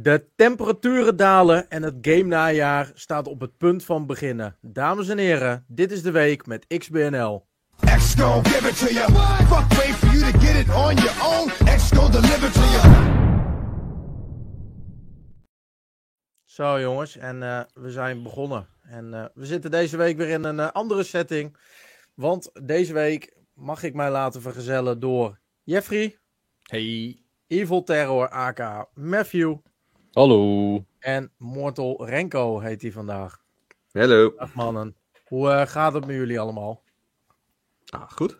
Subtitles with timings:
[0.00, 4.56] De temperaturen dalen en het game najaar staat op het punt van beginnen.
[4.60, 7.46] Dames en heren, dit is de week met XBNL.
[7.96, 9.12] X gon' give it to you.
[9.46, 11.48] Fuck wait for you to get it on your own.
[11.76, 13.06] X gon' deliver to you.
[16.44, 18.68] Zo jongens, en eh, we zijn begonnen.
[18.82, 21.56] En eh, we zitten deze week weer in een eh, andere setting.
[22.14, 26.18] Want deze week mag ik mij laten vergezellen door Jeffrey,
[26.62, 27.22] Hey.
[27.48, 29.56] Evil Terror aka Matthew
[30.18, 30.84] Hallo.
[30.98, 33.42] en Mortal Renko heet hij vandaag.
[33.92, 34.34] Hallo.
[34.36, 34.96] Dag mannen.
[35.24, 36.82] Hoe eh, gaat het met jullie allemaal?
[37.86, 38.38] Ah, goed.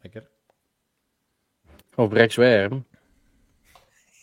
[0.00, 0.28] Lekker.
[1.94, 2.86] Of Rex Werm.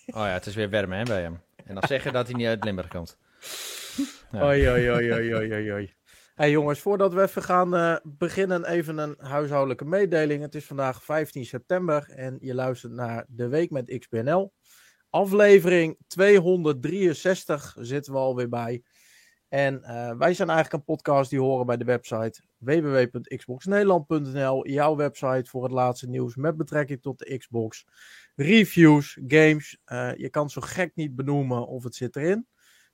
[0.05, 1.41] Oh ja, het is weer warm hè, bij hem.
[1.65, 3.17] En dan zeggen dat hij niet uit Limburg komt.
[4.31, 4.45] Ja.
[4.45, 5.93] Oei, oei, oei, oei.
[6.35, 10.41] Hey jongens, voordat we even gaan eh, beginnen, even een huishoudelijke mededeling.
[10.41, 14.53] Het is vandaag 15 september en je luistert naar De Week met XBNL.
[15.09, 18.83] Aflevering 263 zitten we alweer bij.
[19.47, 24.67] En eh, wij zijn eigenlijk een podcast die horen bij de website www.xboxnederland.nl.
[24.67, 27.85] Jouw website voor het laatste nieuws met betrekking tot de Xbox.
[28.35, 29.77] Reviews, games.
[29.85, 32.47] eh, je kan zo gek niet benoemen of het zit erin.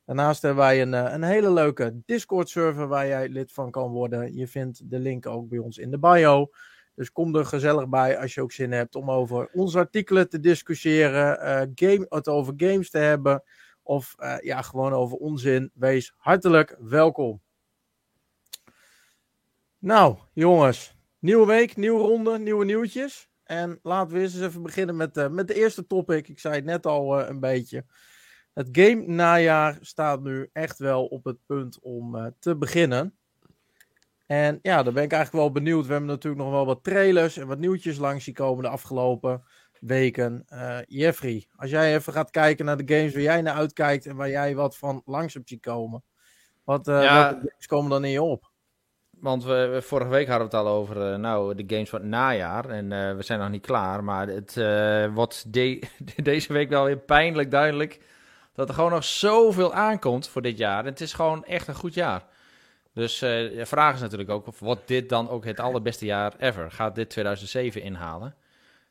[0.06, 4.36] Daarnaast hebben wij een, eh, een hele leuke Discord-server waar jij lid van kan worden.
[4.36, 6.50] Je vindt de link ook bij ons in de bio.
[6.96, 10.40] Dus kom er gezellig bij als je ook zin hebt om over onze artikelen te
[10.40, 13.44] discussiëren, eh, game, het over games te hebben
[13.84, 15.72] of eh, ja, gewoon over onzin.
[15.74, 17.42] Wees hartelijk welkom.
[19.78, 23.30] Nou, jongens, nieuwe week, nieuwe ronde, nieuwe nieuwtjes.
[23.44, 26.28] En laten we eens even beginnen met, eh, met de eerste topic.
[26.28, 27.86] Ik zei het net al een beetje.
[28.54, 33.18] Het game najaar staat nu echt wel op het punt om te beginnen.
[34.26, 35.86] En ja, daar ben ik eigenlijk wel benieuwd.
[35.86, 39.44] We hebben natuurlijk nog wel wat trailers en wat nieuwtjes langs zien komen de afgelopen
[39.80, 40.44] weken.
[40.48, 44.16] Eh, Jeffrey, als jij even gaat kijken naar de games waar jij naar uitkijkt en
[44.16, 46.04] waar jij wat van langs hebt zien komen.
[46.64, 47.28] Wat, eh Ja.
[47.30, 48.52] games komen dan in je op?
[49.20, 52.00] Want we, we- vorige week hadden we het al over eh, nou, de games van
[52.00, 52.70] het najaar.
[52.70, 54.04] En we zijn nog niet klaar.
[54.04, 54.56] Maar het
[55.14, 55.84] wordt de-
[56.24, 58.00] deze week wel weer pijnlijk duidelijk
[58.54, 60.80] dat er gewoon nog zoveel aankomt voor dit jaar.
[60.80, 62.24] En het is gewoon echt een goed jaar.
[62.96, 66.34] Dus eh, de vraag is natuurlijk ook, of wordt dit dan ook het allerbeste jaar
[66.40, 66.72] ever?
[66.72, 68.36] Gaat dit 2007 inhalen?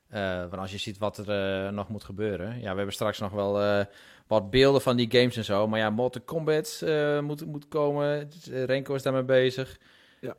[0.09, 2.61] Eh, want als je ziet wat er eh, nog moet gebeuren.
[2.61, 3.85] Ja, we hebben straks nog wel
[4.27, 5.69] wat beelden van die games en zo.
[5.69, 6.85] Maar ja, Mortal Kombat
[7.21, 8.31] moet, moet komen.
[8.51, 9.79] Renko is daarmee bezig.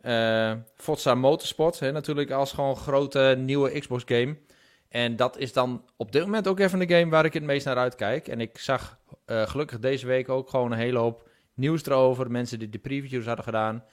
[0.01, 4.37] Eh, Forza Motorsport, hè, natuurlijk als gewoon grote nieuwe Xbox game.
[4.89, 7.65] En dat is dan op dit moment ook even de game waar ik het meest
[7.65, 8.27] naar uitkijk.
[8.27, 12.31] En ik zag gelukkig deze week ook gewoon een hele hoop nieuws erover.
[12.31, 13.83] Mensen die de previews hadden gedaan.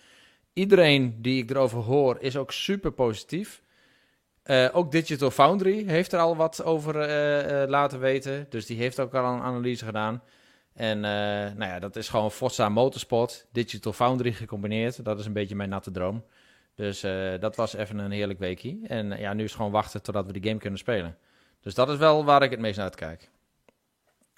[0.53, 3.63] Iedereen die ik erover hoor is ook super positief.
[4.43, 8.47] Eh, ook Digital Foundry heeft er al wat over eh, eh, laten weten.
[8.49, 10.23] Dus die heeft ook al een analyse gedaan.
[10.73, 15.05] En nou ja, dat is gewoon Forza Motorsport, Digital Foundry gecombineerd.
[15.05, 16.25] Dat is een beetje mijn natte droom.
[16.75, 17.01] Dus
[17.41, 18.79] dat was even een heerlijk weekje.
[18.87, 21.17] En ja, nu is gewoon wachten totdat we de game kunnen spelen.
[21.61, 23.31] Dus dat is wel waar ik het meest naar uitkijk.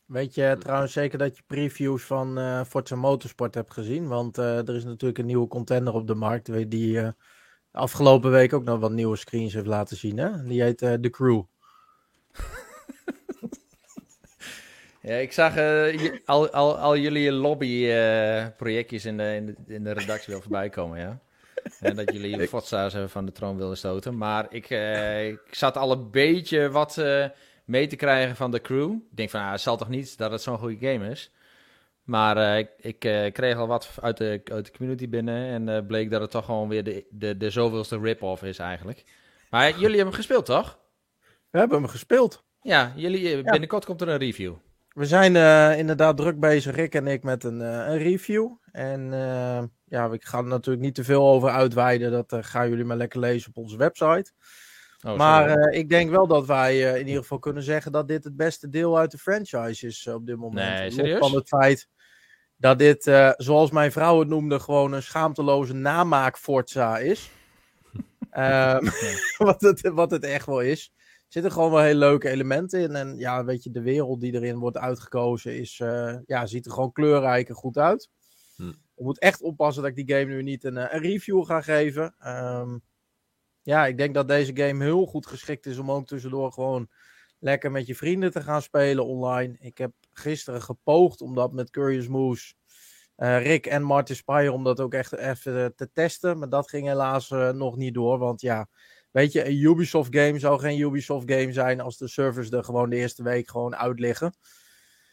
[0.07, 4.09] Weet je trouwens zeker dat je previews van eh Forza Motorsport hebt gezien?
[4.09, 7.09] Want eh, er is natuurlijk een nieuwe contender op de markt die eh,
[7.71, 10.19] afgelopen week ook nog wat nieuwe screens heeft laten zien.
[10.19, 10.43] Hè?
[10.43, 11.43] Die heet The Crew.
[15.01, 15.57] Ja, ik zag
[16.25, 20.99] al, al, al jullie lobbyprojectjes in, de, in, de, in de redactie wel voorbij komen,
[20.99, 21.21] ja.
[21.81, 24.17] En dat jullie Forza's van de troon wilden stoten.
[24.17, 24.71] Maar ik,
[25.31, 26.97] ik zat al een beetje wat
[27.65, 28.93] mee te krijgen van de crew.
[28.93, 31.33] Ik denk van, ah, het zal toch niet dat het zo'n goede game is.
[32.05, 35.47] Maar eh, ik, ik eh, kreeg al wat uit de, uit de community binnen.
[35.47, 39.05] En eh, bleek dat het toch gewoon weer de, de, de zoveelste rip-off is eigenlijk.
[39.51, 40.79] Maar jullie hebben hem gespeeld, toch?
[41.51, 42.45] We hebben hem gespeeld.
[42.63, 44.55] Ja, jullie, binnenkort komt er een review.
[44.89, 45.37] We zijn
[45.79, 48.51] inderdaad druk bezig, Rick en ik, met een, een review.
[48.73, 49.11] En
[49.85, 52.11] ja, ik ga er natuurlijk niet te veel over uitweiden.
[52.11, 54.33] Dat gaan jullie maar lekker lezen op onze website.
[55.05, 58.09] Oh, maar eh, ik denk wel dat wij eh, in ieder geval kunnen zeggen dat
[58.09, 60.79] dit het beste deel uit de franchise is eh, op dit moment.
[60.79, 61.19] Nee, serieus?
[61.19, 61.89] Van het feit
[62.57, 63.03] dat dit,
[63.37, 67.31] zoals mijn vrouw het noemde, gewoon een schaamteloze namaak Forza is.
[68.31, 68.85] Ehm,
[69.39, 70.93] wat, het, wat het echt wel is.
[70.97, 72.95] Er zitten gewoon wel hele leuke elementen in.
[72.95, 75.77] En ja, weet je, de wereld die erin wordt uitgekozen is,
[76.27, 78.11] ja, ziet er gewoon kleurrijk en goed uit.
[78.57, 78.69] Hm.
[78.69, 82.15] Ik moet echt oppassen dat ik die game nu niet een, een review ga geven.
[82.19, 82.77] Ehm,
[83.65, 86.89] ja, ik denk dat deze game heel goed geschikt is om ook tussendoor gewoon
[87.39, 89.57] lekker met je vrienden te gaan spelen online.
[89.61, 92.55] Ik heb gisteren gepoogd om dat met Curious Moose,
[93.17, 96.39] eh, Rick en Martin Spire, om dat ook echt even te testen.
[96.39, 98.69] Maar dat ging helaas eh, nog niet door, want ja,
[99.11, 102.91] weet je, een Ubisoft game zou geen Ubisoft game zijn als de servers er gewoon
[102.91, 104.35] de eerste week gewoon uit liggen.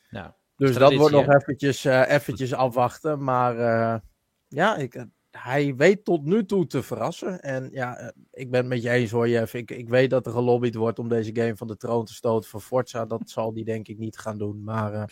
[0.09, 0.39] Ja.
[0.67, 3.23] Dus dat wordt nog eventjes, eh, eventjes afwachten.
[3.23, 3.99] Maar eh,
[4.47, 7.41] ja, ik, eh, hij weet tot nu toe te verrassen.
[7.41, 9.53] En ja, eh, ik ben het met je eens hoor, Jeff.
[9.53, 12.49] Ik, ik weet dat er gelobbyd wordt om deze game van de troon te stoten
[12.49, 13.05] voor Forza.
[13.05, 14.63] Dat zal die denk ik niet gaan doen.
[14.63, 15.03] Maar eh,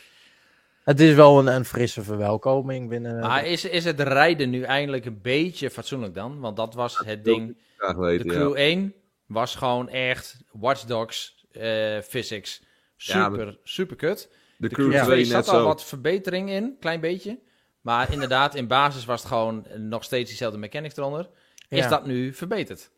[0.83, 3.19] het is wel een, een frisse verwelkoming binnen...
[3.19, 6.39] Maar is, is het rijden nu eindelijk een beetje fatsoenlijk dan?
[6.39, 7.57] Want dat was het ding.
[7.77, 8.63] Graag De weten, Crew ja.
[8.63, 8.93] 1
[9.25, 12.63] was gewoon echt Watch Dogs eh, physics.
[12.95, 14.29] Ja, Super, super kut.
[14.57, 15.65] De De Crew Crew 2 2 net zat al zo.
[15.65, 17.39] wat verbetering in, klein beetje.
[17.81, 21.29] Maar inderdaad, in basis was het gewoon nog steeds diezelfde mechanics eronder.
[21.69, 21.87] Is Ja.
[21.87, 22.91] dat nu verbeterd?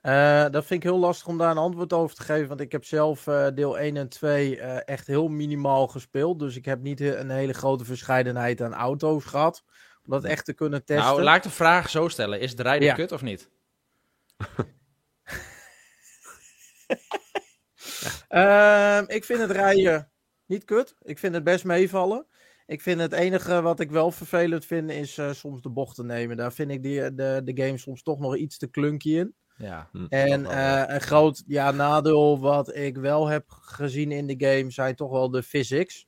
[0.00, 2.48] Eh, dat vind ik heel lastig om daar een antwoord over te geven.
[2.48, 6.38] Want ik heb zelf eh, deel 1 en 2 eh, echt heel minimaal gespeeld.
[6.38, 9.64] Dus ik heb niet een hele grote verscheidenheid aan auto's gehad.
[10.04, 11.06] Om dat echt te kunnen testen.
[11.06, 12.40] Nou, laat ik de vraag zo stellen.
[12.40, 12.94] Is het rijden Ja.
[12.94, 13.48] kut of niet?
[18.28, 20.10] Ehm, ik vind het rijden
[20.46, 20.94] niet kut.
[21.02, 22.26] Ik vind het best meevallen.
[22.72, 26.36] Ik vind het enige wat ik wel vervelend vind is eh, soms de bochten nemen.
[26.36, 29.34] Daar vind ik die, de, de game soms toch nog iets te clunky in.
[29.56, 29.88] Ja.
[29.92, 34.70] Hm, En eh, een groot ja, nadeel wat ik wel heb gezien in de game
[34.70, 36.06] zijn toch wel de physics.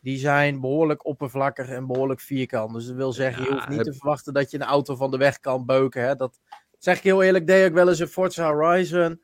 [0.00, 2.74] Die zijn behoorlijk oppervlakkig en behoorlijk vierkant.
[2.74, 5.16] Dus dat wil zeggen, je hoeft niet te verwachten dat je een auto van de
[5.16, 6.02] weg kan beuken.
[6.02, 6.14] Hè?
[6.14, 6.40] Dat
[6.78, 9.22] zeg ik heel eerlijk, deed ik wel eens in Forza Horizon.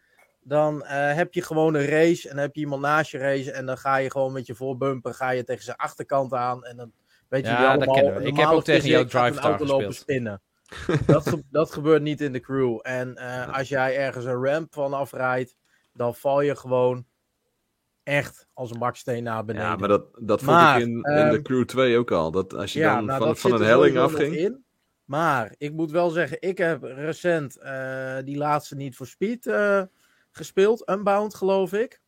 [0.49, 3.53] Dan eh, heb je gewoon een race en dan heb je iemand naast je race.
[3.53, 6.65] En dan ga je gewoon met je voorbumper ga je tegen zijn achterkant aan.
[6.65, 6.93] En dan
[7.29, 8.29] weet je Ja, wel dat allemaal, kennen we.
[8.29, 10.09] Ik heb ook tegen jou physics gaat een Drive auto lopen gespeeld.
[10.09, 10.41] spinnen.
[11.15, 12.79] dat, ge- dat gebeurt niet in de crew.
[12.83, 15.56] En eh, als jij ergens een ramp van afrijdt,
[15.93, 17.06] dan val je gewoon
[18.03, 19.69] echt als een baksteen naar beneden.
[19.69, 22.31] Ja, maar dat, dat vond ik in, in ehm, de Crew 2 ook al.
[22.31, 24.37] Dat als je dan nou, van, van een helling afging.
[24.37, 24.65] in.
[25.05, 29.83] Maar ik moet wel zeggen, ik heb recent eh, die laatste niet voor Speed eh,
[30.38, 30.88] gespeeld.
[30.90, 32.00] Unbound, geloof ik.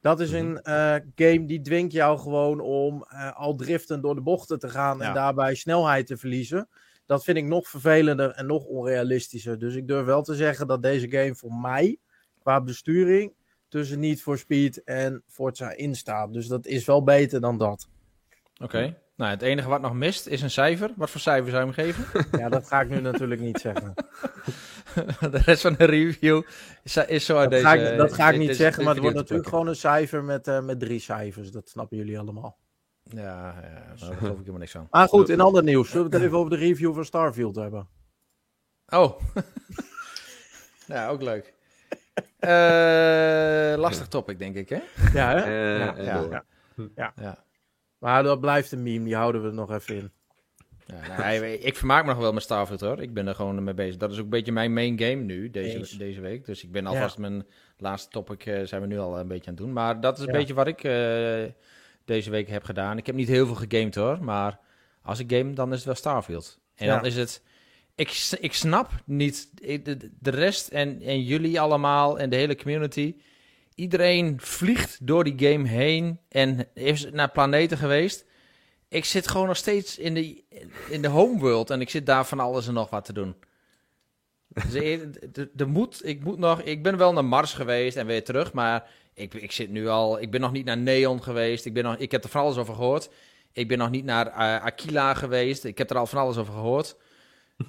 [0.00, 4.20] Dat is een eh, game die dwingt jou gewoon om eh, al driftend door de
[4.20, 5.12] bochten te gaan en Ja.
[5.14, 6.68] daarbij snelheid te verliezen.
[7.06, 9.58] Dat vind ik nog vervelender en nog onrealistischer.
[9.58, 11.98] Dus ik durf wel te zeggen dat deze game voor mij,
[12.38, 13.34] qua besturing,
[13.68, 16.32] tussen Need for Speed en Forza in staat.
[16.32, 17.88] Dus dat is wel beter dan dat.
[18.62, 18.96] Oké.
[19.16, 20.90] Nou, het enige wat nog mist is een cijfer.
[20.96, 22.26] Wat voor cijfer zou je hem geven?
[22.40, 23.94] Ja, dat ga ik nu natuurlijk niet zeggen.
[25.30, 26.42] de rest van de review
[26.82, 27.64] is, is zo uit Dat, deze...
[27.64, 30.24] ga ik, dat ga ik dit- niet zeggen, maar het wordt natuurlijk gewoon een cijfer
[30.24, 31.50] met, eh, met drie cijfers.
[31.50, 32.58] Dat snappen jullie allemaal.
[33.02, 34.86] Ja, ja nou, daar geloof ik helemaal niks van.
[34.90, 35.90] Maar goed, in ander nieuws.
[35.90, 37.88] Zullen we het even over de review van Starfield hebben?
[38.88, 39.20] Oh.
[40.86, 41.54] ja, ook leuk.
[42.38, 44.80] Eh, lastig topic, denk ik, hè?
[45.12, 45.40] Ja, hè?
[45.40, 46.44] Eh, Ja, ja,
[46.96, 47.12] ja.
[47.16, 47.44] Ja.
[47.98, 50.12] Maar dat blijft een meme, die houden we er nog even in.
[50.86, 53.02] Ja, nou, ik- ik vermaak me nog wel met Starfield hoor.
[53.02, 53.96] Ik ben er gewoon mee bezig.
[53.96, 55.50] Dat is ook een beetje mijn main game nu, Eens.
[55.52, 56.44] deze, deze week.
[56.46, 57.46] Dus ik ben alvast mijn
[57.78, 59.72] laatste topic eh, zijn we nu al een beetje aan het doen.
[59.72, 60.38] Maar dat is een Ja.
[60.38, 61.44] beetje wat ik eh,
[62.04, 62.98] deze week heb gedaan.
[62.98, 64.24] Ik heb niet heel veel gegamed hoor.
[64.24, 64.58] Maar
[65.02, 66.58] als ik game, dan is het wel Starfield.
[66.74, 67.42] En dan is het...
[67.94, 72.56] Ik, ik snap niet ik- de, de rest en, en jullie allemaal en de hele
[72.56, 73.14] community.
[73.74, 78.24] Iedereen vliegt door die game heen en is naar planeten geweest.
[78.88, 80.44] Ik zit gewoon nog steeds in de,
[80.88, 83.36] in de homeworld en ik zit daar van alles en nog wat te doen.
[84.48, 84.74] Dus
[85.56, 88.88] er moet, ik moet nog, ik ben wel naar Mars geweest en weer terug, maar
[89.14, 91.64] ik, ik zit nu al, ik ben nog niet naar Neon geweest.
[91.64, 93.10] Ik, ben nog, ik heb er van alles over gehoord.
[93.52, 95.64] Ik ben nog niet naar eh, Aquila geweest.
[95.64, 96.96] Ik heb er al van alles over gehoord.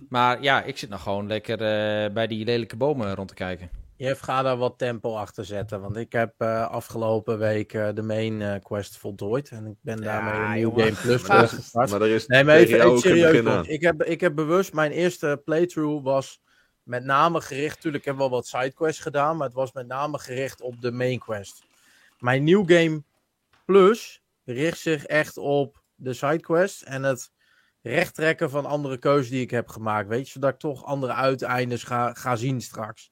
[0.10, 3.70] Maar ja, ik zit nog gewoon lekker eh, bij die lelijke bomen rond te kijken.
[3.98, 5.82] Jeff, ga daar wat tempo achter zetten.
[5.82, 9.50] Want ik heb eh, afgelopen week eh, de main eh, quest voltooid.
[9.50, 10.72] En ik ben daarmee een nieuw.
[10.72, 11.90] Game Plus Maar- gestart.
[11.90, 13.68] Maar er is Nee, maar even, even serieus.
[13.68, 16.42] Ik heb, ik heb bewust mijn eerste playthrough was
[16.84, 17.82] met name gericht.
[17.82, 20.92] Tuurlijk heb ik wel wat sidequests gedaan, maar het was met name gericht op de
[20.92, 21.64] main quest.
[22.20, 23.04] Mijn nieuw game
[23.66, 27.32] plus richt zich echt op de sidequest en het
[27.82, 30.08] rechttrekken van andere keuzes die ik heb gemaakt.
[30.08, 33.12] Weet je, zodat ik toch andere uiteindes ga, ga zien straks.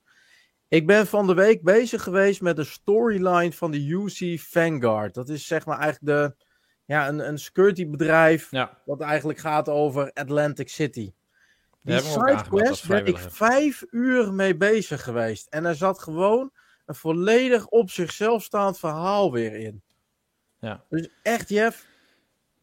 [0.68, 5.14] Ik ben van de week bezig geweest met de storyline van de UC Vanguard.
[5.14, 6.46] Dat is zeg maar eigenlijk de,
[6.86, 11.14] ja, een, een security bedrijf Ja, wat eigenlijk gaat over Atlantic City.
[11.82, 15.48] Die sidequest ben ik vijf uur mee bezig geweest.
[15.48, 16.52] En er zat gewoon
[16.86, 19.84] een volledig op zichzelf staand verhaal weer in.
[20.60, 20.84] Ja.
[20.90, 21.86] Dus echt, Jeff,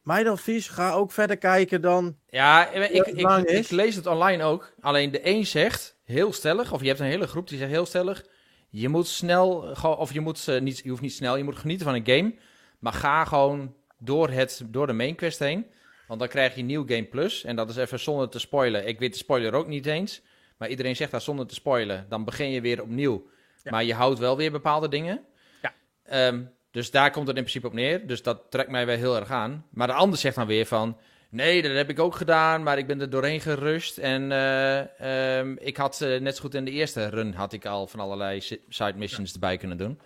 [0.02, 2.16] mijn advies, ga ook verder kijken dan...
[2.28, 4.72] Ja, ik, ik, ik, lees het online ook.
[4.80, 7.86] Alleen de een zegt heel stellig, of je hebt een hele groep die zegt heel
[7.86, 8.24] stellig:
[8.68, 11.86] je moet snel, of je moet eh, niet, je hoeft niet snel, je moet genieten
[11.86, 12.34] van een game,
[12.78, 15.66] maar ga gewoon door het, door de main quest heen,
[16.06, 18.86] want dan krijg je nieuw game plus en dat is even zonder te spoilen.
[18.86, 20.22] Ik weet de spoiler ook niet eens,
[20.56, 22.06] maar iedereen zegt dat zonder te spoilen.
[22.08, 23.30] Dan begin je weer opnieuw,
[23.62, 23.70] Ja.
[23.70, 25.24] maar je houdt wel weer bepaalde dingen.
[25.62, 25.74] Ja.
[26.04, 28.06] Ehm, Dus daar komt het in principe op neer.
[28.06, 29.66] Dus dat trekt mij wel heel erg aan.
[29.70, 30.96] Maar de ander zegt dan weer van...
[31.30, 33.98] Nee, dat heb ik ook gedaan, maar ik ben er doorheen gerust.
[33.98, 37.34] En eh, ehm, ik had eh, net zo goed in de eerste run...
[37.34, 40.00] had ik al van allerlei si- side missions erbij kunnen doen.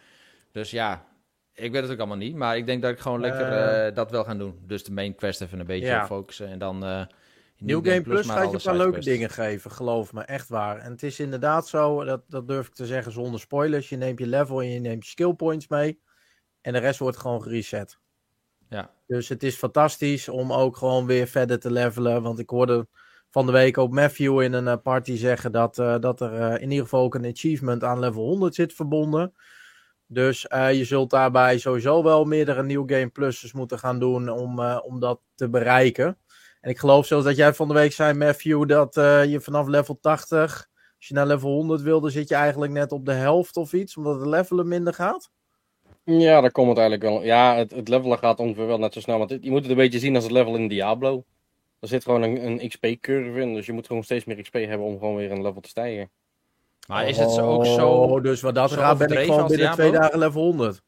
[0.53, 1.05] Dus ja,
[1.55, 2.35] ik weet het ook allemaal niet.
[2.35, 3.95] Maar ik denk dat ik gewoon lekker Eh.
[3.95, 4.59] dat wel gaan doen.
[4.67, 6.07] Dus de main quest even een beetje Ja.
[6.07, 6.49] focussen.
[6.49, 6.85] En dan...
[6.85, 7.03] eh
[7.59, 10.79] New Game Plus gaat je een paar leuke dingen geven, geloof me, echt waar.
[10.79, 13.89] En het is inderdaad zo, dat, dat durf ik te zeggen zonder spoilers.
[13.89, 16.01] Je neemt je level en je neemt je skill points mee.
[16.67, 17.99] En de rest wordt gewoon gereset.
[18.69, 18.91] Ja.
[19.07, 22.23] Dus het is fantastisch om ook gewoon weer verder te levelen.
[22.23, 22.87] Want ik hoorde
[23.31, 26.63] van de week ook Matthew in een eh, party zeggen dat, eh, dat er eh,
[26.63, 29.35] in ieder geval ook een achievement aan level 100 zit verbonden.
[30.07, 35.01] Dus je zult daarbij sowieso wel meerdere New Game Pluses moeten gaan doen om, om
[35.01, 36.19] dat te bereiken.
[36.61, 38.95] En ik geloof zoals dat jij van de week zei, Matthew, dat
[39.31, 43.07] je vanaf level 80, als je naar level 100 wilde, zit je eigenlijk net op
[43.07, 45.31] de helft of iets, omdat het levelen minder gaat.
[46.07, 47.23] Ja, daar komt het eigenlijk wel.
[47.25, 49.19] Ja, het, het levelen gaat ongeveer wel net zo snel.
[49.19, 51.25] Want het- je moet het een beetje zien als het level in Diablo.
[51.81, 53.55] Er zit gewoon een, een XP-curve in.
[53.55, 56.11] Dus je moet gewoon steeds meer XP hebben om gewoon weer een level te stijgen.
[56.89, 57.89] Maar is het zo ook zo...
[57.91, 59.75] Oh, dus wat dat gaat, ben ik gewoon binnen Diablo?
[59.89, 60.83] twee dagen level 100.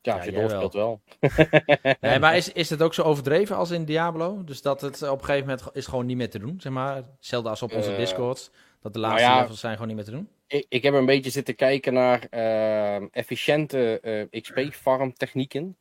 [0.00, 1.00] Ja, Ja, als je jij doorspeelt wel.
[2.00, 4.44] Nee, maar is, is het ook zo overdreven als in Diablo?
[4.44, 6.96] Dus dat het op een gegeven moment is gewoon niet meer te doen, zeg maar.
[7.16, 8.50] Hetzelfde als op onze Eh, Discord.
[8.80, 9.40] Dat de nou laatste ja.
[9.40, 10.28] levels zijn gewoon niet meer te doen.
[10.52, 15.76] Ik, ik heb een beetje zitten kijken naar eh, efficiënte eh, XP-farm technieken.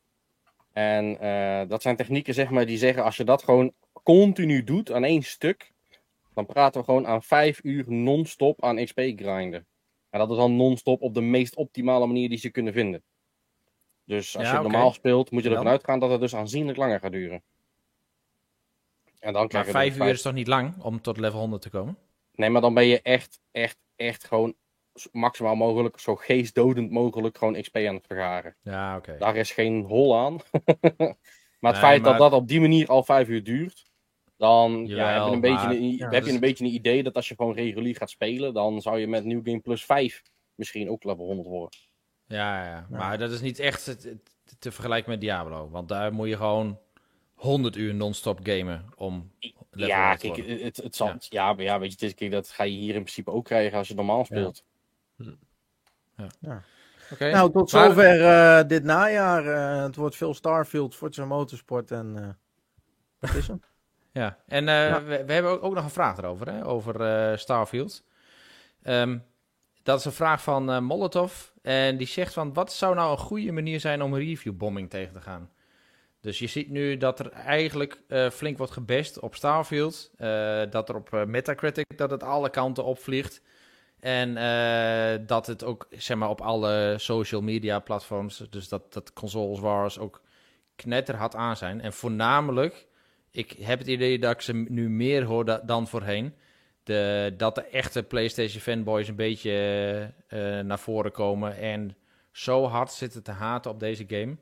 [0.73, 3.73] En eh, dat zijn technieken zeg maar, die zeggen als je dat gewoon
[4.03, 5.71] continu doet aan één stuk.
[6.33, 9.65] Dan praten we gewoon aan vijf uur non-stop aan XP grinden.
[10.09, 13.03] En dat is dan non-stop op de meest optimale manier die ze kunnen vinden.
[14.05, 14.69] Dus als Ja, je oké.
[14.69, 17.43] normaal speelt, moet je ervan uitgaan dat het dus aanzienlijk langer gaat duren.
[19.19, 21.61] En dan Maar je vijf dus uur is toch niet lang om tot level 100
[21.61, 21.97] te komen?
[22.35, 24.53] Nee, maar dan ben je echt, echt, echt gewoon
[25.11, 28.55] maximaal mogelijk, zo geestdodend mogelijk, gewoon XP aan het vergaren.
[28.61, 29.15] Ja, oké.
[29.17, 30.33] Daar is geen hol aan.
[31.59, 33.89] maar het Nee, feit maar- dat dat op die manier al vijf uur duurt,
[34.37, 37.03] dan ja, heb, je een beetje een, ja, heb dus- je een beetje een idee
[37.03, 40.21] dat als je gewoon regulier gaat spelen, dan zou je met New Game Plus 5
[40.55, 41.79] misschien ook level 100 worden.
[42.25, 42.87] Ja, ja, ja.
[42.89, 44.15] Maar dat is niet echt het-
[44.59, 45.69] te vergelijken met Diablo.
[45.69, 46.79] Want daar moet je gewoon
[47.33, 49.31] 100 uur non-stop gamen om
[49.71, 50.65] level ja, 100 te kijk, worden.
[50.65, 51.17] het, het zal, Ja.
[51.19, 51.53] ja.
[51.53, 53.87] maar ja, weet je, is- kijk, dat ga je hier in principe ook krijgen als
[53.87, 54.63] je normaal speelt.
[57.11, 57.31] Oké.
[57.31, 59.45] Nou, tot Maar- zover eh, dit najaar.
[59.47, 62.17] Eh, het wordt veel Starfield, Forza Motorsport en...
[62.17, 62.29] eh
[63.19, 63.61] wat is hem?
[64.13, 65.03] Ja, en eh, Ja.
[65.03, 68.03] We, we hebben ook, ook nog een vraag erover, hè, over eh, Starfield.
[68.83, 69.17] Ehm,
[69.83, 71.47] dat is een vraag van eh, Molotov.
[71.61, 75.21] En die zegt van, wat zou nou een goede manier zijn om reviewbombing tegen te
[75.21, 75.49] gaan?
[76.21, 80.11] Dus je ziet nu dat er eigenlijk eh, flink wordt gebest op Starfield.
[80.17, 83.41] eh, dat er op eh, Metacritic dat het alle kanten opvliegt.
[83.99, 84.33] En
[85.25, 89.99] dat het ook zeg maar, op alle social media platforms, dus dat, dat consoles wars
[89.99, 90.21] ook
[90.75, 91.81] knetterhard aan zijn.
[91.81, 92.87] En voornamelijk,
[93.31, 96.33] ik heb het idee dat ik ze nu meer hoor da- dan voorheen.
[96.83, 100.13] De, dat de echte PlayStation fanboys een beetje
[100.63, 101.95] naar voren komen en
[102.31, 104.35] zo hard zitten te haten op deze game.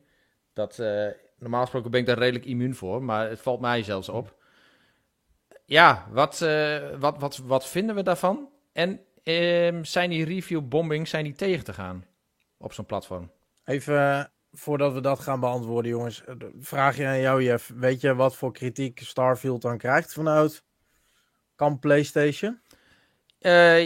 [0.54, 0.80] Dat
[1.40, 4.38] normaal gesproken ben ik daar redelijk immuun voor, maar het valt mij zelfs op.
[5.66, 8.50] Ja, wat, eh, wat, wat, wat vinden we daarvan?
[8.72, 12.06] En ehm, zijn die review bombings zijn die tegen te gaan
[12.58, 13.32] op zo'n platform?
[13.66, 16.24] Even eh, voordat we dat gaan beantwoorden, jongens.
[16.26, 17.72] eh, Vraag je aan jou, Jeff.
[17.76, 20.64] Weet je wat voor kritiek Starfield dan krijgt vanuit
[21.56, 22.60] kamp PlayStation?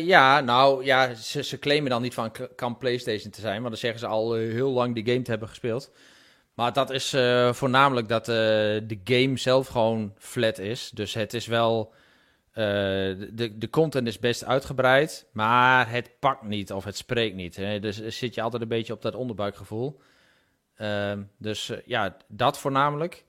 [0.04, 3.78] Ja, nou ja, ze, ze claimen dan niet van kan PlayStation te zijn, want dan
[3.78, 5.92] zeggen ze al heel lang die game te hebben gespeeld.
[6.54, 8.36] Maar dat is eh, voornamelijk dat eh,
[8.84, 10.90] de game zelf gewoon flat is.
[10.94, 11.94] Dus het is wel.
[12.52, 12.64] eh,
[13.32, 17.56] de, de content is best uitgebreid, maar het pakt niet of het spreekt niet.
[17.56, 17.80] Hè?
[17.80, 20.02] Dus zit je altijd een beetje op dat onderbuikgevoel.
[20.76, 23.26] Ehm, dus ja, dat voornamelijk.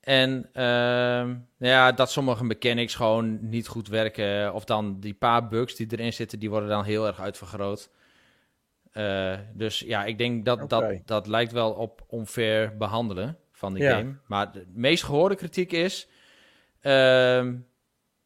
[0.00, 4.54] En ehm, ja, dat sommige mechanics gewoon niet goed werken.
[4.54, 7.90] Of dan die paar bugs die erin zitten, die worden dan heel erg uitvergroot.
[8.98, 13.82] Eh, dus ja, ik denk dat, dat dat lijkt wel op onfair behandelen van die
[13.82, 13.96] Ja.
[13.96, 14.14] game.
[14.26, 16.08] Maar de meest gehoorde kritiek is...
[16.80, 17.54] ehm,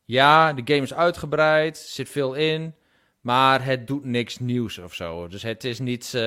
[0.04, 2.74] ja, de game is uitgebreid, zit veel in...
[3.20, 5.28] Maar het doet niks nieuws of zo.
[5.28, 6.22] Dus het is niet eh,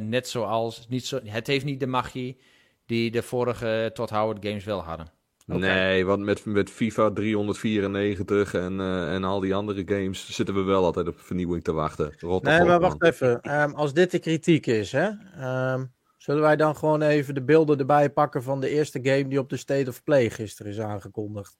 [0.00, 0.88] net zoals...
[0.88, 2.40] Niet zo, het heeft niet de magie
[2.86, 5.06] die de vorige Todd Howard games wel hadden.
[5.44, 10.62] Nee, want met, met FIFA 394 en, eh, en al die andere games zitten we
[10.62, 12.12] wel altijd op vernieuwing te wachten.
[12.18, 12.80] Rot toch Nee, maar man.
[12.80, 13.40] wacht even.
[13.40, 15.10] Ehm, als dit de kritiek is, hè,
[15.40, 15.84] ehm,
[16.16, 19.48] zullen wij dan gewoon even de beelden erbij pakken van de eerste game die op
[19.50, 21.56] de State of Play gisteren is aangekondigd?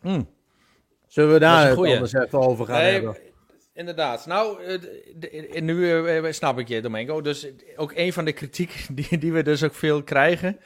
[0.00, 0.28] Hmm.
[1.06, 3.16] Zullen we daar het anders even over gaan Nee, hebben?
[3.72, 4.26] Inderdaad.
[4.26, 7.20] Nou, eh, nu eh, snap ik je, Domingo.
[7.20, 10.58] Dus ook een van de kritiek die, die we dus ook veel krijgen...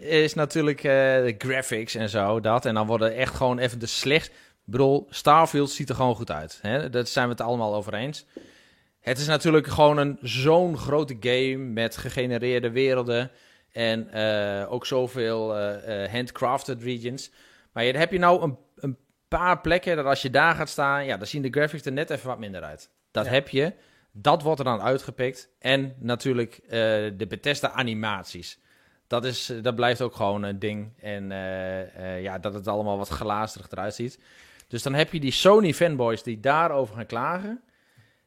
[0.00, 2.64] is natuurlijk eh, de graphics en zo, dat.
[2.64, 4.28] En dan worden echt gewoon even de slecht...
[4.28, 6.58] Ik bedoel, Starfield ziet er gewoon goed uit.
[6.62, 6.90] Hè?
[6.90, 8.26] Dat zijn we het allemaal over eens.
[9.00, 13.30] Het is natuurlijk gewoon een zo'n grote game met gegenereerde werelden...
[13.72, 17.30] en eh, ook zoveel eh, handcrafted regions.
[17.72, 18.96] Maar dan heb je nou een, een
[19.28, 22.10] paar plekken dat als je daar gaat staan, ja, dan zien de graphics er net
[22.10, 22.90] even wat minder uit.
[23.10, 23.30] Dat Ja.
[23.30, 23.72] heb je.
[24.12, 25.48] Dat wordt er dan uitgepikt.
[25.58, 26.60] En natuurlijk
[27.18, 28.58] de Bethesda animaties.
[29.10, 30.92] Dat, is, dat blijft ook gewoon een ding.
[31.00, 34.18] En eh, eh, ja, dat het allemaal wat glazerig eruit ziet.
[34.68, 37.62] Dus dan heb je die Sony fanboys die daarover gaan klagen.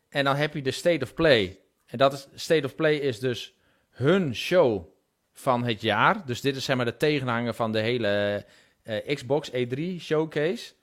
[0.09, 1.59] En dan heb je de State of Play.
[1.85, 3.53] En dat is, State of Play is dus
[3.89, 4.85] hun show
[5.33, 6.25] van het jaar.
[6.25, 8.45] Dus dit is zeg maar de tegenhanger van de hele
[8.83, 10.73] eh, Xbox E3 showcase.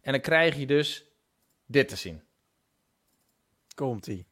[0.00, 1.04] En dan krijg je dus
[1.66, 2.22] dit te zien.
[3.74, 4.26] Komt-ie.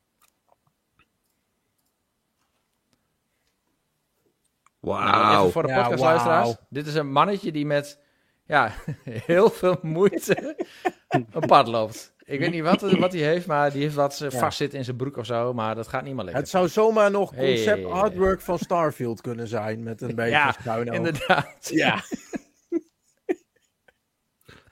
[4.84, 5.38] Wauw.
[5.40, 6.44] Even voor de Ja, podcastluisteraars.
[6.46, 6.56] wauw.
[6.68, 8.00] Dit is een mannetje die met
[8.46, 8.72] ja,
[9.26, 10.56] heel veel moeite
[11.08, 12.12] een pad loopt.
[12.24, 14.38] Ik weet niet wat, wat hij heeft, maar die heeft wat eh, Ja.
[14.38, 15.52] vast zit in zijn broek of zo.
[15.54, 16.42] Maar dat gaat niet meer lekker.
[16.42, 17.54] Het zou zomaar nog Hey.
[17.54, 19.82] concept artwork van Starfield kunnen zijn.
[19.82, 20.86] Met een beetje Ja, schuin.
[20.86, 21.68] Inderdaad.
[21.70, 22.02] Ja,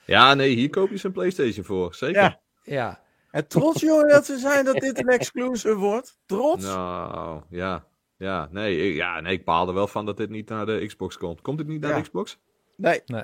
[0.05, 1.95] Ja, nee, hier koop je zijn PlayStation voor.
[1.95, 2.23] Zeker.
[2.23, 2.41] Ja.
[2.63, 3.01] Ja.
[3.31, 6.19] en trots jongen dat ze zijn dat dit een exclusive wordt.
[6.27, 6.65] Trots.
[6.65, 7.85] Nou, ja.
[8.23, 10.85] Ja, nee, ik, ja, nee, ik baal er wel van dat dit niet naar de
[10.87, 11.41] Xbox komt.
[11.41, 11.97] Komt dit niet naar Ja.
[11.97, 12.39] de Xbox?
[12.77, 13.03] Nee.
[13.07, 13.23] Nee.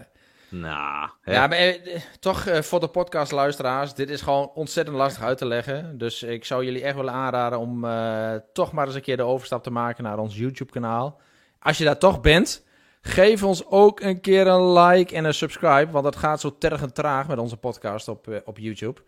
[0.50, 1.08] Nou.
[1.24, 5.46] Ja, maar eh, toch eh, voor de podcastluisteraars, dit is gewoon ontzettend lastig uit te
[5.46, 5.98] leggen.
[5.98, 9.22] Dus ik zou jullie echt willen aanraden om eh, toch maar eens een keer de
[9.22, 11.20] overstap te maken naar ons YouTube-kanaal.
[11.58, 12.66] Als je daar toch bent,
[13.08, 16.94] geef ons ook een keer een like en een subscribe, want dat gaat zo tergend
[16.94, 19.00] traag met onze podcast op, eh, op YouTube.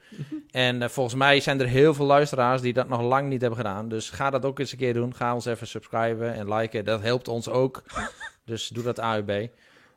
[0.50, 3.58] en eh, volgens mij zijn er heel veel luisteraars die dat nog lang niet hebben
[3.58, 3.88] gedaan.
[3.88, 5.14] Dus ga dat ook eens een keer doen.
[5.14, 7.82] Ga ons even subscriben en liken, dat helpt ons ook.
[8.44, 9.28] dus doe dat AUB.
[9.30, 9.48] Eh,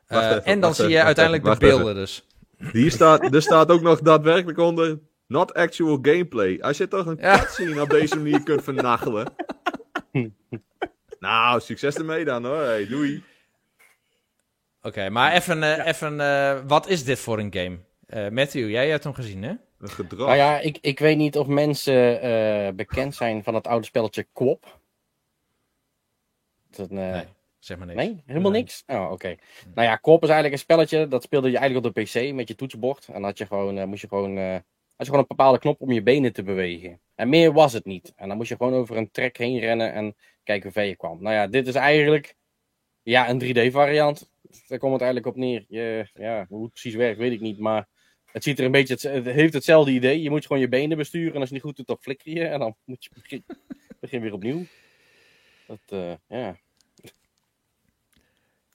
[0.06, 2.26] even, en dan zie je uiteindelijk even, de beelden dus.
[2.72, 4.98] Hier staat, er staat ook nog daadwerkelijk onder...
[5.26, 6.58] Not actual gameplay.
[6.60, 7.38] Als je toch een Ja.
[7.38, 9.34] cutscene op deze manier kunt vernachelen...
[11.20, 12.62] nou, succes ermee dan hoor.
[12.62, 13.22] Hey, doei.
[14.86, 17.78] Oké, maar even, eh, even eh, wat is dit voor een game?
[18.06, 19.52] Eh, Matthew, jij hebt hem gezien, hè?
[19.78, 20.26] Een gedrag.
[20.26, 24.26] Nou ja, ik, ik weet niet of mensen eh, bekend zijn van het oude spelletje
[24.32, 24.78] Quop.
[26.70, 27.24] Dat, eh, Nee,
[27.58, 27.98] zeg maar niks.
[27.98, 28.60] Nee, helemaal Nee.
[28.60, 28.82] niks?
[28.86, 29.36] Oh, oké.
[29.74, 32.48] Nou ja, Quop is eigenlijk een spelletje, dat speelde je eigenlijk op de PC met
[32.48, 33.06] je toetsenbord.
[33.06, 34.60] En dan had je gewoon, eh, moest je gewoon, eh, had
[34.96, 37.00] je gewoon een bepaalde knop om je benen te bewegen.
[37.14, 38.12] En meer was het niet.
[38.16, 40.96] En dan moest je gewoon over een trek heen rennen en kijken hoe ver je
[40.96, 41.22] kwam.
[41.22, 42.34] Nou ja, dit is eigenlijk
[43.02, 44.32] ja, een 3D variant.
[44.66, 45.64] Daar komt het eigenlijk op neer.
[45.68, 47.58] Je, ja, hoe het precies werkt, weet ik niet.
[47.58, 47.88] Maar
[48.24, 50.22] het ziet er een beetje, het, het heeft hetzelfde idee.
[50.22, 52.32] Je moet gewoon je benen besturen en als je het niet goed doet, dan flikker
[52.32, 52.44] je.
[52.44, 53.44] En dan moet je begin,
[54.00, 54.64] begin weer opnieuw.
[55.66, 56.56] Dat, eh, ja.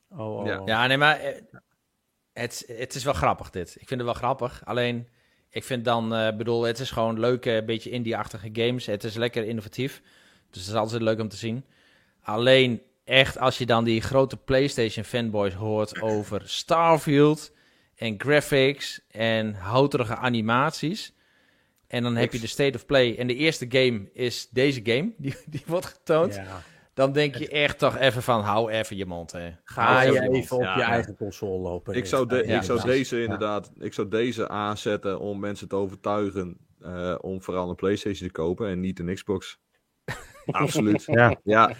[0.10, 0.60] Oh, oh, Ja.
[0.60, 0.68] oh.
[0.68, 1.42] Ja, nee, maar eh,
[2.34, 3.70] het, het is wel grappig dit.
[3.70, 4.66] Ik vind het wel grappig.
[4.66, 5.08] Alleen,
[5.50, 8.86] ik vind dan, eh bedoel, het is gewoon leuke, een beetje indie-achtige games.
[8.86, 10.02] Het is lekker innovatief.
[10.50, 11.66] Dus het is altijd leuk om te zien.
[12.22, 17.52] Alleen, echt, als je dan die grote PlayStation fanboys hoort over Starfield
[17.96, 21.14] en graphics en houterige animaties.
[21.88, 23.16] En dan heb je de State of Play.
[23.18, 26.36] En de eerste game is deze game, die, die wordt getoond.
[26.36, 26.62] Ja.
[26.94, 29.32] Dan denk je echt toch even van, hou even je mond.
[29.32, 29.52] Hè.
[29.64, 31.96] Ga je even op Ja, je eigen console lopen.
[31.96, 35.76] Ik zou, de, Ja, ik zou deze inderdaad, ik zou deze aanzetten om mensen te
[35.76, 39.60] overtuigen eh, om vooral een PlayStation te kopen en niet een Xbox.
[40.46, 41.04] Absoluut.
[41.06, 41.40] Ja.
[41.44, 41.76] Ja,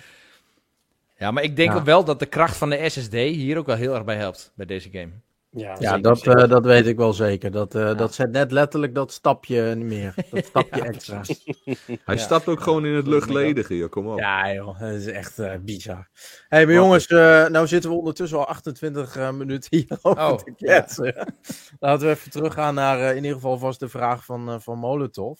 [1.20, 1.78] Ja, maar ik denk Ja.
[1.78, 4.52] ook wel dat de kracht van de SSD hier ook wel heel erg bij helpt
[4.56, 5.12] bij deze game.
[5.52, 6.44] Ja, Ja, zeker, dat, zeker.
[6.44, 7.52] eh, dat weet ik wel zeker.
[7.52, 10.14] Dat, eh, dat zet net letterlijk dat stapje meer.
[10.32, 11.22] Dat stapje extra.
[12.06, 12.18] hij Ja.
[12.18, 14.20] stapt ook gewoon in het luchtledige, joh, kom op.
[14.20, 16.10] Ja, joh, dat is echt eh, bizar.
[16.48, 20.38] hey, maar jongens, eh, nou zitten we ondertussen al 28 eh, minuten hier over Oh,
[20.38, 21.36] te kletsen.
[21.80, 25.40] Laten we even teruggaan naar in ieder geval vast de vraag van, eh, van Molotov.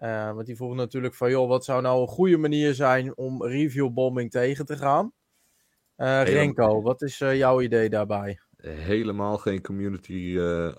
[0.00, 3.44] Eh, want die vroeg natuurlijk van, joh, wat zou nou een goede manier zijn om
[3.44, 5.12] reviewbombing tegen te gaan?
[5.96, 8.38] Eh, Renko, wat is eh, jouw idee daarbij?
[8.62, 10.72] Helemaal geen community eh,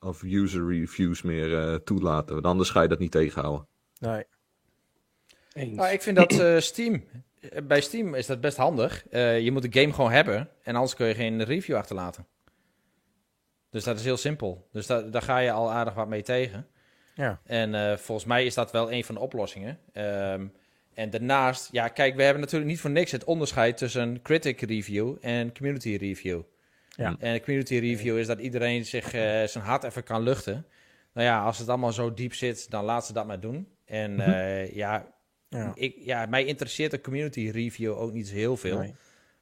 [0.00, 3.66] of user reviews meer eh, toelaten, want anders ga je dat niet tegenhouden.
[3.98, 4.24] Nee.
[5.52, 5.76] Eens.
[5.76, 7.04] Nou, ik vind dat eh, Steam,
[7.40, 9.06] eh, bij Steam is dat best handig.
[9.08, 12.26] Eh, je moet de game gewoon hebben en anders kun je geen review achterlaten.
[13.70, 14.68] Dus dat is heel simpel.
[14.72, 16.66] Dus da- daar ga je al aardig wat mee tegen.
[17.20, 17.40] Ja.
[17.44, 19.78] En eh, volgens mij is dat wel een van de oplossingen.
[19.92, 20.46] Ehm,
[20.94, 25.16] en daarnaast, ja, kijk, we hebben natuurlijk niet voor niks het onderscheid tussen critic review
[25.20, 26.40] en community review.
[26.96, 27.16] Ja.
[27.18, 30.66] En een community review is dat iedereen zich eh, zijn hart even kan luchten.
[31.12, 33.68] Nou ja, als het allemaal zo diep zit, dan laat ze dat maar doen.
[33.84, 34.30] En Mhm.
[34.30, 35.06] eh, ja,
[35.48, 35.72] Ja.
[35.74, 38.78] ik, ja, mij interesseert de community review ook niet zo heel veel.
[38.78, 38.94] Nee.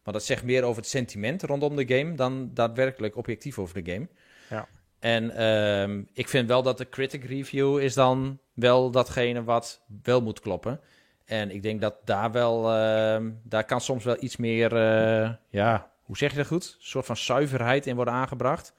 [0.02, 3.92] Want dat zegt meer over het sentiment rondom de game dan daadwerkelijk objectief over de
[3.92, 4.08] game.
[4.50, 4.68] Ja.
[4.98, 10.22] En ehm, ik vind wel dat de critic review is dan wel datgene wat wel
[10.22, 10.80] moet kloppen.
[11.24, 15.90] En ik denk dat daar wel, ehm, daar kan soms wel iets meer, eh, ja,
[16.02, 16.64] hoe zeg je dat goed?
[16.78, 18.74] Een soort van zuiverheid in worden aangebracht.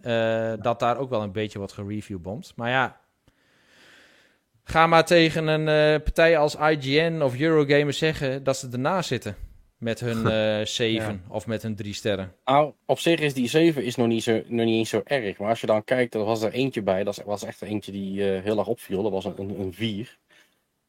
[0.00, 2.52] Eh, Dat daar ook wel een beetje wat gereviewbomd.
[2.56, 3.00] Maar ja,
[4.64, 9.36] ga maar tegen een eh, partij als IGN of Eurogamer zeggen dat ze ernaast zitten.
[9.80, 12.34] Met hun eh 7 of met hun 3 sterren.
[12.44, 15.38] Nou, op zich is die 7 is nog niet, zo, nog niet eens zo erg.
[15.38, 17.04] Maar als je dan kijkt, er was er eentje bij.
[17.04, 19.02] Dat was echt eentje die eh, heel erg opviel.
[19.02, 20.18] Dat was een, een, een 4.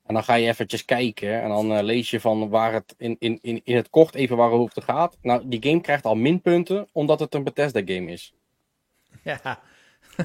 [0.06, 1.42] En dan ga je eventjes kijken.
[1.42, 4.38] En dan eh, lees je van waar het in, in, in, in het kort even
[4.38, 5.18] waarover het gaat.
[5.22, 8.34] Nou, die game krijgt al minpunten omdat het een Bethesda game is.
[9.24, 9.60] Ja,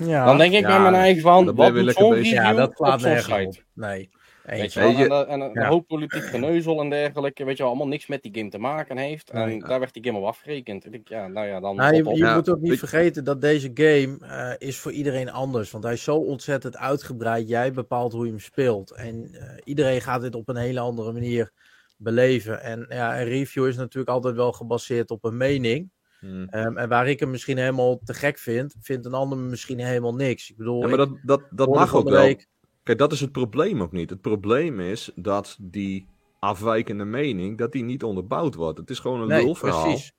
[0.00, 0.24] Ja.
[0.24, 2.24] Dan denk ik Ja, bij mijn eigen van, wat lekker zo'n bezig.
[2.24, 3.46] review ja, dat op zo'n nergens site?
[3.46, 3.64] op.
[3.72, 4.08] Nee.
[4.46, 4.88] Weet je wel?
[4.88, 5.68] Weet je- En, eh, en een Ja.
[5.68, 8.96] hoop politiek geneuzel en dergelijke, weet je wel, allemaal niks met die game te maken
[8.98, 9.30] heeft.
[9.30, 10.84] En daar werd die game op afgerekend.
[10.84, 12.02] Ik denk, ja, nou ja, dan Nou, je
[12.34, 15.70] moet ook niet vergeten dat deze game eh, is voor iedereen anders.
[15.70, 17.48] Want hij is zo ontzettend uitgebreid.
[17.48, 18.90] Jij bepaalt hoe je hem speelt.
[18.90, 21.52] En eh, iedereen gaat dit op een hele andere manier
[21.96, 22.62] beleven.
[22.62, 25.90] En ja, een review is natuurlijk altijd wel gebaseerd op een mening.
[26.20, 26.48] Hmm.
[26.48, 30.14] Ehm, en waar ik hem misschien helemaal te gek vind, vindt een ander misschien helemaal
[30.14, 30.50] niks.
[30.50, 32.22] Ik bedoel, Ja, maar dat, dat, dat mag ook wel.
[32.22, 32.46] week-
[32.86, 34.10] Kijk, dat is het probleem ook niet.
[34.10, 36.06] Het probleem is dat die
[36.38, 38.78] afwijkende mening, dat die niet onderbouwd wordt.
[38.78, 39.82] Het is gewoon een Nee, lulverhaal.
[39.82, 40.12] precies.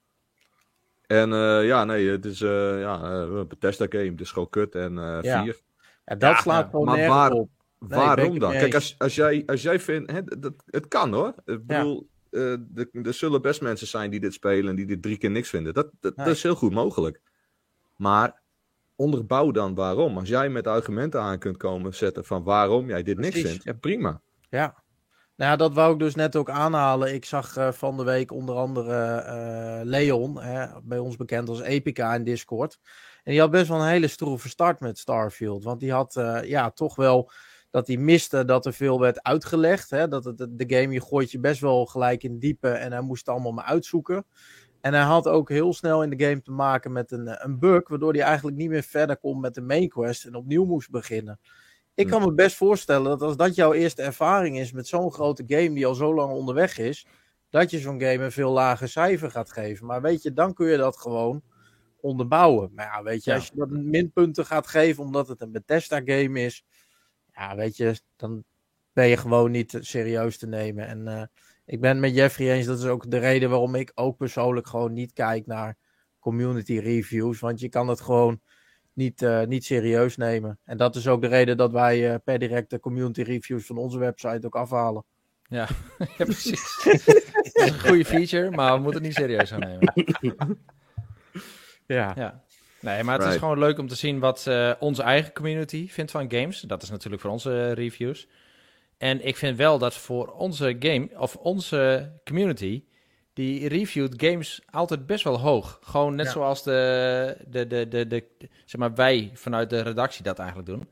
[1.06, 4.04] En eh, ja, nee, het is eh ja, eh, een Bethesda game.
[4.12, 5.44] Het is gewoon kut en eh Ja.
[5.44, 5.60] vier.
[6.06, 7.50] Ja, dat Ja, slaat gewoon maar waar- op.
[7.82, 8.52] ik Waarom dan?
[8.52, 11.34] Kijk, als, als, jij, als jij vindt, hè, dat, het kan hoor.
[11.46, 15.18] Ik bedoel, eh, er- zullen best mensen zijn die dit spelen en die dit drie
[15.18, 15.74] keer niks vinden.
[15.74, 16.26] Dat, dat, Nee.
[16.26, 17.22] dat is heel goed mogelijk.
[17.96, 18.42] Maar
[18.98, 20.18] onderbouw dan waarom.
[20.18, 23.74] Als jij met argumenten aan kunt komen zetten van waarom jij dit niks vindt, ja
[23.74, 24.22] prima.
[24.50, 24.84] Ja.
[25.36, 27.14] Nou ja, dat wou ik dus net ook aanhalen.
[27.14, 31.62] Ik zag eh, van de week onder andere eh, Leon, hè, bij ons bekend als
[31.62, 32.80] Epica in Discord.
[33.24, 35.64] En die had best wel een hele stroeve start met Starfield.
[35.64, 37.32] Want die had eh, ja, toch wel
[37.70, 39.90] dat hij miste dat er veel werd uitgelegd.
[39.90, 40.08] Hè?
[40.08, 43.26] Dat het, de game, je gooit je best wel gelijk in diepe en hij moest
[43.26, 44.26] het allemaal maar uitzoeken.
[44.82, 47.60] En hij had ook heel snel in de game te maken met een, eh, een
[47.60, 50.90] bug, waardoor hij eigenlijk niet meer verder kon met de main quest en opnieuw moest
[50.90, 51.40] beginnen.
[51.94, 55.44] Ik kan me best voorstellen dat als dat jouw eerste ervaring is met zo'n grote
[55.48, 57.08] game die al zo lang onderweg is,
[57.50, 59.86] dat je zo'n game een veel lager cijfer gaat geven.
[59.86, 61.42] Maar weet je, dan kun je dat gewoon
[62.02, 62.72] onderbouwen.
[62.74, 66.42] Maar ja, weet je, als je dat minpunten gaat geven omdat het een Bethesda game
[66.42, 66.66] is,
[67.34, 68.44] ja, weet je, dan
[68.94, 70.88] ben je gewoon niet serieus te nemen.
[70.88, 71.24] En eh,
[71.68, 74.68] ik ben het met Jeffrey eens, dat is ook de reden waarom ik ook persoonlijk
[74.68, 75.78] gewoon niet kijk naar
[76.20, 78.42] community reviews, want je kan het gewoon
[78.94, 80.60] niet, eh, niet serieus nemen.
[80.64, 83.78] En dat is ook de reden dat wij eh, per direct de community reviews van
[83.78, 85.04] onze website ook afhalen.
[85.44, 85.68] ja,
[86.18, 86.80] ja precies.
[86.84, 89.94] dat is een goede feature, maar we moeten het niet serieus gaan nemen.
[91.88, 92.14] Ja.
[92.16, 92.44] Ja.
[92.80, 96.12] Nee, maar het is gewoon leuk om te zien wat eh, onze eigen community vindt
[96.12, 96.62] van games.
[96.62, 98.28] Dat is natuurlijk voor onze reviews.
[98.98, 102.84] En ik vind wel dat voor onze game, of onze community,
[103.34, 105.80] die reviewt games altijd best wel hoog.
[105.84, 106.32] Gewoon net Ja.
[106.32, 108.24] zoals de, de, de, de, de,
[108.66, 110.90] zeg maar wij vanuit de redactie dat eigenlijk doen.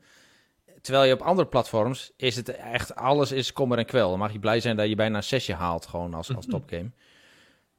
[0.80, 4.10] Terwijl je op andere platforms is het echt, alles is kommer en kwel.
[4.10, 6.90] Dan mag je blij zijn dat je bijna een zesje haalt, gewoon als, als topgame.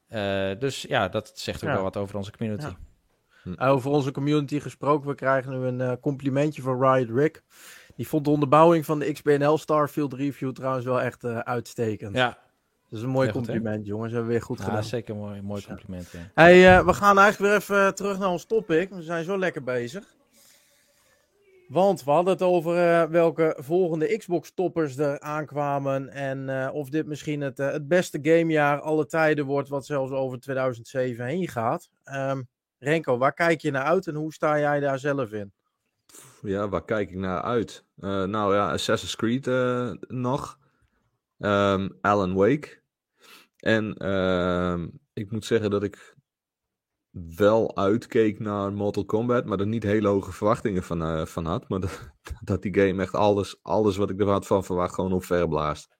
[0.07, 1.75] Eh, dus ja, dat zegt ook Ja.
[1.75, 2.65] wel wat over onze community.
[2.65, 3.67] Ja.
[3.67, 7.43] Over onze community gesproken, we krijgen nu een eh, complimentje van Riot Rick.
[7.97, 12.15] Die vond de onderbouwing van de XBNL Starfield review trouwens wel echt eh, uitstekend.
[12.15, 12.37] Ja,
[12.89, 14.11] Dat is een mooi goed, compliment, jongens.
[14.11, 14.83] Hebben we weer goed ja gedaan.
[14.83, 16.11] zeker een mooi, mooi compliment.
[16.11, 16.19] Ja.
[16.33, 18.89] Hey, eh, we gaan eigenlijk weer even terug naar ons topic.
[18.89, 20.15] We zijn zo lekker bezig.
[21.67, 26.09] Want we hadden het over eh, welke volgende Xbox-toppers er aankwamen.
[26.09, 30.11] En eh, of dit misschien het, eh, het beste gamejaar alle tijden wordt, wat zelfs
[30.11, 31.89] over 2007 heen gaat.
[32.03, 32.41] Ehm,
[32.79, 35.53] Renko, waar kijk je naar uit en hoe sta jij daar zelf in?
[36.41, 37.85] Ja, waar kijk ik naar uit?
[37.97, 40.59] Eh, nou ja, Assassin's Creed eh, nog.
[41.37, 42.81] Ehm, Alan Wake.
[43.57, 46.15] En ehm, ik moet zeggen dat ik
[47.35, 51.69] wel uitkeek naar Mortal Kombat, maar er niet hele hoge verwachtingen van, eh, van had.
[51.69, 52.11] Maar dat,
[52.43, 55.95] dat die game echt alles, alles wat ik er had van verwacht gewoon opverblaast.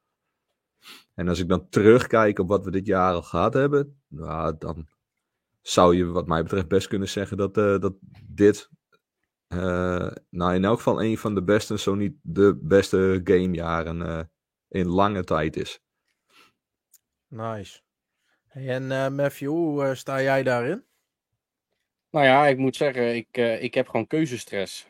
[1.13, 4.87] En als ik dan terugkijk op wat we dit jaar al gehad hebben, nou, dan
[5.61, 7.93] zou je wat mij betreft best kunnen zeggen dat, dat
[8.27, 8.69] dit
[9.47, 14.23] eh, nou, in elk geval een van de beste, zo niet de beste gamejaren eh
[14.69, 15.79] in lange tijd is.
[17.27, 17.81] Nice.
[18.47, 20.85] Hey, en eh, Matthew, hoe sta jij daarin?
[22.09, 24.87] Nou ja, ik moet zeggen, ik, eh, ik heb gewoon keuzestress.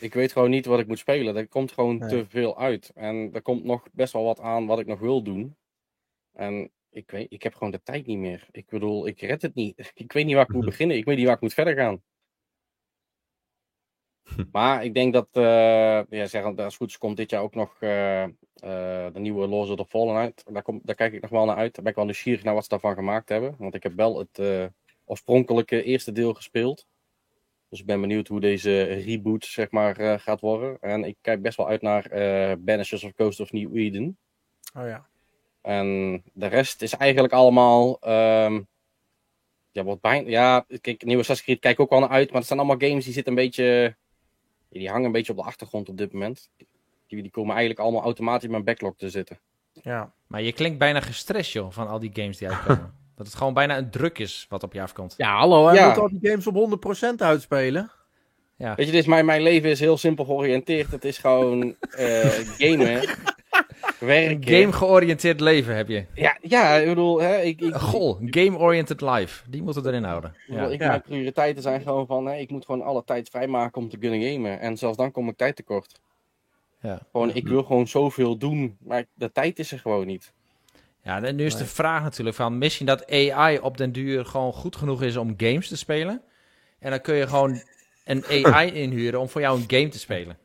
[0.00, 1.36] Ik weet gewoon niet wat ik moet spelen.
[1.36, 2.08] Er komt gewoon Nee.
[2.08, 2.90] te veel uit.
[2.94, 5.56] En er komt nog best wel wat aan wat ik nog wil doen.
[6.32, 8.46] En ik, weet, ik heb gewoon de tijd niet meer.
[8.50, 9.78] Ik bedoel, ik red het niet.
[9.94, 10.96] Ik weet niet waar ik moet beginnen.
[10.96, 12.02] Ik weet niet waar ik moet verder gaan.
[14.52, 17.54] Maar ik denk dat, eh ja, zeg, als het goed is, komt dit jaar ook
[17.54, 18.30] nog eh, eh,
[19.12, 20.42] de nieuwe Lords of the Fallen uit.
[20.52, 21.74] Daar, kom, daar kijk ik nog wel naar uit.
[21.74, 23.54] Daar ben ik wel nieuwsgierig naar wat ze daarvan gemaakt hebben.
[23.58, 24.70] Want ik heb wel het
[25.04, 26.86] oorspronkelijke eerste deel gespeeld.
[27.68, 30.76] Dus ik ben benieuwd hoe deze reboot zeg maar, gaat worden.
[30.80, 34.18] En ik kijk best wel uit naar eh Banishers of Coast of New Eden.
[34.76, 35.06] Oh ja.
[35.60, 38.00] En de rest is eigenlijk allemaal.
[38.00, 38.60] ehm,
[39.70, 40.28] ja, wat bijna.
[40.28, 42.28] Ja, kijk, nieuwe Assassin's Creed kijk ik ook wel naar uit.
[42.28, 43.96] Maar het zijn allemaal games die zitten een beetje.
[44.68, 46.50] Die hangen een beetje op de achtergrond op dit moment.
[47.06, 49.38] Die, die komen eigenlijk allemaal automatisch in mijn backlog te zitten.
[49.72, 50.12] Ja.
[50.26, 52.94] Maar je klinkt bijna gestrest, joh, van al die games die uitkomen.
[53.16, 55.14] dat het gewoon bijna een druk is wat op je afkomt.
[55.16, 55.88] Ja, hallo, hij Ja.
[55.88, 57.90] moet al die games op 100% uitspelen.
[58.56, 58.74] Ja.
[58.74, 60.90] Weet je, dit is mijn, mijn leven is heel simpel georiënteerd.
[60.90, 63.00] Het is gewoon eh, gamen,
[64.00, 66.04] Een game-georiënteerd leven heb je.
[66.14, 69.50] Ja, ja, ik bedoel, hè, ik, ik, Goh, game-oriented life.
[69.50, 70.34] Die moeten we erin houden.
[70.46, 70.66] Ja.
[70.66, 70.78] ik.
[70.78, 74.22] Mijn prioriteiten zijn gewoon van, hè, ik moet gewoon alle tijd vrijmaken om te kunnen
[74.22, 74.60] gamen.
[74.60, 76.00] En zelfs dan kom ik tijd tekort.
[76.80, 77.00] Ja.
[77.12, 80.32] Gewoon, ik wil gewoon zoveel doen, maar de tijd is er gewoon niet.
[81.02, 81.62] Ja, en nu is Nee.
[81.62, 85.34] de vraag natuurlijk van, misschien dat AI op den duur gewoon goed genoeg is om
[85.36, 86.22] games te spelen.
[86.78, 87.62] En dan kun je gewoon
[88.04, 90.38] een AI inhuren om voor jou een game te spelen.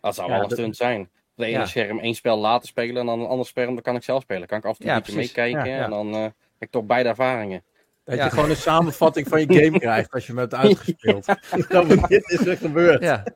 [0.00, 1.10] Dat zou Ja, wel een stunt zijn.
[1.36, 1.66] Op het ene Ja.
[1.66, 4.48] scherm één spel laten spelen en dan een ander scherm, dan kan ik zelf spelen.
[4.48, 5.34] Kan ik af en toe Ja, een beetje precies.
[5.36, 5.84] meekijken Ja, ja.
[5.84, 7.62] en dan eh, heb ik toch beide ervaringen.
[8.04, 8.24] Dat Ja.
[8.24, 11.26] je gewoon een samenvatting van je game krijgt als je hem hebt uitgespeeld.
[11.68, 13.02] Dan van, dit is er gebeurd.
[13.02, 13.22] Ja,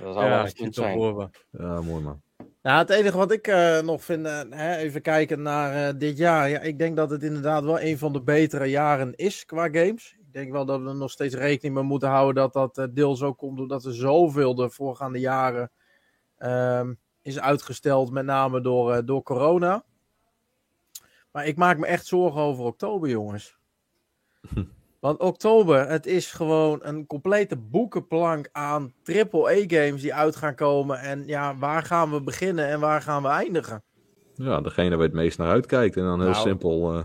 [0.00, 0.98] Dat zou wel een zijn.
[0.98, 1.28] me.
[1.50, 2.20] Ja, mooi man.
[2.62, 6.18] Nou, het enige wat ik eh, nog vind, eh, hè, even kijken naar eh, dit
[6.18, 6.48] jaar.
[6.48, 10.16] Ja, ik denk dat het inderdaad wel een van de betere jaren is qua games.
[10.18, 13.22] Ik denk wel dat we er nog steeds rekening mee moeten houden dat dat deels
[13.22, 15.70] ook komt doordat er zoveel de voorgaande jaren
[16.38, 19.84] ehm, is uitgesteld, met name door, eh, door corona.
[21.30, 23.58] Maar ik maak me echt zorgen over oktober, jongens.
[25.00, 30.98] Want oktober, het is gewoon een complete boekenplank aan triple-A-games die uit gaan komen.
[30.98, 33.82] En ja, waar gaan we beginnen en waar gaan we eindigen?
[34.34, 35.96] Ja, degene waar het meest naar uitkijkt.
[35.96, 37.04] En dan heel Nou, simpel eh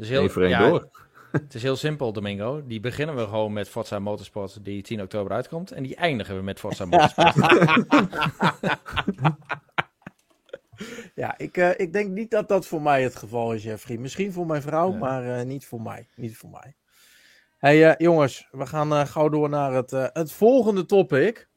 [0.00, 0.88] dus heel, één voor één ja, door.
[1.32, 2.62] Het is heel simpel, Domingo.
[2.66, 5.70] Die beginnen we gewoon met Forza Motorsport, die 10 oktober uitkomt.
[5.70, 7.34] En die eindigen we met Forza Motorsport.
[11.14, 13.98] Ja, ik, eh, ik denk niet dat dat voor mij het geval is, Jeffrey.
[13.98, 16.08] Misschien voor mijn vrouw, maar eh, niet voor mij.
[16.16, 16.74] Niet voor mij.
[17.58, 21.48] hey, eh, jongens, we gaan gauw door naar het, het volgende topic.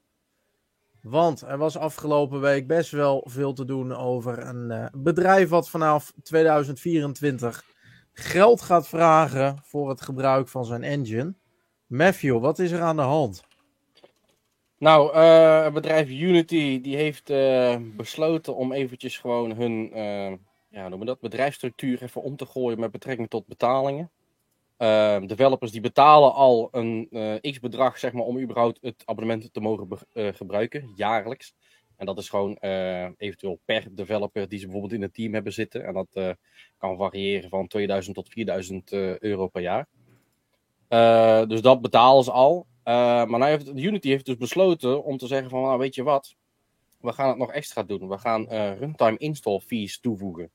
[1.01, 6.13] Want er was afgelopen week best wel veel te doen over een bedrijf wat vanaf
[6.23, 7.63] 2024
[8.13, 11.33] geld gaat vragen voor het gebruik van zijn engine.
[11.87, 13.43] Matthew, wat is er aan de hand?
[14.77, 20.33] Nou, eh, het bedrijf Unity die heeft eh, besloten om eventjes gewoon hun eh,
[20.69, 24.11] ja, noemen dat, bedrijfsstructuur even om te gooien met betrekking tot betalingen.
[24.77, 29.59] Eh, developers die betalen al een eh, x-bedrag zeg maar, om überhaupt het abonnement te
[29.59, 31.53] mogen eh, gebruiken, jaarlijks.
[31.97, 35.53] En dat is gewoon eh, eventueel per developer die ze bijvoorbeeld in het team hebben
[35.53, 35.85] zitten.
[35.85, 36.29] En dat eh,
[36.77, 39.87] kan variëren van 2000 tot 4000 eh, euro per jaar.
[41.47, 42.67] Dus dat betalen ze al.
[42.83, 46.35] Maar nou Unity heeft dus besloten om te zeggen van, nou weet je wat,
[46.99, 48.07] we gaan het nog extra doen.
[48.07, 50.51] We gaan runtime install fees toevoegen.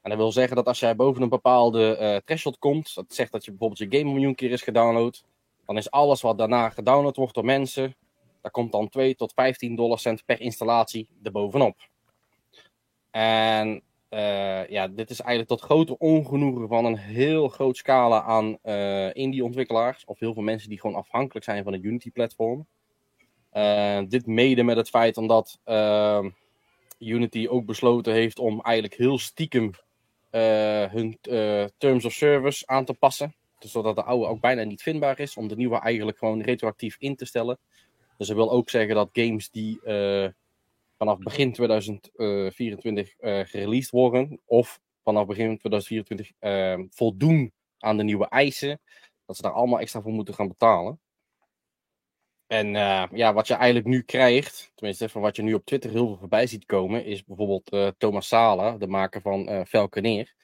[0.00, 3.44] En dat wil zeggen dat als jij boven een bepaalde threshold komt, dat zegt dat
[3.44, 5.24] je bijvoorbeeld je game een miljoen keer is gedownload,
[5.66, 7.96] dan is alles wat daarna gedownload wordt door mensen,
[8.42, 11.76] daar komt dan 2 tot 15 dollar cent per installatie erbovenop.
[13.10, 18.58] En eh, ja, dit is eigenlijk tot grote ongenoegen van een heel groot scala aan
[18.62, 20.04] eh indie-ontwikkelaars.
[20.04, 22.66] Of heel veel mensen die gewoon afhankelijk zijn van het Unity-platform.
[23.50, 26.24] Eh, dit mede met het feit omdat eh,
[26.98, 29.70] Unity ook besloten heeft om eigenlijk heel stiekem
[30.90, 31.18] hun
[31.78, 33.34] Terms of Service aan te passen.
[33.58, 35.36] Dus zodat de oude ook bijna niet vindbaar is.
[35.36, 37.58] Om de nieuwe eigenlijk gewoon retroactief in te stellen.
[38.16, 40.28] Dus dat wil ook zeggen dat games die eh,
[40.98, 48.28] vanaf begin 2024 eh gereleased worden, of vanaf begin 2024 eh, voldoen aan de nieuwe
[48.28, 48.80] eisen,
[49.26, 51.00] dat ze daar allemaal extra voor moeten gaan betalen.
[52.52, 55.90] En eh, ja, wat je eigenlijk nu krijgt, tenminste van wat je nu op Twitter
[55.90, 60.34] heel veel voorbij ziet komen, is bijvoorbeeld eh, Thomas Sala, de maker van eh Falconeer.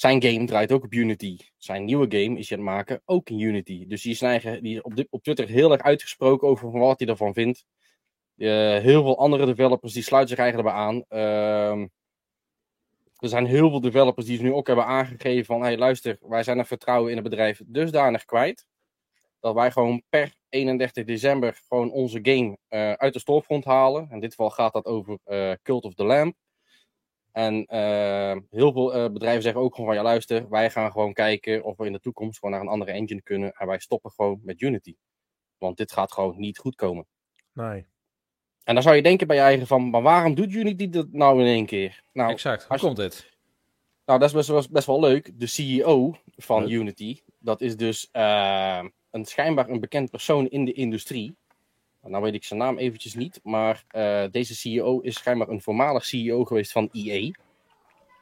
[0.00, 1.38] Zijn game draait ook op Unity.
[1.56, 3.86] Zijn nieuwe game is hij aan het maken ook in Unity.
[3.86, 7.64] Dus die is, die op, op Twitter heel erg uitgesproken over wat hij ervan vindt.
[8.36, 11.04] Eh, heel veel andere developers die sluiten zich eigenlijk erbij aan.
[11.08, 11.88] Ehm,
[13.16, 15.62] er zijn heel veel developers die nu ook hebben aangegeven van...
[15.62, 18.66] Hey, luister, wij zijn er vertrouwen in het bedrijf dusdanig kwijt...
[19.40, 24.08] dat wij gewoon per 31 december gewoon onze game eh, uit de storefront halen.
[24.10, 26.34] In dit geval gaat dat over eh, Cult of the Lamb.
[27.32, 31.12] En eh, heel veel eh, bedrijven zeggen ook gewoon van ja luister, wij gaan gewoon
[31.12, 33.52] kijken of we in de toekomst gewoon naar een andere engine kunnen.
[33.52, 34.94] En wij stoppen gewoon met Unity.
[35.58, 37.06] Want dit gaat gewoon niet goed komen.
[37.52, 37.86] Nee.
[38.64, 41.40] En dan zou je denken bij je eigen van, maar waarom doet Unity dat nou
[41.40, 42.02] in één keer?
[42.12, 42.64] Nou, exact.
[42.64, 43.28] Hoe je- komt dit?
[44.04, 45.30] nou dat is best, wel- best wel leuk.
[45.40, 46.70] De CEO van.
[46.70, 51.36] Unity, dat is dus eh, een, schijnbaar een bekend persoon in de industrie.
[52.02, 56.04] Nou weet ik zijn naam eventjes niet, maar eh, deze CEO is schijnbaar een voormalig
[56.04, 57.30] CEO geweest van EA.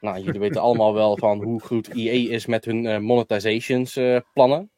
[0.01, 4.21] Nou, jullie weten allemaal wel van hoe goed EA is met hun eh, monetizations eh,
[4.33, 4.71] plannen.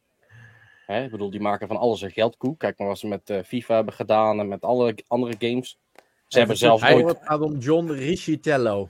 [0.87, 2.59] Hè, ik bedoel, die maken van alles een geldkoek.
[2.59, 5.79] Kijk maar wat ze met eh, FIFA hebben gedaan en met alle andere games.
[6.27, 7.09] Ze hebben zelfs Hij- ooit...
[7.09, 8.89] Het gaat om John Richitello.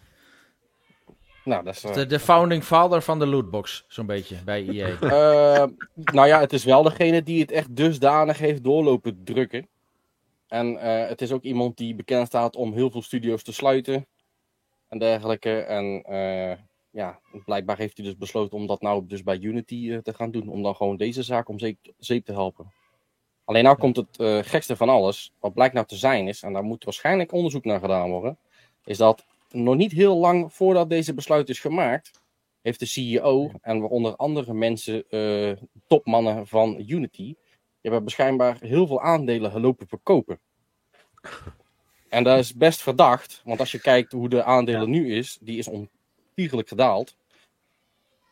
[1.44, 4.88] Nou, dat is, De, de founding father van de lootbox, zo'n beetje, bij EA.
[5.00, 9.68] Eh, nou ja, het is wel degene die het echt dusdanig heeft doorlopen drukken.
[10.50, 14.06] En eh, het is ook iemand die bekend staat om heel veel studio's te sluiten.
[14.88, 15.60] En dergelijke.
[15.60, 16.58] En eh,
[16.90, 20.30] ja, blijkbaar heeft hij dus besloten om dat nou dus bij Unity eh, te gaan
[20.30, 20.48] doen.
[20.48, 22.72] Om dan gewoon deze zaak om zeep, zeep te helpen.
[23.44, 25.32] Alleen nou komt het gekste van alles.
[25.40, 28.38] Wat blijkt nou te zijn is, en daar moet waarschijnlijk onderzoek naar gedaan worden.
[28.84, 32.20] Is dat nog niet heel lang voordat deze besluit is gemaakt
[32.60, 35.04] heeft de CEO en waaronder andere mensen,
[35.86, 37.34] topmannen van Unity,
[37.80, 40.40] die hebben schijnbaar heel veel aandelen gelopen verkopen.
[42.08, 45.58] En dat is best verdacht, want als je kijkt hoe de aandelen nu is, die
[45.58, 47.16] is ontiegelijk gedaald.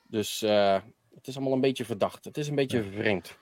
[0.09, 0.79] Dus eh,
[1.15, 2.25] het is allemaal een beetje verdacht.
[2.25, 3.37] Het is een beetje vreemd.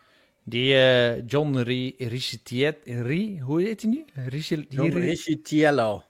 [0.45, 4.05] Die eh, John Ri- Riccietiet, Ri, hoe heet hij nu?
[4.29, 6.03] Ricci- John Ri- Richitello.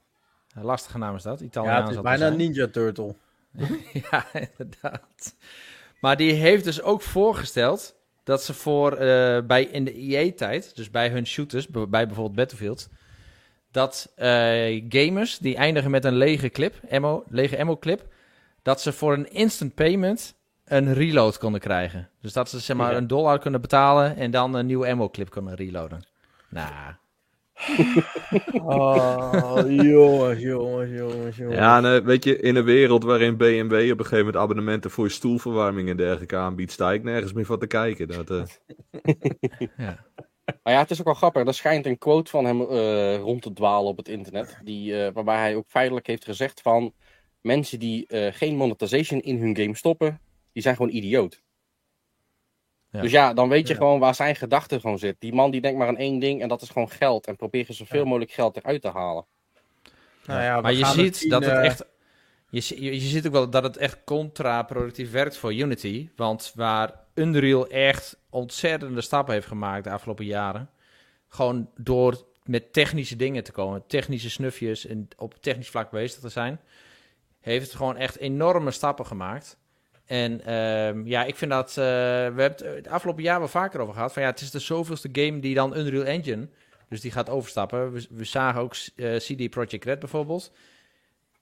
[0.55, 1.89] Lastige naam is dat, Ja, Italiaans.
[1.89, 3.15] het is bijna Ninja Turtle.
[4.11, 5.37] Ja, inderdaad.
[6.01, 7.96] Maar die heeft dus ook voorgesteld
[8.27, 12.89] dat ze voor eh, bij in de EA-tijd, dus bij hun shooters, bij bijvoorbeeld Battlefield,
[13.71, 18.07] dat eh, gamers die eindigen met een lege clip, ammo, lege ammo-clip,
[18.63, 20.35] dat ze voor een instant payment
[20.65, 22.09] een reload konden krijgen.
[22.21, 22.97] Dus dat ze zeg maar Ja.
[22.97, 26.05] een dollar kunnen betalen en dan een nieuwe ammo-clip kunnen reloaden.
[26.49, 26.95] Nou,
[28.63, 31.57] Oh, jongens, jongens, jongens, jongens.
[31.57, 35.05] Ja, en, weet je, in een wereld waarin BMW op een gegeven moment abonnementen voor
[35.05, 38.09] je stoelverwarming en dergelijke aanbiedt, sta ik nergens meer van te kijken.
[38.09, 38.43] Dat, eh,
[39.77, 40.05] ja.
[40.63, 41.47] Maar ja, het is ook wel grappig.
[41.47, 44.59] Er schijnt een quote van hem eh, rond te dwalen op het internet.
[44.63, 46.95] Die, eh, waarbij hij ook feitelijk heeft gezegd van...
[47.47, 50.21] Mensen die eh, geen monetization in hun game stoppen,
[50.53, 51.43] die zijn gewoon idioot.
[52.91, 53.01] Ja.
[53.01, 53.79] Dus ja, dan weet je Ja.
[53.81, 55.17] gewoon waar zijn gedachte gewoon zit.
[55.19, 57.27] Die man die denkt maar aan één ding en dat is gewoon geld.
[57.27, 58.07] En probeert er zoveel Ja.
[58.07, 59.27] mogelijk geld eruit te halen.
[60.27, 61.85] Nou ja, maar je ziet zien, dat het eh, echt.
[62.51, 66.09] Je, je, je ziet ook wel dat het echt contraproductief werkt voor Unity.
[66.17, 70.71] Want waar Unreal echt ontzettende stappen heeft gemaakt de afgelopen jaren.
[71.29, 76.29] Gewoon door met technische dingen te komen, technische snufjes en op technisch vlak bezig te
[76.29, 76.61] zijn.
[77.41, 79.59] Heeft het gewoon echt enorme stappen gemaakt.
[80.07, 81.69] En ehm, ja, ik vind dat.
[81.69, 84.13] eh, we hebben het afgelopen jaar wel vaker over gehad.
[84.13, 86.49] Van ja, het is de zoveelste game die dan Unreal Engine.
[86.89, 87.93] Dus die gaat overstappen.
[88.11, 90.53] We, zagen ook eh, CD Projekt Red bijvoorbeeld.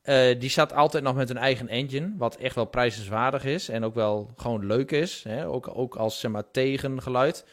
[0.03, 3.85] Eh, die zat altijd nog met een eigen engine, wat echt wel prijzenswaardig is en
[3.85, 5.23] ook wel gewoon leuk is.
[5.29, 5.47] Hè?
[5.47, 7.45] Ook, ook als zeg maar, tegengeluid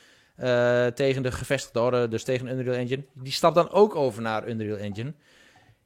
[0.95, 3.03] tegen de gevestigde orde, dus tegen Unreal Engine.
[3.13, 5.13] Die stapt dan ook over naar Unreal Engine.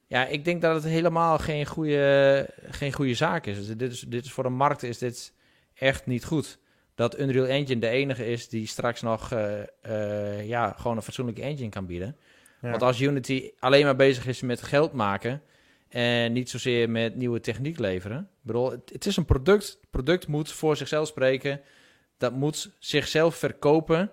[0.08, 3.58] Ja, ik denk dat het helemaal geen goede, geen goede zaak is.
[3.58, 4.00] Dus dit is.
[4.00, 5.34] Dit is voor de markt is dit
[5.74, 6.60] echt niet goed.
[6.96, 11.42] Dat Unreal Engine de enige is die straks nog eh, eh, ja, gewoon een fatsoenlijke
[11.42, 12.18] engine kan bieden.
[12.62, 12.70] Ja.
[12.70, 15.42] Want als Unity alleen maar bezig is met geld maken
[15.90, 18.20] en niet zozeer met nieuwe techniek leveren.
[18.20, 19.68] Ik bedoel, het, het is een product.
[19.82, 21.62] Het product moet voor zichzelf spreken.
[22.18, 24.12] Dat moet zichzelf verkopen.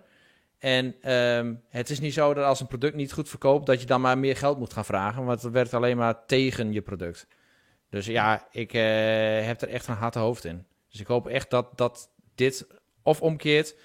[0.62, 3.86] En ehm, het is niet zo dat als een product niet goed verkoopt, dat je
[3.86, 5.24] dan maar meer geld moet gaan vragen.
[5.24, 7.26] Want dat werkt alleen maar tegen je product.
[7.90, 8.82] Dus ja, ik eh,
[9.46, 10.66] heb er echt een harte hoofd in.
[10.90, 12.66] Dus ik hoop echt dat, dat dit
[13.02, 13.76] of omkeert,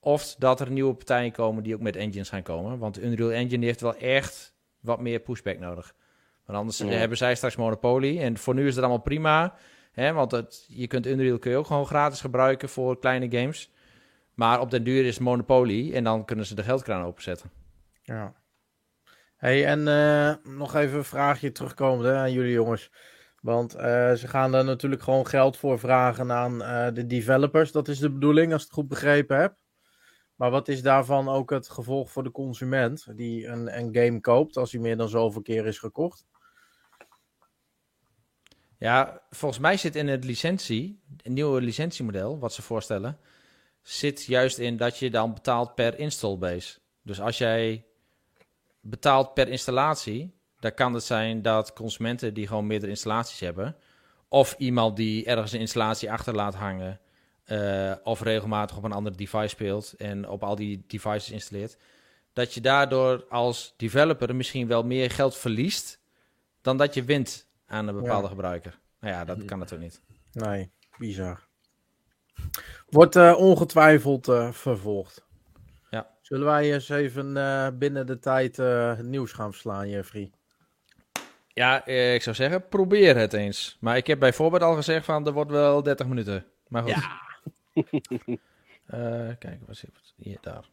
[0.00, 2.78] of dat er nieuwe partijen komen die ook met engines gaan komen.
[2.78, 5.94] Want de Unreal Engine heeft wel echt wat meer pushback nodig.
[6.44, 6.86] Want anders Ja.
[6.86, 8.20] hebben zij straks monopolie.
[8.20, 9.54] En voor nu is dat allemaal prima.
[9.92, 13.70] Hè, want het, je kunt Unreal kun je ook gewoon gratis gebruiken voor kleine games.
[14.36, 17.50] Maar op den duur is het monopolie en dan kunnen ze de geldkraan openzetten.
[18.02, 18.34] Ja.
[19.36, 22.90] Hey, en eh, nog even een vraagje terugkomend hè, aan jullie jongens.
[23.40, 27.72] Want eh, ze gaan er natuurlijk gewoon geld voor vragen aan eh, de developers.
[27.72, 29.56] Dat is de bedoeling, als ik het goed begrepen heb.
[30.34, 34.56] Maar wat is daarvan ook het gevolg voor de consument die een, een game koopt
[34.56, 36.26] als hij meer dan zoveel keer is gekocht?
[38.78, 43.18] Ja, volgens mij zit in het licentie, een nieuwe licentiemodel wat ze voorstellen,
[43.88, 46.78] zit juist in dat je dan betaalt per install base.
[47.02, 47.84] Dus als jij
[48.80, 53.76] betaalt per installatie, dan kan het zijn dat consumenten die gewoon meerdere installaties hebben,
[54.28, 57.00] of iemand die ergens een installatie achter laat hangen,
[57.44, 61.76] eh, of regelmatig op een ander device speelt en op al die devices installeert,
[62.32, 66.00] dat je daardoor als developer misschien wel meer geld verliest
[66.60, 68.28] dan dat je wint aan een bepaalde Ja.
[68.28, 68.78] gebruiker.
[69.00, 70.00] Nou ja, dat kan natuurlijk niet.
[70.32, 71.45] Nee, bizar.
[72.89, 75.25] Wordt eh, ongetwijfeld eh, vervolgd.
[75.89, 76.07] Ja.
[76.21, 80.31] Zullen wij eens even eh, binnen de tijd eh, het nieuws gaan verslaan, Jeffrey?
[81.47, 83.77] Ja, eh, ik zou zeggen, probeer het eens.
[83.79, 86.45] Maar ik heb bijvoorbeeld al gezegd van, er wordt wel 30 minuten.
[86.67, 86.95] Maar goed.
[88.85, 90.13] Eh, kijk, waar zit het?
[90.15, 90.63] Hier, daar.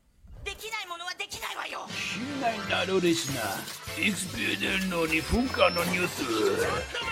[0.45, 3.43] できないものはできないわよ信頼などですな。
[4.03, 7.12] いつ出るの2分間のニュース。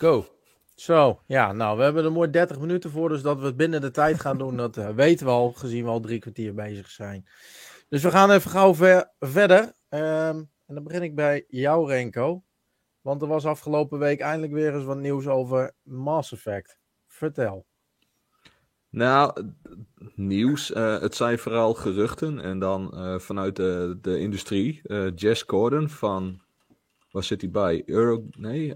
[0.00, 0.26] Go.
[0.74, 3.80] Zo, ja, nou, we hebben er mooi 30 minuten voor, dus dat we het binnen
[3.80, 6.90] de tijd gaan doen, dat eh, weten we al, gezien we al drie kwartier bezig
[6.90, 7.28] zijn.
[7.88, 9.72] Dus we gaan even gauw ver- verder.
[9.88, 10.36] Ehm,
[10.66, 12.42] en dan begin ik bij jou, Renko.
[13.00, 16.78] Want er was afgelopen week eindelijk weer eens wat nieuws over Mass Effect.
[17.06, 17.66] Vertel.
[18.90, 19.52] Nou,
[20.14, 20.72] nieuws.
[20.72, 22.40] eh, het zijn vooral geruchten.
[22.40, 24.80] En dan eh, vanuit de, de industrie.
[25.14, 26.40] Jess Gordon van.
[27.10, 27.82] Waar zit hij bij?
[27.86, 28.24] Euro.
[28.30, 28.74] Nee.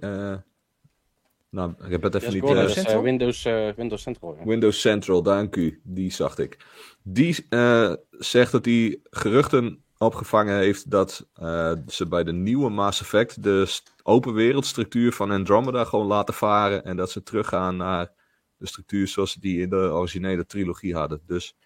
[1.54, 2.50] Nou, ik heb het even Yes, niet.
[2.50, 3.02] Eh, is, eh, Central?
[3.02, 4.36] Windows, eh, Windows Central.
[4.38, 4.44] Ja.
[4.44, 5.80] Windows Central, dank u.
[5.84, 6.56] Die zag ik.
[7.02, 13.00] Die eh, zegt dat hij geruchten opgevangen heeft dat eh, ze bij de nieuwe Mass
[13.00, 16.84] Effect de open wereldstructuur van Andromeda gewoon laten varen.
[16.84, 18.12] En dat ze teruggaan naar
[18.56, 21.20] de structuur zoals ze die in de originele trilogie hadden.
[21.26, 21.56] Dus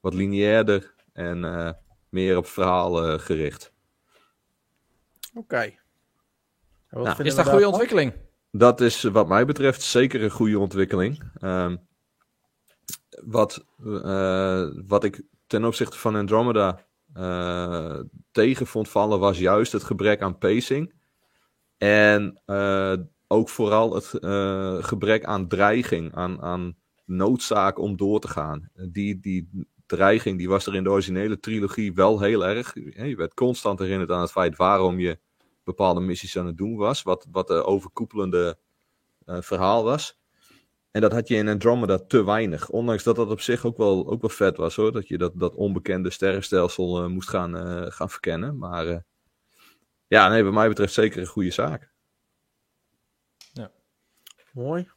[0.00, 1.72] wat lineairder en eh,
[2.08, 3.72] meer op verhaal gericht.
[5.34, 5.74] Oké.
[6.90, 7.64] Wat Nou, Is dat goede daarvan?
[7.64, 8.12] ontwikkeling?
[8.58, 11.22] Dat is wat mij betreft zeker een goede ontwikkeling.
[11.38, 11.76] Ehm,
[13.24, 18.00] wat, eh, wat ik ten opzichte van Andromeda eh,
[18.30, 20.92] tegen vond vallen was juist het gebrek aan pacing.
[21.76, 22.94] En eh,
[23.26, 24.06] ook vooral het
[24.84, 28.70] gebrek aan dreiging, aan, aan noodzaak om door te gaan.
[28.74, 32.74] Die, die dreiging die was er in de originele trilogie wel heel erg.
[32.74, 35.18] Je werd constant herinnerd aan het feit waarom je
[35.68, 37.02] bepaalde missies aan het doen was.
[37.02, 38.58] Wat, wat de overkoepelende
[39.24, 40.18] eh, verhaal was.
[40.90, 42.68] En dat had je in Andromeda te weinig.
[42.68, 44.92] Ondanks dat dat op zich ook wel, ook wel vet was hoor.
[44.92, 48.58] Dat je dat, dat onbekende sterrenstelsel eh, moest gaan, eh, gaan verkennen.
[48.58, 48.98] Maar eh,
[50.06, 51.90] ja, nee, wat mij betreft zeker een goede zaak.
[54.52, 54.88] Mooi.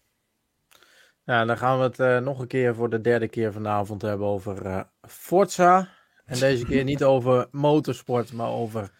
[1.23, 4.27] Ja, dan gaan we het eh, nog een keer voor de derde keer vanavond hebben
[4.27, 5.89] over Forza.
[6.25, 8.91] En deze keer niet over motorsport, maar over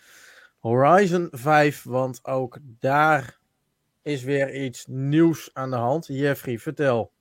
[0.62, 1.84] Horizon 5.
[1.84, 3.38] Want ook daar
[4.01, 6.07] is weer iets nieuws aan de hand.
[6.07, 7.12] Jeffrey, vertel.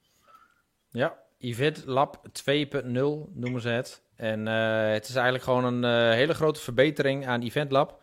[0.91, 2.85] Ja, Event Lab 2.0
[3.33, 4.03] noemen ze het.
[4.17, 8.03] En eh, het is eigenlijk gewoon een eh, hele grote verbetering aan Event Lab.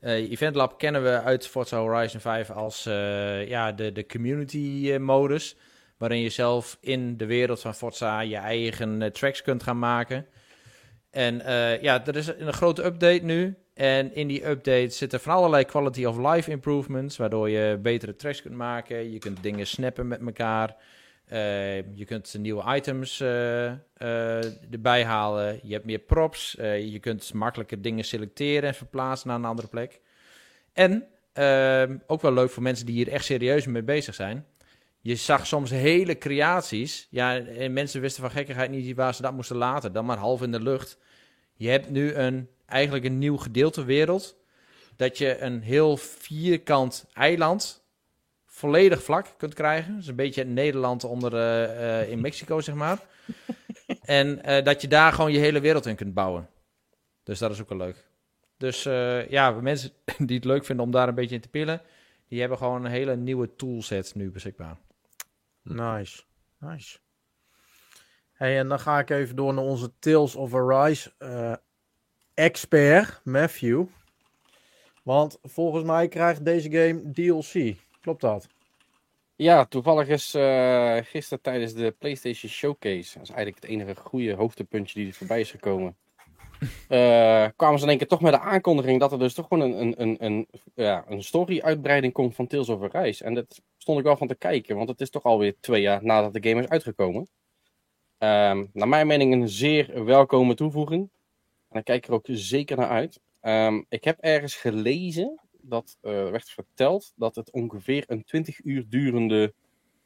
[0.00, 4.90] Eh, Event Lab kennen we uit Forza Horizon 5 als eh, ja, de, de community
[4.92, 5.56] eh, modus.
[5.96, 10.26] Waarin je zelf in de wereld van Forza je eigen eh, tracks kunt gaan maken.
[11.10, 13.56] En eh, ja, er is een grote update nu.
[13.74, 17.16] En in die update zitten van allerlei quality of life improvements.
[17.16, 19.12] Waardoor je betere tracks kunt maken.
[19.12, 20.76] Je kunt dingen snappen met elkaar.
[21.24, 25.60] Eh, je kunt nieuwe items eh, eh, erbij halen.
[25.62, 26.52] Je hebt meer props.
[26.60, 30.00] Je kunt makkelijker dingen selecteren en verplaatsen naar een andere plek.
[30.72, 31.06] En
[32.06, 34.46] ook wel leuk voor mensen die hier echt serieus mee bezig zijn.
[35.00, 37.06] Je zag soms hele creaties.
[37.10, 39.92] Ja, en mensen wisten van gekkigheid niet waar ze dat moesten laten.
[39.92, 40.98] Dan maar half in de lucht.
[41.54, 44.36] Je hebt nu een, eigenlijk een nieuw gedeelte wereld.
[44.96, 47.84] Dat je een heel vierkant eiland
[48.46, 49.96] volledig vlak kunt krijgen.
[49.96, 52.98] Dus een beetje het Nederland onder eh, eh, in Mexico, zeg maar.
[54.00, 56.48] en eh, dat je daar gewoon je hele wereld in kunt bouwen.
[57.22, 58.04] Dus dat is ook wel leuk.
[58.56, 59.90] Dus eh, ja, mensen
[60.26, 61.82] die het leuk vinden om daar een beetje in te pillen,
[62.28, 64.76] die hebben gewoon een hele nieuwe toolset nu beschikbaar.
[65.62, 66.22] Nice.
[66.58, 66.98] Nice.
[68.32, 71.52] Hey, en dan ga ik even door naar onze Tales of Arise eh,
[72.34, 73.84] expert, Matthew.
[75.02, 77.76] Want volgens mij krijgt deze game DLC.
[78.00, 78.46] Klopt dat?
[79.36, 84.34] Ja, toevallig is eh, gisteren tijdens de PlayStation Showcase, dat is eigenlijk het enige goede
[84.34, 85.96] hoogtepuntje die er voorbij is gekomen,
[86.88, 89.70] eh, kwamen ze in één keer toch met de aankondiging dat er dus toch gewoon
[89.70, 93.24] een, een, een, een, ja, een story-uitbreiding komt van Tales of Arise.
[93.24, 96.04] En dat stond ik wel van te kijken, want het is toch alweer twee jaar
[96.04, 97.28] nadat de game is uitgekomen.
[98.18, 101.10] Ehm, naar mijn mening een zeer welkome toevoeging.
[101.74, 103.20] En daar kijk ik er ook zeker naar uit.
[103.40, 108.88] Ehm, ik heb ergens gelezen dat eh, werd verteld dat het ongeveer een 20 uur
[108.88, 109.54] durende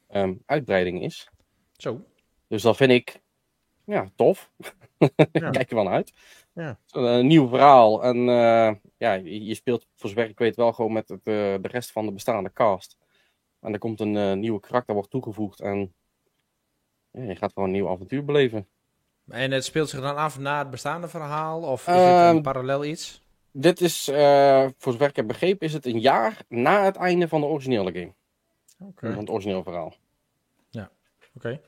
[0.07, 1.29] ehm, uitbreiding is.
[1.71, 2.05] Zo.
[2.47, 3.21] Dus dat vind ik
[3.83, 4.51] ja, tof.
[5.31, 5.49] Ja.
[5.49, 6.13] Kijk er wel naar uit.
[6.53, 6.79] Ja.
[6.85, 8.03] Zo'n, eh, nieuw verhaal.
[8.03, 11.91] En eh, ja, je, speelt voor zover ik weet wel gewoon met het, de rest
[11.91, 12.97] van de bestaande cast.
[13.59, 15.59] En er komt een nieuwe karakter wordt toegevoegd.
[15.59, 15.93] En
[17.11, 18.67] ja, je gaat gewoon een nieuw avontuur beleven.
[19.29, 21.61] En het speelt zich dan af na het bestaande verhaal?
[21.61, 23.21] Of is het Ehm, een parallel iets?
[23.51, 27.27] Dit is, eh, voor zover ik heb begrepen, is het een jaar na het einde
[27.27, 28.13] van de originele game.
[28.79, 29.09] Oké.
[29.09, 29.93] Van het origineel verhaal.
[31.35, 31.59] Oké.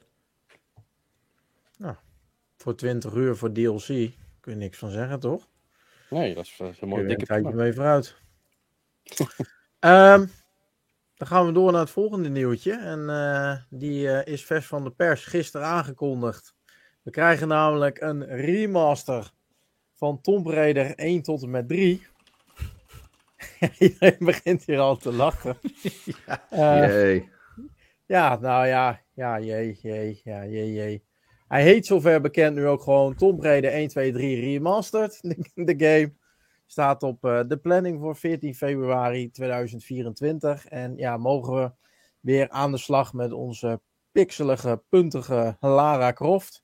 [2.62, 3.86] Voor 20 uur voor DLC
[4.40, 5.48] kun je niks van zeggen, toch?
[6.10, 8.16] Nee, dat is, dat is een Kun mooie dikke tijdje mee vooruit.
[9.80, 10.26] Ehm,
[11.16, 12.74] dan gaan we door naar het volgende nieuwtje.
[12.74, 16.56] En eh, die eh, is vers van de pers gisteren aangekondigd.
[17.04, 19.32] We krijgen namelijk een remaster
[19.96, 22.06] van Tomb Raider 1 tot en met 3.
[23.80, 25.58] Iedereen begint hier al te lachen.
[26.50, 27.30] Eh, Yay.
[28.06, 31.04] ja, nou ja, ja, jee, jee, ja, jee, jee.
[31.48, 35.20] Hij heet zover bekend nu ook gewoon Tomb Raider 1, 2, 3 Remastered.
[35.22, 36.14] De, de game
[36.66, 40.66] staat op eh, de planning voor 14 februari 2024.
[40.66, 41.72] En ja, mogen we
[42.20, 43.82] weer aan de slag met onze
[44.12, 46.61] pixelige, puntige Lara Croft.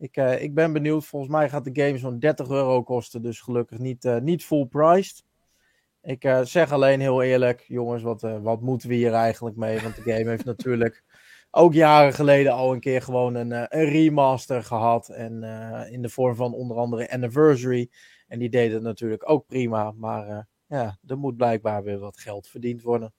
[0.00, 1.04] Ik, eh, ik ben benieuwd.
[1.04, 3.22] Volgens mij gaat de game zo'n 30 euro kosten.
[3.22, 5.24] Dus gelukkig niet, eh, niet full priced.
[6.02, 9.80] Ik eh, zeg alleen heel eerlijk, jongens, wat, wat moeten we hier eigenlijk mee?
[9.80, 11.04] Want de game heeft natuurlijk
[11.50, 15.08] ook jaren geleden al een keer gewoon een, een remaster gehad.
[15.08, 15.42] En
[15.90, 17.90] in de vorm van onder andere Anniversary.
[18.28, 19.92] En die deed het natuurlijk ook prima.
[19.96, 23.14] Maar ja, er moet blijkbaar weer wat geld verdiend worden.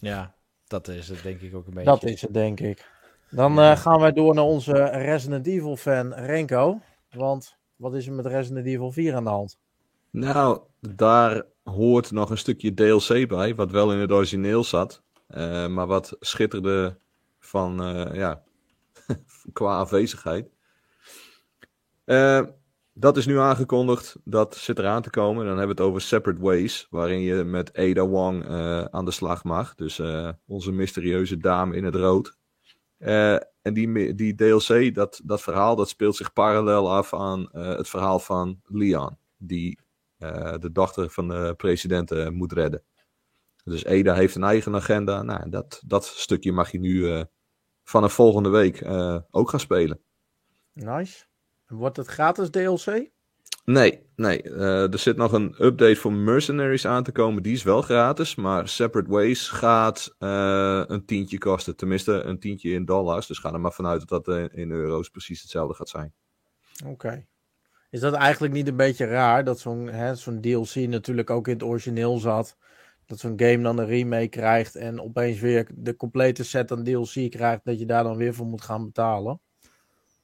[0.00, 0.34] Ja,
[0.66, 1.90] dat is het denk ik ook een beetje.
[1.90, 2.99] Dat is het, denk ik.
[3.30, 6.80] Dan eh, gaan wij door naar onze Resident Evil fan Renko.
[7.10, 9.58] Want wat is er met Resident Evil 4 aan de hand?
[10.10, 15.02] Nou, daar hoort nog een stukje DLC bij, wat wel in het origineel zat.
[15.26, 16.98] eh, maar wat schitterde
[17.38, 18.42] van, eh, ja,
[19.52, 20.48] qua afwezigheid.
[22.92, 25.46] Dat is nu aangekondigd, dat zit eraan te komen.
[25.46, 28.48] Dan hebben we het over Separate Ways, waarin je met Ada Wong
[28.90, 29.74] aan de slag mag.
[29.74, 30.02] Dus
[30.46, 32.38] onze mysterieuze dame in het rood.
[33.00, 37.76] Eh, en die, die DLC, dat, dat verhaal, dat speelt zich parallel af aan eh,
[37.76, 39.18] het verhaal van Leon.
[39.36, 39.80] Die
[40.16, 42.82] eh, de dochter van de president moet redden.
[43.64, 45.22] Dus Ada heeft een eigen agenda.
[45.22, 47.24] Nou, dat, dat stukje mag je nu
[47.82, 48.84] vanaf volgende week
[49.30, 50.00] ook gaan spelen.
[50.72, 51.24] Nice.
[51.66, 53.10] Wordt het gratis DLC?
[53.64, 54.42] Nee, nee.
[54.42, 57.42] eh, er zit nog een update voor Mercenaries aan te komen.
[57.42, 58.34] Die is wel gratis.
[58.34, 61.76] Maar Separate Ways gaat eh, een tientje kosten.
[61.76, 63.26] Tenminste, een tientje in dollars.
[63.26, 66.12] Dus ga er maar vanuit dat dat eh, in euro's precies hetzelfde gaat zijn.
[66.86, 67.26] Oké.
[67.90, 71.62] Is dat eigenlijk niet een beetje raar dat zo'n zo'n DLC natuurlijk ook in het
[71.62, 72.56] origineel zat?
[73.06, 77.30] Dat zo'n game dan een remake krijgt en opeens weer de complete set aan DLC
[77.30, 79.40] krijgt, dat je daar dan weer voor moet gaan betalen?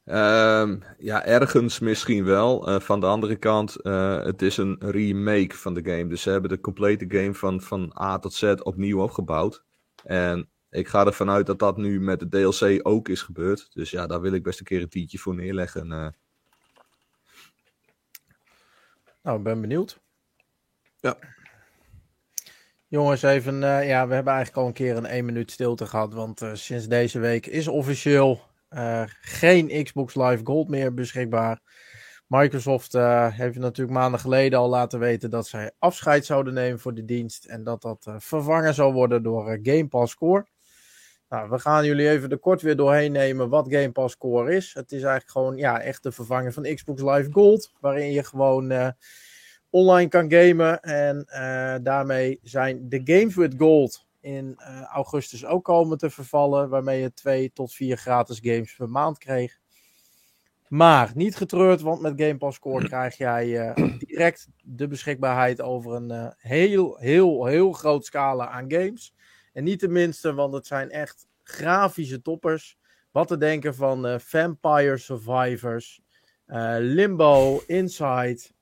[0.06, 2.68] Ehm, ja, ergens misschien wel.
[2.68, 6.06] Eh, van de andere kant, eh, het is een remake van de game.
[6.06, 9.64] Dus ze hebben de complete game van, van A tot Z opnieuw opgebouwd.
[10.04, 13.68] En ik ga ervan uit dat dat nu met de DLC ook is gebeurd.
[13.72, 15.92] Dus ja, daar wil ik best een keer een tientje voor neerleggen.
[15.92, 16.08] eh.
[19.22, 20.00] Nou, ik ben benieuwd.
[21.00, 21.16] Ja.
[22.88, 26.14] Jongens, even, eh, ja, we hebben eigenlijk al een keer een één minuut stilte gehad,
[26.14, 31.60] want eh, sinds deze week is officieel eh, geen Xbox Live Gold meer beschikbaar.
[32.26, 36.94] Microsoft eh, heeft natuurlijk maanden geleden al laten weten dat zij afscheid zouden nemen voor
[36.94, 40.46] de dienst en dat dat eh, vervangen zou worden door Game Pass Core.
[41.28, 44.74] Nou, we gaan jullie even er kort weer doorheen nemen wat Game Pass Core is.
[44.74, 48.94] Het is eigenlijk gewoon ja, echt de vervanger van Xbox Live Gold, waarin je gewoon
[49.70, 50.80] online kan gamen.
[50.80, 51.26] En
[51.82, 57.12] daarmee zijn de Games with Gold in eh, augustus ook komen te vervallen, waarmee je
[57.12, 59.58] twee tot vier gratis games per maand kreeg.
[60.68, 65.92] Maar niet getreurd, want met Game Pass Core krijg jij eh, direct de beschikbaarheid over
[65.92, 69.14] een eh, heel, heel, heel groot scala aan games.
[69.52, 72.78] En niet de minste, want het zijn echt grafische toppers.
[73.10, 76.00] Wat te denken van Vampire Survivors,
[76.78, 78.54] Limbo, Inside.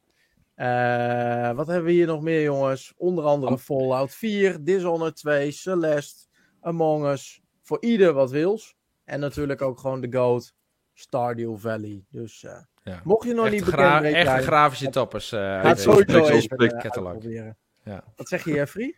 [0.55, 2.93] Eh, wat hebben we hier nog meer, jongens?
[2.97, 6.27] Onder andere Fallout 4, Dishonored 2, Celeste,
[6.61, 7.43] Among Us.
[7.63, 8.75] Voor ieder wat wils.
[9.05, 10.55] En natuurlijk ook gewoon de GOAT,
[10.93, 12.05] Stardew Valley.
[12.11, 13.01] Dus eh, Ja.
[13.05, 15.33] mocht je nog Echte, niet bekend mee echte zijn, grafische toppers.
[15.33, 17.57] eh, ga het uit Pixels, sowieso even.
[17.85, 18.05] Ja.
[18.17, 18.95] Wat zeg je, Jeffrey?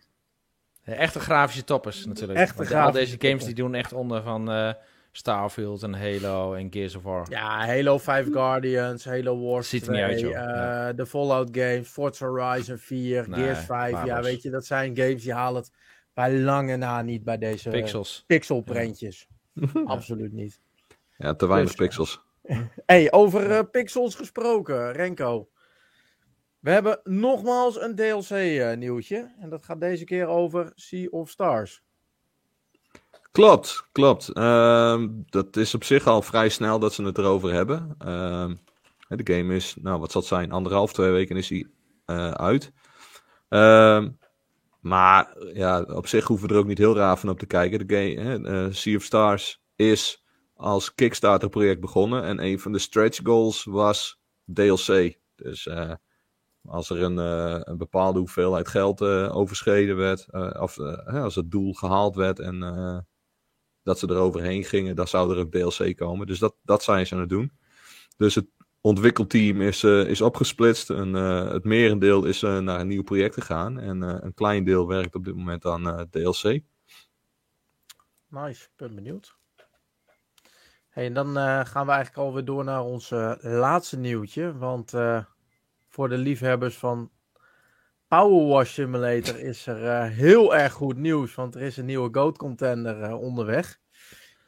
[0.82, 2.38] Ja, Echte grafische toppers natuurlijk.
[2.38, 3.44] Echte al deze games toppers.
[3.44, 4.72] die doen echt onder van eh,
[5.16, 7.26] Starfield en Halo en Gears of War.
[7.30, 10.30] Ja, Halo 5 Guardians, Halo Wars Ziet er 2, niet uit, joh.
[10.30, 10.92] eh, Ja.
[10.92, 14.04] de Fallout games, Forza Horizon 4, Nee, Gears 5.
[14.04, 15.72] Ja, weet je, dat zijn games die halen het
[16.14, 18.24] Bij lange na niet bij deze Pixels.
[18.26, 19.28] pixelprentjes.
[19.84, 20.60] Absoluut niet.
[21.16, 22.20] Ja, te weinig Dus, pixels.
[22.86, 25.48] Hey, over eh, pixels gesproken, Renko.
[26.60, 29.34] We hebben nogmaals een DLC-nieuwtje.
[29.40, 31.82] en dat gaat deze keer over Sea of Stars.
[33.36, 34.28] Klopt, klopt.
[34.28, 37.94] Ehm, dat is op zich al vrij snel dat ze het erover hebben.
[37.98, 38.54] Ehm,
[39.08, 41.66] de game is, nou wat zal het zijn, anderhalf, twee weken is hij
[42.04, 42.72] eh, uit.
[43.48, 44.10] Ehm,
[44.80, 47.86] maar ja, op zich hoeven we er ook niet heel raar van op te kijken.
[47.86, 50.24] De game, eh, Sea of Stars is
[50.54, 52.22] als Kickstarter project begonnen.
[52.22, 54.20] En een van de stretch goals was
[54.54, 55.18] DLC.
[55.34, 55.92] Dus eh,
[56.64, 57.16] als er een,
[57.70, 62.62] een bepaalde hoeveelheid geld overschreden werd, of als het doel gehaald werd en
[63.86, 66.26] dat ze er overheen gingen, dan zou er ook DLC komen.
[66.26, 67.52] Dus dat, dat zijn ze aan het doen.
[68.16, 68.46] Dus het
[68.80, 70.90] ontwikkelteam is, eh, is opgesplitst.
[70.90, 73.78] En, eh, het merendeel is eh, naar een nieuw project gegaan.
[73.78, 76.60] En een klein deel werkt op dit moment aan DLC.
[78.28, 79.36] Nice, ben benieuwd.
[80.88, 81.34] Hey, en dan
[81.66, 83.10] gaan we eigenlijk alweer door naar ons
[83.40, 84.58] laatste nieuwtje.
[84.58, 84.90] Want
[85.88, 87.10] voor de liefhebbers van
[88.08, 91.34] Power Wash Simulator is er eh, heel erg goed nieuws.
[91.34, 93.78] Want er is een nieuwe Goat Contender eh, onderweg.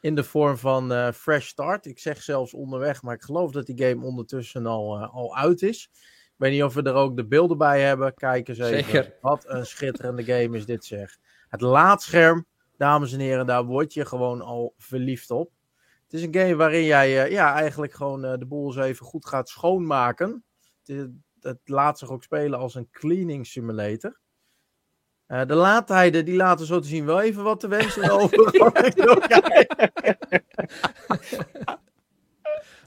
[0.01, 1.85] In de vorm van eh, Fresh Start.
[1.85, 5.89] Ik zeg zelfs onderweg, maar ik geloof dat die game ondertussen al, al uit is.
[5.93, 8.13] Ik weet niet of we er ook de beelden bij hebben.
[8.13, 8.83] Kijk eens even.
[8.83, 9.13] Zeker.
[9.21, 11.17] Wat een schitterende game is dit zeg.
[11.47, 12.45] Het laadscherm,
[12.77, 15.51] dames en heren, daar word je gewoon al verliefd op.
[16.03, 19.49] Het is een game waarin jij ja, eigenlijk gewoon de boel eens even goed gaat
[19.49, 20.43] schoonmaken.
[21.41, 24.19] Het, laat zich ook spelen als een cleaning simulator.
[25.25, 28.37] Eh, de laadtijden die laten zo te zien wel even wat te wensen over.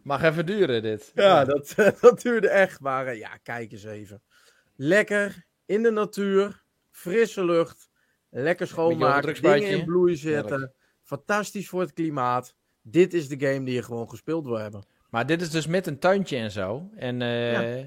[0.02, 1.10] Mag even duren, dit.
[1.14, 2.80] Ja, dat, dat duurde echt.
[2.80, 4.22] Maar eh, ja, kijk eens even.
[4.76, 7.90] Lekker in de natuur, frisse lucht,
[8.30, 10.72] lekker schoonmaken, dingen in bloei zitten.
[11.02, 12.54] Fantastisch voor het klimaat.
[12.82, 14.86] Dit is de game die je gewoon gespeeld wil hebben.
[15.10, 16.90] Maar dit is dus met een tuintje en zo.
[16.96, 17.84] En eh,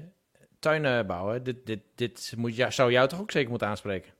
[0.70, 1.42] tuinen bouwen.
[1.42, 4.12] Dit, dit, dit moet, ja, zou jou toch ook zeker moeten aanspreken?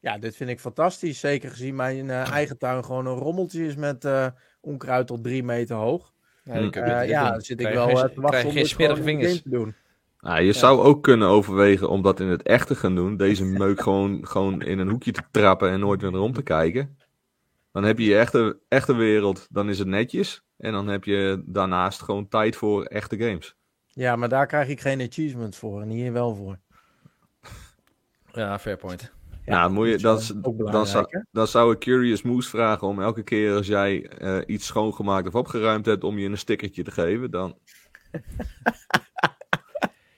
[0.00, 1.20] Ja, dit vind ik fantastisch.
[1.20, 4.26] Zeker gezien mijn eh, eigen tuin gewoon een rommeltje is met eh,
[4.60, 6.12] onkruid tot drie meter hoog.
[6.44, 8.44] Ja, dan Eh, ja, zit ik Krijg wel je eh, geen- te wachten krijg
[8.90, 9.42] om geen vingers.
[9.42, 9.74] te doen.
[10.20, 13.16] Nou, je zou ook kunnen overwegen om dat in het echte gaan doen.
[13.16, 16.98] Deze meuk gewoon, gewoon in een hoekje te trappen en nooit meer rond te kijken.
[17.72, 20.42] Dan heb je je echte, echte wereld, dan is het netjes.
[20.58, 23.56] En dan heb je daarnaast gewoon tijd voor echte games.
[23.94, 26.58] Ja, maar daar krijg ik geen achievements voor en hier wel voor.
[28.32, 29.12] Ja, fair point.
[29.44, 33.02] Ja, nou, moet je, dat is dan, zou, dan zou ik Curious Moose vragen om
[33.02, 36.90] elke keer als jij eh, iets schoongemaakt of opgeruimd hebt, om je een stickertje te
[36.90, 37.30] geven.
[37.30, 37.58] Dan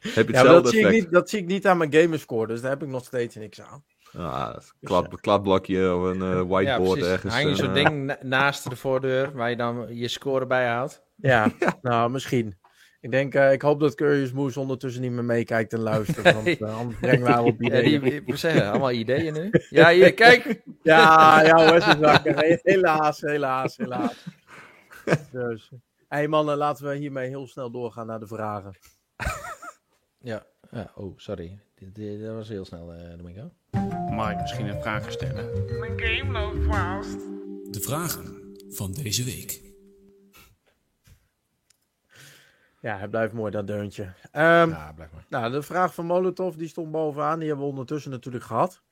[0.00, 1.02] heb je Ja, dat hetzelfde zie, ik effect.
[1.02, 3.60] niet, dat zie ik niet aan mijn gamerscore, dus daar heb ik nog steeds niks
[3.60, 3.84] aan.
[4.16, 7.12] Ah, klap, kladblokje of een eh, Ja, whiteboard precies.
[7.12, 7.32] ergens.
[7.34, 10.46] Hang je en, zo'n eh, ding na- naast de voordeur waar je dan je score
[10.46, 11.02] bijhoudt.
[11.16, 11.50] Ja,
[11.82, 12.58] nou, misschien.
[13.04, 16.60] Ik denk, eh, ik hoop dat Curious Moose ondertussen niet meer meekijkt en luistert, want
[16.60, 18.00] uh, anders brengen we haar op Ja, ideeën.
[18.00, 19.50] die, ik moet zeggen, allemaal ideeën nu.
[19.70, 20.62] Ja, hier, kijk.
[20.82, 22.60] Ja, ja hoor, ze zakken.
[22.62, 24.26] Helaas, helaas, helaas.
[25.30, 25.70] Dus.
[26.08, 28.72] hey mannen, laten we hiermee heel snel doorgaan naar de vragen.
[30.18, 31.58] Ja, ja oh, sorry.
[31.94, 33.50] Dat was heel snel, eh Domingo.
[34.10, 35.54] Mag ik misschien een vraag stellen?
[37.70, 39.73] De vragen van deze week.
[42.84, 44.12] Ja, het blijft mooi, dat deuntje.
[44.30, 45.10] Ehm, Ja, maar.
[45.28, 47.38] Nou, de vraag van Molotov, die stond bovenaan.
[47.38, 48.82] Die hebben we ondertussen natuurlijk gehad.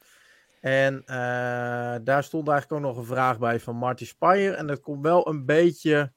[0.61, 1.14] En eh,
[2.05, 4.55] daar stond eigenlijk ook nog een vraag bij van Marty Spire.
[4.55, 6.12] En dat komt wel een beetje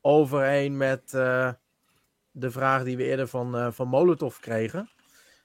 [0.00, 1.52] overeen met eh,
[2.30, 4.90] de vraag die we eerder van, eh, van Molotov kregen.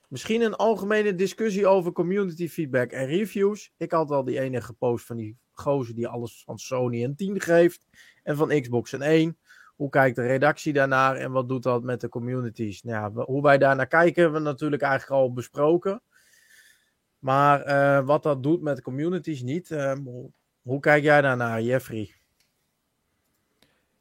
[0.07, 3.73] Misschien een algemene discussie over community feedback en reviews.
[3.77, 7.41] Ik had al die ene gepost van die gozer die alles van Sony een 10
[7.41, 7.85] geeft.
[8.23, 9.37] En van Xbox een 1.
[9.77, 12.83] Hoe kijkt de redactie daarnaar en wat doet dat met de communities?
[12.83, 16.01] Nou ja, hoe wij daar naar kijken hebben we natuurlijk eigenlijk al besproken.
[17.19, 19.71] Maar eh, wat dat doet met de communities niet.
[19.71, 19.97] eh,
[20.61, 22.13] hoe, kijk jij daarnaar, Jeffrey?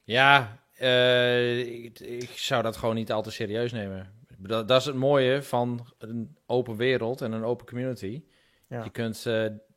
[0.04, 4.12] Ja, eh, ik, ik zou dat gewoon niet al te serieus nemen.
[4.38, 8.24] Dat, dat is het mooie van een open wereld en een open community.
[8.68, 8.84] Ja.
[8.84, 9.26] Je kunt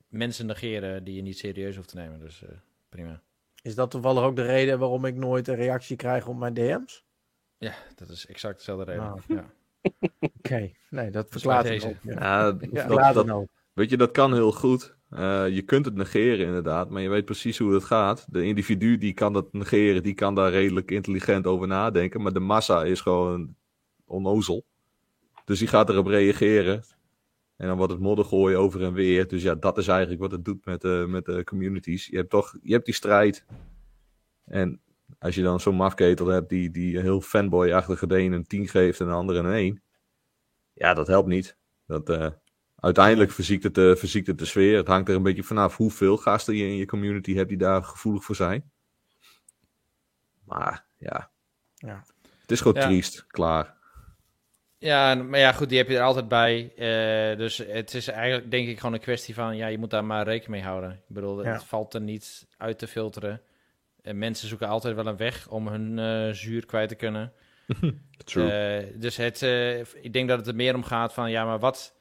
[0.07, 2.19] mensen negeren die je niet serieus hoeft te nemen.
[2.19, 2.43] Dus
[2.89, 3.21] prima.
[3.62, 7.03] Is dat toevallig ook de reden waarom ik nooit een reactie krijg op mijn DM's?
[7.57, 9.03] Ja, dat is exact dezelfde reden.
[9.03, 9.20] Nou.
[9.28, 9.51] Ja.
[10.38, 11.88] Oké, nee, dat Dus verklaart het deze.
[11.88, 11.95] ook.
[12.03, 12.45] Ja.
[12.72, 14.97] Ja, Dat dat, weet je, dat kan heel goed.
[15.10, 18.26] Eh, je kunt het negeren inderdaad, maar je weet precies hoe het gaat.
[18.30, 22.22] De individu die kan dat negeren, die kan daar redelijk intelligent over nadenken.
[22.22, 23.55] Maar de massa is gewoon
[24.05, 24.66] onnozel.
[25.45, 26.84] Dus die gaat erop reageren.
[27.60, 29.28] En dan wordt het modder gooien over en weer.
[29.28, 32.05] Dus ja, dat is eigenlijk wat het doet met, de met de communities.
[32.07, 33.45] Je hebt toch je hebt die strijd.
[34.45, 34.82] En
[35.20, 38.99] als je dan zo'n mafketel hebt die, die heel fanboy-achtige de een een 10 geeft
[38.99, 39.82] en de andere een 1.
[40.74, 41.57] Ja, dat helpt niet.
[41.86, 42.30] Dat, eh,
[42.76, 44.78] uiteindelijk verziekt het, de, verziekt het de sfeer.
[44.78, 47.84] Het hangt er een beetje vanaf hoeveel gasten je in je community hebt die daar
[47.84, 48.72] gevoelig voor zijn.
[50.45, 51.32] Maar ja,
[51.76, 52.05] Ja.
[52.41, 52.88] het is gewoon Ja.
[52.88, 53.26] triest.
[53.28, 53.78] Klaar.
[54.80, 56.71] Ja, maar ja, goed, die heb je er altijd bij.
[56.75, 60.05] Eh, dus het is eigenlijk denk ik gewoon een kwestie van, ja, je moet daar
[60.05, 60.91] maar rekening mee houden.
[60.91, 61.51] Ik bedoel, Ja.
[61.51, 63.41] het valt er niet uit te filteren.
[64.01, 67.34] En mensen zoeken altijd wel een weg om hun eh, zuur kwijt te kunnen.
[68.25, 68.51] True.
[68.51, 69.41] Eh, dus het,
[70.01, 71.95] ik denk dat het er meer om gaat van, ja, maar wat,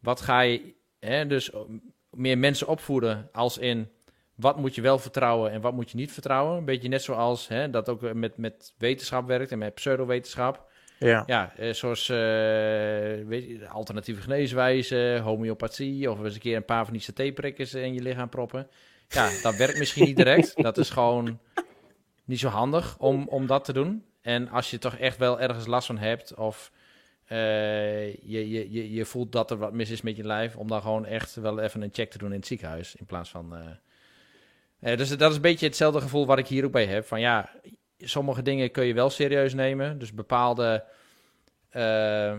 [0.00, 1.50] wat ga je, hè, dus
[2.10, 3.88] meer mensen opvoeden als in,
[4.34, 6.56] wat moet je wel vertrouwen en wat moet je niet vertrouwen?
[6.56, 10.72] Een beetje net zoals hè, dat ook met, met wetenschap werkt en met pseudowetenschap.
[11.04, 11.22] Ja.
[11.26, 12.16] Ja, eh, zoals eh,
[13.26, 17.94] weet je, alternatieve geneeswijzen, homeopathie of eens een keer een paar van die satéprikkers in
[17.94, 18.68] je lichaam proppen.
[19.08, 20.52] Ja, dat werkt misschien niet direct.
[20.62, 21.38] Dat is gewoon
[22.24, 24.04] niet zo handig om, om dat te doen.
[24.22, 26.72] En als je toch echt wel ergens last van hebt of
[27.24, 30.68] eh, je, je, je, je voelt dat er wat mis is met je lijf, om
[30.68, 33.54] dan gewoon echt wel even een check te doen in het ziekenhuis in plaats van...
[34.80, 37.06] dus dat is een beetje hetzelfde gevoel wat ik hier ook bij heb.
[37.06, 37.50] Van ja,
[38.08, 39.98] sommige dingen kun je wel serieus nemen.
[39.98, 40.84] Dus bepaalde
[41.70, 42.34] eh,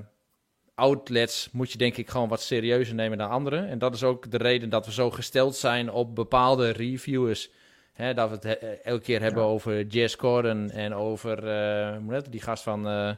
[0.75, 3.57] outlets moet je denk ik gewoon wat serieuzer nemen dan andere.
[3.57, 7.49] En dat is ook de reden dat we zo gesteld zijn op bepaalde reviewers.
[7.93, 12.17] Hè, dat we het he- eh, elke keer hebben over Jess Corden en over eh,
[12.29, 13.17] die gast van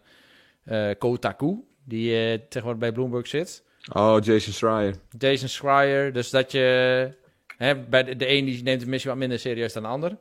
[0.97, 1.63] Kotaku.
[1.83, 2.11] Die
[2.47, 3.63] tegenwoordig bij Bloomberg zit.
[3.93, 4.95] Oh, Jason Schreier.
[5.17, 6.13] Jason Schreier.
[6.13, 7.11] Dus dat je...
[7.57, 10.17] Hè, bij de, de een die neemt het misschien wat minder serieus dan de ander.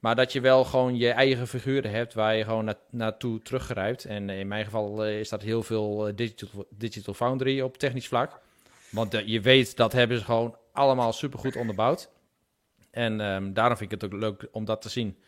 [0.00, 4.04] Maar dat je wel gewoon je eigen figuren hebt waar je gewoon na, naartoe teruggrijpt.
[4.04, 8.08] En in mijn geval eh, is dat heel veel eh, digital, digital Foundry op technisch
[8.08, 8.40] vlak.
[8.90, 12.10] Want eh, je weet, dat hebben ze gewoon allemaal supergoed onderbouwd.
[12.90, 15.18] En ehm, daarom vind ik het ook leuk om dat te zien.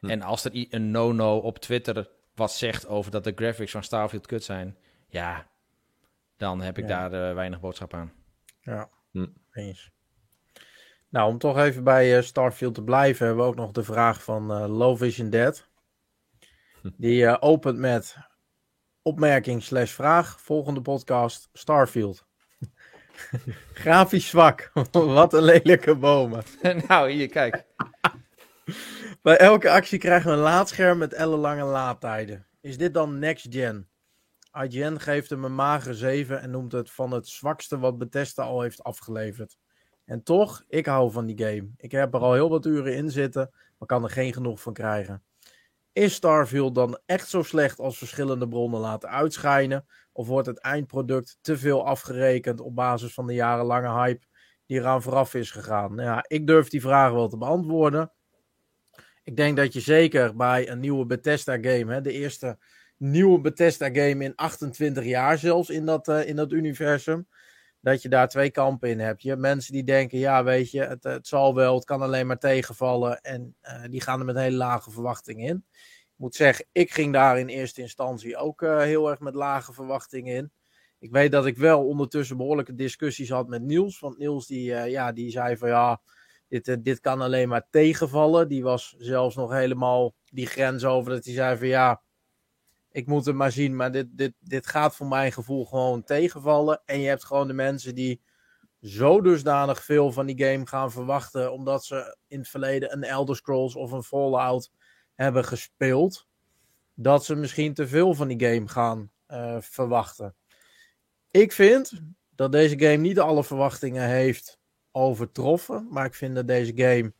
[0.00, 4.26] En als er een no-no op Twitter wat zegt over dat de graphics van Starfield
[4.26, 4.76] kut zijn...
[5.08, 5.46] Ja,
[6.36, 7.08] dan heb ik Ja.
[7.08, 8.12] daar weinig boodschap aan.
[8.60, 9.26] Ja, Hm.
[9.52, 9.90] eens.
[11.10, 14.22] Nou, om toch even bij eh, Starfield te blijven, hebben we ook nog de vraag
[14.22, 15.68] van eh Low Vision Dead.
[16.96, 18.16] Die eh, opent met
[19.02, 20.40] opmerking slash vraag.
[20.40, 22.26] Volgende podcast, Starfield.
[23.72, 24.70] Grafisch zwak.
[24.92, 26.42] Wat een lelijke bomen.
[26.88, 27.64] nou, hier, kijk.
[29.22, 32.46] Bij elke actie krijgen we een laadscherm met ellenlange laadtijden.
[32.60, 33.88] Is dit dan next gen?
[34.52, 38.62] IGN geeft hem een magere 7 en noemt het van het zwakste wat Bethesda al
[38.62, 39.58] heeft afgeleverd.
[40.10, 41.70] En toch, ik hou van die game.
[41.76, 44.72] Ik heb er al heel wat uren in zitten, maar kan er geen genoeg van
[44.72, 45.22] krijgen.
[45.92, 49.86] Is Starfield dan echt zo slecht als verschillende bronnen laten uitschijnen?
[50.12, 54.26] Of wordt het eindproduct te veel afgerekend op basis van de jarenlange hype
[54.66, 55.94] die eraan vooraf is gegaan?
[55.94, 58.12] Nou ja, ik durf die vraag wel te beantwoorden.
[59.22, 62.58] Ik denk dat je zeker bij een nieuwe Bethesda game, hè, de eerste
[62.96, 67.26] nieuwe Bethesda game in 28 jaar zelfs in dat, eh, in dat universum,
[67.80, 69.22] dat je daar twee kampen in hebt.
[69.22, 72.26] Je hebt mensen die denken, ja weet je, het, het zal wel, het kan alleen
[72.26, 75.64] maar tegenvallen en eh, die gaan er met hele lage verwachtingen in.
[76.00, 79.72] Ik moet zeggen, ik ging daar in eerste instantie ook eh, heel erg met lage
[79.72, 80.52] verwachtingen in.
[80.98, 84.90] Ik weet dat ik wel ondertussen behoorlijke discussies had met Niels, want Niels die, eh,
[84.90, 86.00] ja, die zei van ja,
[86.48, 88.48] dit, dit kan alleen maar tegenvallen.
[88.48, 92.02] Die was zelfs nog helemaal die grens over dat hij zei van ja,
[92.90, 96.82] ik moet het maar zien, maar dit, dit, dit gaat voor mijn gevoel gewoon tegenvallen.
[96.84, 98.20] En je hebt gewoon de mensen die
[98.80, 103.36] zo dusdanig veel van die game gaan verwachten, omdat ze in het verleden een Elder
[103.36, 104.70] Scrolls of een Fallout
[105.14, 106.26] hebben gespeeld,
[106.94, 110.34] dat ze misschien te veel van die game gaan eh, verwachten.
[111.30, 112.02] Ik vind
[112.34, 114.58] dat deze game niet alle verwachtingen heeft
[114.92, 117.12] overtroffen, maar ik vind dat deze game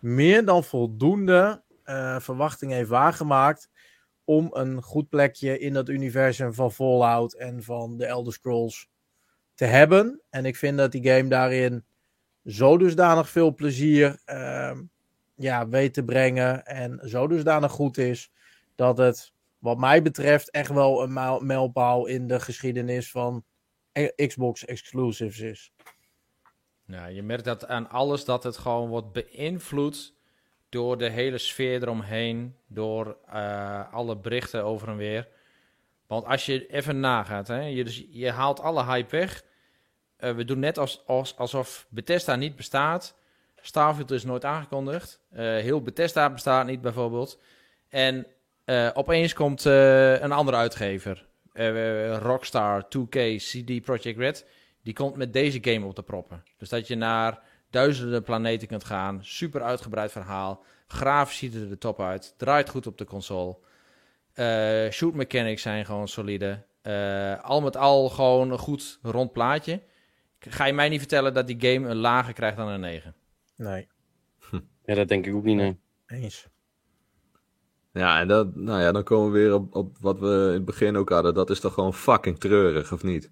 [0.00, 3.70] meer dan voldoende eh, verwachting heeft waargemaakt
[4.36, 8.88] om een goed plekje in dat universum van Fallout en van de Elder Scrolls
[9.54, 10.20] te hebben.
[10.30, 11.84] En ik vind dat die game daarin
[12.46, 14.82] zo dusdanig veel plezier ehm,
[15.34, 18.32] ja, weet te brengen en zo dusdanig goed is,
[18.74, 23.44] dat het wat mij betreft echt wel een mijl- mijlpaal in de geschiedenis van
[23.92, 25.72] eh, Xbox exclusives is.
[26.86, 30.14] Nou, je merkt dat aan alles dat het gewoon wordt beïnvloed
[30.72, 35.28] door de hele sfeer eromheen, door eh, alle berichten over en weer.
[36.06, 39.44] Want als je even nagaat, hè, je, dus, je haalt alle hype weg.
[40.16, 43.14] Eh, we doen net als, als, alsof Bethesda niet bestaat.
[43.60, 45.20] Starfield is nooit aangekondigd.
[45.30, 47.40] Eh, heel Bethesda bestaat niet bijvoorbeeld.
[47.88, 48.26] En
[48.94, 51.26] opeens komt een andere uitgever.
[52.18, 54.46] Rockstar, 2K, CD Projekt Red.
[54.82, 56.44] die komt met deze game op te proppen.
[56.58, 57.42] Dus dat je naar
[57.72, 59.18] duizenden planeten kunt gaan.
[59.24, 60.64] Super uitgebreid verhaal.
[60.86, 62.34] Grafisch ziet er de top uit.
[62.36, 63.56] Draait goed op de console.
[64.32, 66.62] Eh, shoot mechanics zijn gewoon solide.
[66.82, 69.82] Eh, al met al gewoon een goed rond plaatje.
[70.38, 73.14] Ga je mij niet vertellen dat die game een lager krijgt dan een 9?
[73.56, 73.88] Nee,
[74.84, 75.78] Ja, dat denk ik ook niet, nee.
[76.06, 76.48] eens.
[77.92, 80.64] Ja, en dat, nou ja, dan komen we weer op, op wat we in het
[80.64, 81.34] begin ook hadden.
[81.34, 83.30] Dat is toch gewoon fucking treurig, of niet?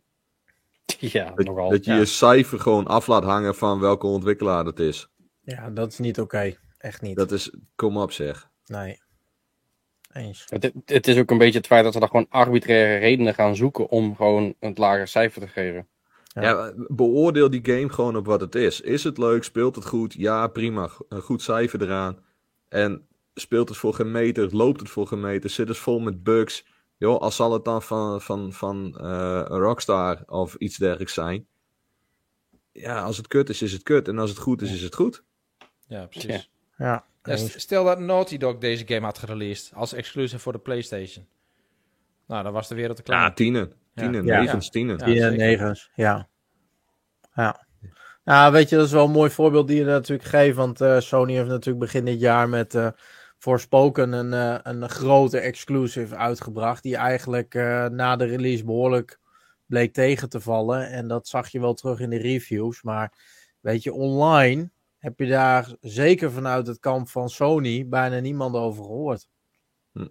[1.12, 1.70] Ja, Dat, nogal.
[1.70, 1.98] dat je ja.
[1.98, 5.08] je cijfer gewoon af laat hangen van welke ontwikkelaar het is.
[5.40, 6.56] Ja, dat is niet oké.
[6.78, 7.16] Echt niet.
[7.16, 8.48] Dat is, kom op zeg.
[8.66, 9.00] Nee.
[10.12, 10.44] Eens.
[10.48, 13.56] Het, het is ook een beetje het feit dat ze daar gewoon arbitraire redenen gaan
[13.56, 15.88] zoeken om gewoon een lager cijfer te geven.
[16.34, 16.42] Ja.
[16.42, 16.72] Ja.
[16.76, 18.80] beoordeel die game gewoon op wat het is.
[18.80, 19.44] Is het leuk?
[19.44, 20.14] Speelt het goed?
[20.14, 20.88] Ja, prima.
[21.08, 22.18] Een goed cijfer eraan.
[22.68, 24.56] En speelt het voor geen meter?
[24.56, 25.50] Loopt het voor geen meter?
[25.50, 26.64] Zit het vol met bugs?
[27.00, 31.46] Joh, als zal het dan van, van, van eh, een Rockstar of iets dergelijks zijn.
[32.72, 34.08] Ja, als het kut is, is het kut.
[34.08, 35.22] En als het goed is, is het goed.
[35.86, 36.50] Ja, precies.
[36.76, 37.04] Ja.
[37.56, 41.26] Stel dat Naughty Dog deze game had gereleased als exclusive voor de PlayStation.
[42.26, 43.20] Nou, dan was de wereld te klein.
[43.22, 43.72] Ja, tienen.
[43.94, 44.40] Tienen, Ja.
[44.40, 45.12] nevens tienen.
[45.14, 46.28] Ja, negens, ja.
[47.34, 47.66] Ja.
[48.24, 50.56] Ja, weet je, dat is wel een mooi voorbeeld die je natuurlijk geeft.
[50.56, 52.88] Want eh, Sony heeft natuurlijk begin dit jaar met eh
[53.40, 56.82] Forspoken een, eh, een grote exclusive uitgebracht.
[56.82, 59.18] Die eigenlijk eh, na de release behoorlijk
[59.66, 60.88] bleek tegen te vallen.
[60.90, 62.82] En dat zag je wel terug in de reviews.
[62.82, 63.12] Maar
[63.60, 68.84] weet je, online heb je daar zeker vanuit het kamp van Sony bijna niemand over
[68.84, 69.28] gehoord.
[69.92, 70.08] Hm.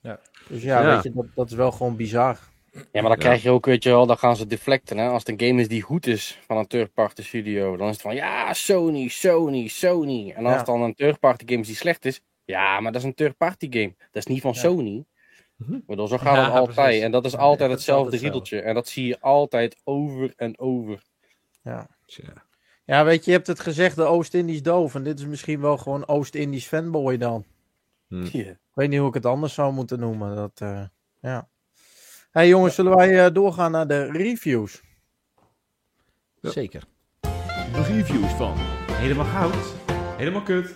[0.00, 0.20] Ja.
[0.48, 0.94] Dus ja, Ja.
[0.94, 2.38] weet je, dat, dat is wel gewoon bizar.
[2.72, 4.98] Ja, maar dan krijg je ook, weet je wel, dan gaan ze deflecten.
[4.98, 5.08] Hè?
[5.08, 8.02] Als het een game is die goed is van een third-party studio, dan is het
[8.02, 10.30] van ja, Sony, Sony, Sony.
[10.36, 10.56] En als Ja.
[10.56, 13.66] het dan een third-party game is die slecht is, ja, maar dat is een third-party
[13.70, 13.94] game.
[13.98, 14.58] Dat is niet van Ja.
[14.60, 15.04] Sony.
[15.56, 15.74] Mhm.
[15.74, 16.76] Ik bedoel, zo gaat Ja, het altijd.
[16.76, 17.02] precies.
[17.02, 18.60] En dat is altijd dat hetzelfde riedeltje.
[18.60, 21.02] En dat zie je altijd over en over.
[21.62, 21.86] Ja.
[22.06, 22.24] Tja.
[22.84, 24.94] Ja, weet je, je hebt het gezegd, de Oost-Indisch doof.
[24.94, 27.44] En dit is misschien wel gewoon Oost-Indisch fanboy dan.
[28.08, 28.24] Hm.
[28.32, 28.50] Ja.
[28.50, 30.36] Ik weet niet hoe ik het anders zou moeten noemen.
[30.36, 30.82] Dat, eh,
[31.20, 31.48] ja.
[32.32, 34.82] Hey, jongens, zullen wij eh, doorgaan naar de reviews?
[36.40, 36.50] Ja.
[36.50, 36.82] Zeker.
[37.72, 38.54] De reviews van
[38.92, 39.74] Helemaal Goud,
[40.16, 40.74] Helemaal Kut,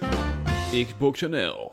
[0.86, 1.72] Xbox NL.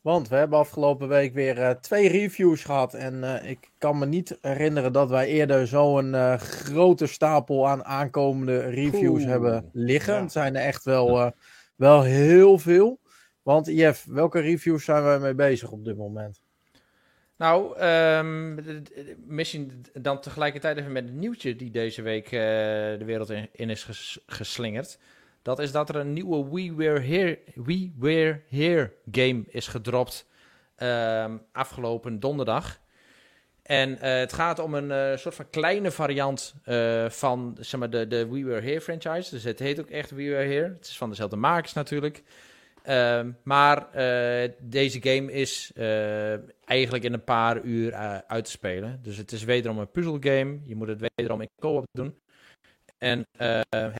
[0.00, 2.94] Want we hebben afgelopen week weer eh, twee reviews gehad.
[2.94, 7.84] En eh, ik kan me niet herinneren dat wij eerder zo'n eh, grote stapel aan
[7.84, 10.14] aankomende reviews Oeh, hebben liggen.
[10.14, 10.20] ja.
[10.20, 11.30] Het zijn er echt wel, eh,
[11.76, 13.00] wel heel veel.
[13.42, 16.40] Want Jeff, welke reviews zijn wij mee bezig op dit moment?
[17.38, 18.54] Nou, ehm,
[19.26, 23.84] misschien dan tegelijkertijd even met het nieuwtje die deze week eh, de wereld in, is
[23.84, 24.98] ges- geslingerd.
[25.42, 30.26] Dat is dat er een nieuwe We Were Here, We Were Here game is gedropt
[30.76, 32.80] ehm, afgelopen donderdag.
[33.62, 36.54] En eh, het gaat om een eh, soort van kleine variant
[37.08, 39.30] van zeg maar, de, de We Were Here franchise.
[39.30, 40.68] Dus het heet ook echt We Were Here.
[40.68, 42.22] Het is van dezelfde makers natuurlijk.
[42.88, 46.32] Ehm, maar eh, deze game is eh,
[46.68, 49.00] eigenlijk in een paar uur eh, uit te spelen.
[49.02, 50.60] Dus het is wederom een puzzelgame.
[50.64, 52.18] Je moet het wederom in co-op doen.
[52.98, 53.24] En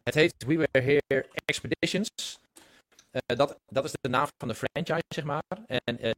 [0.03, 2.39] het heet We Were Here Expeditions.
[3.27, 5.43] Dat, dat is de naam van de franchise, zeg maar.
[5.67, 6.15] En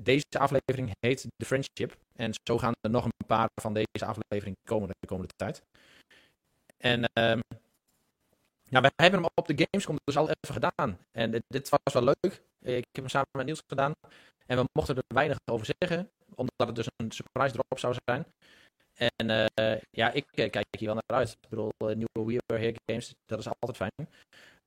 [0.00, 1.96] deze aflevering heet The Friendship.
[2.16, 5.62] En zo gaan er nog een paar van deze afleveringen komen de komende tijd.
[6.76, 7.40] En ehm,
[8.70, 10.98] ja, wij hebben hem op de Gamescom dus al even gedaan.
[11.12, 12.42] En dit, was wel leuk.
[12.60, 13.92] Ik heb hem samen met Niels gedaan.
[14.46, 18.24] En we mochten er weinig over zeggen, omdat het dus een surprise drop zou zijn.
[18.94, 21.30] En eh, ja, ik eh, kijk hier wel naar uit.
[21.30, 24.08] Ik bedoel, eh, nieuwe We Here games, dat is altijd fijn.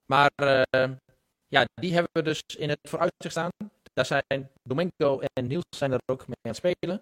[0.05, 0.31] Maar
[1.47, 3.51] ja, die hebben we dus in het vooruitzicht staan.
[3.93, 7.01] Daar zijn Domingo en Niels zijn er ook mee aan het spelen.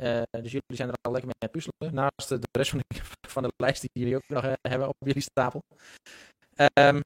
[0.00, 1.94] Eh, dus jullie zijn er al lekker mee aan het puzzelen.
[1.94, 3.00] Naast de rest van de,
[3.34, 5.62] van de lijst die jullie ook nog eh, hebben op jullie stapel.
[6.54, 7.00] Ehm,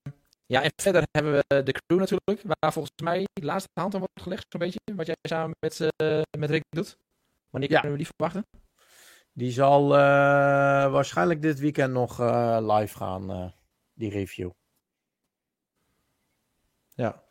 [0.46, 4.00] ja, en verder hebben we de crew natuurlijk, waar volgens mij de laatste hand aan
[4.00, 4.80] wordt gelegd, zo'n beetje.
[4.96, 6.96] Wat jij samen met, eh, met Rick doet.
[7.50, 7.80] Wanneer Ja.
[7.80, 8.46] kunnen we die verwachten?
[9.32, 9.88] Die zal
[10.90, 12.18] waarschijnlijk dit weekend nog
[12.60, 13.54] live gaan,
[13.92, 14.50] die review.
[16.88, 17.23] Ja.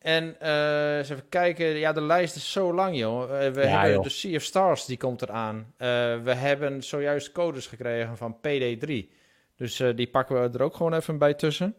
[0.00, 1.66] En eh, eens even kijken.
[1.66, 3.22] Ja, de lijst is zo lang, joh.
[3.22, 4.02] Eh, we Ja, hebben joh.
[4.02, 5.74] de Sea of Stars, die komt eraan.
[5.76, 5.86] Eh,
[6.22, 9.10] we hebben zojuist codes gekregen van PD3.
[9.56, 11.74] Dus die pakken we er ook gewoon even bij tussen.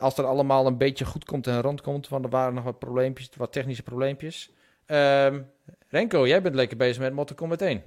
[0.00, 2.08] Als er allemaal een beetje goed komt en rondkomt.
[2.08, 4.50] Want er waren nog wat probleempjes, wat technische probleempjes.
[4.86, 5.42] Ehm,
[5.88, 7.82] Renko, jij bent lekker bezig met Kombat 1.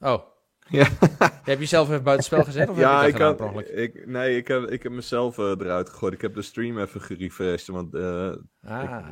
[0.00, 0.22] Oh.
[0.68, 0.86] Ja.
[1.44, 2.68] Je hebt jezelf even buitenspel gezet?
[2.68, 5.44] Of ja, heb ik je dat had, ik, nee, ik heb, ik heb mezelf eh,
[5.44, 6.12] eruit gegooid.
[6.12, 8.30] Ik heb de stream even gerefreshed, want eh,
[8.64, 9.06] Ah.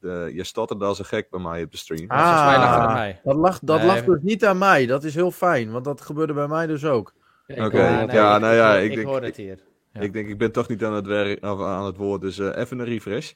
[0.00, 2.10] de, je stotterde als een gek bij mij op de stream.
[2.10, 2.46] Ah.
[2.46, 3.20] Mij lag het aan mij.
[3.24, 3.86] Dat lag, dat Nee.
[3.86, 4.86] lag dus niet aan mij.
[4.86, 7.14] Dat is heel fijn, want dat gebeurde bij mij dus ook.
[7.46, 9.58] Ik Oké, hoor- Ja, nou ja, ik, ik ik, denk- hoor het hier.
[9.92, 10.00] Ja.
[10.00, 12.56] Ik denk, ik ben toch niet aan het, werk, of aan het woord, dus eh,
[12.56, 13.32] even een refresh.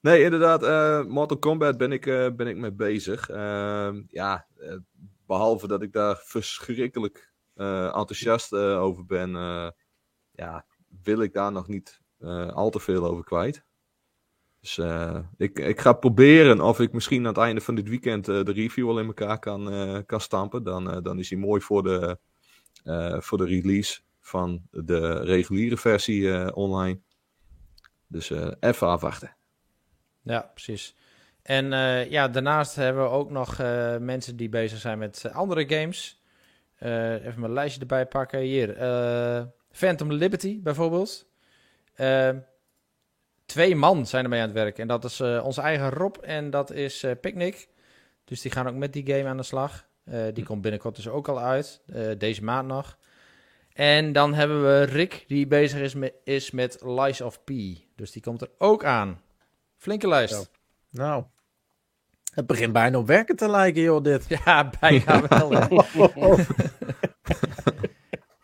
[0.00, 3.28] Nee, inderdaad, eh, Mortal Kombat ben ik, eh, ben ik mee bezig.
[3.30, 4.72] Ehm, ja, eh,
[5.30, 9.68] behalve dat ik daar verschrikkelijk eh, enthousiast eh, over ben, eh,
[10.30, 10.66] ja,
[11.02, 12.00] wil ik daar nog niet
[12.52, 13.64] al te veel over kwijt.
[14.60, 14.78] Dus
[15.36, 18.88] ik, ik ga proberen of ik misschien aan het einde van dit weekend de review
[18.88, 19.38] al in elkaar
[20.04, 20.62] kan, stampen.
[20.62, 22.18] Dan, dan is hij mooi voor de,
[23.20, 27.00] voor de release van de reguliere versie online.
[28.06, 29.36] Dus even afwachten.
[30.22, 30.96] Ja, precies.
[31.42, 35.34] En eh, ja, daarnaast hebben we ook nog eh, mensen die bezig zijn met eh,
[35.34, 36.22] andere games.
[36.78, 38.38] Even mijn lijstje erbij pakken.
[38.38, 38.76] Hier,
[39.70, 41.26] Phantom Liberty bijvoorbeeld.
[43.46, 44.78] Twee man zijn ermee aan het werk.
[44.78, 47.68] En dat is onze eigen Rob en dat is Picnic.
[48.24, 49.86] Dus die gaan ook met die game aan de slag.
[50.32, 51.80] Die komt binnenkort dus ook al uit.
[52.18, 52.98] deze maand nog.
[53.72, 57.50] En dan hebben we Rick, die bezig is met, is met Lies of P.
[57.96, 59.22] Dus die komt er ook aan.
[59.76, 60.50] Flinke lijst.
[60.90, 61.24] Nou,
[62.34, 64.26] het begint bijna op werken te lijken, joh, dit.
[64.44, 65.50] Ja, bijna wel.
[65.50, 65.66] hè.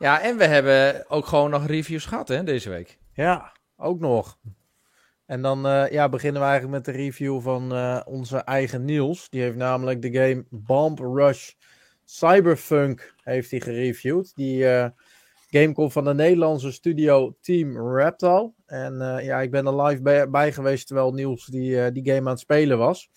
[0.06, 2.98] ja, en we hebben ook gewoon nog reviews gehad hè, deze week.
[3.12, 4.38] Ja, ook nog.
[5.26, 9.28] En dan eh, ja, beginnen we eigenlijk met de review van eh, onze eigen Niels.
[9.28, 11.52] Die heeft namelijk de game Bomb Rush
[12.04, 14.34] Cyberfunk heeft hij gereviewd.
[14.34, 14.88] Die eh,
[15.60, 18.52] game komt van de Nederlandse studio Team Reptile.
[18.66, 22.04] En eh, ja, ik ben er live bij, bij geweest terwijl Niels die, eh, die
[22.04, 23.10] game aan het spelen was.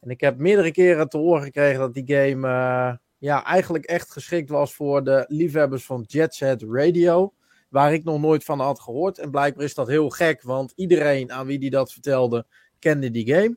[0.00, 4.10] En ik heb meerdere keren te horen gekregen dat die game eh, ja, eigenlijk echt
[4.10, 7.32] geschikt was voor de liefhebbers van Jet Set Radio
[7.68, 9.18] waar ik nog nooit van had gehoord.
[9.18, 12.46] En blijkbaar is dat heel gek, want iedereen aan wie die dat vertelde,
[12.78, 13.56] kende die game.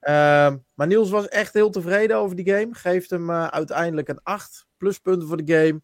[0.00, 2.74] Ehm, maar Niels was echt heel tevreden over die game.
[2.74, 5.82] Geeft hem uiteindelijk een 8 pluspunten voor de game.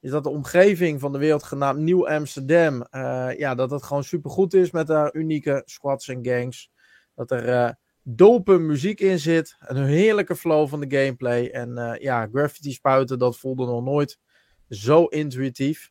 [0.00, 2.82] Is dat de omgeving van de wereld genaamd Nieuw Amsterdam.
[2.82, 6.70] eh, ja, dat het gewoon supergoed is met haar unieke squads en gangs.
[7.14, 7.70] Dat er eh
[8.02, 9.56] dope muziek in zit.
[9.58, 11.48] Een heerlijke flow van de gameplay.
[11.48, 14.18] En eh, ja, graffiti spuiten, dat voelde nog nooit
[14.68, 15.90] zo intuïtief.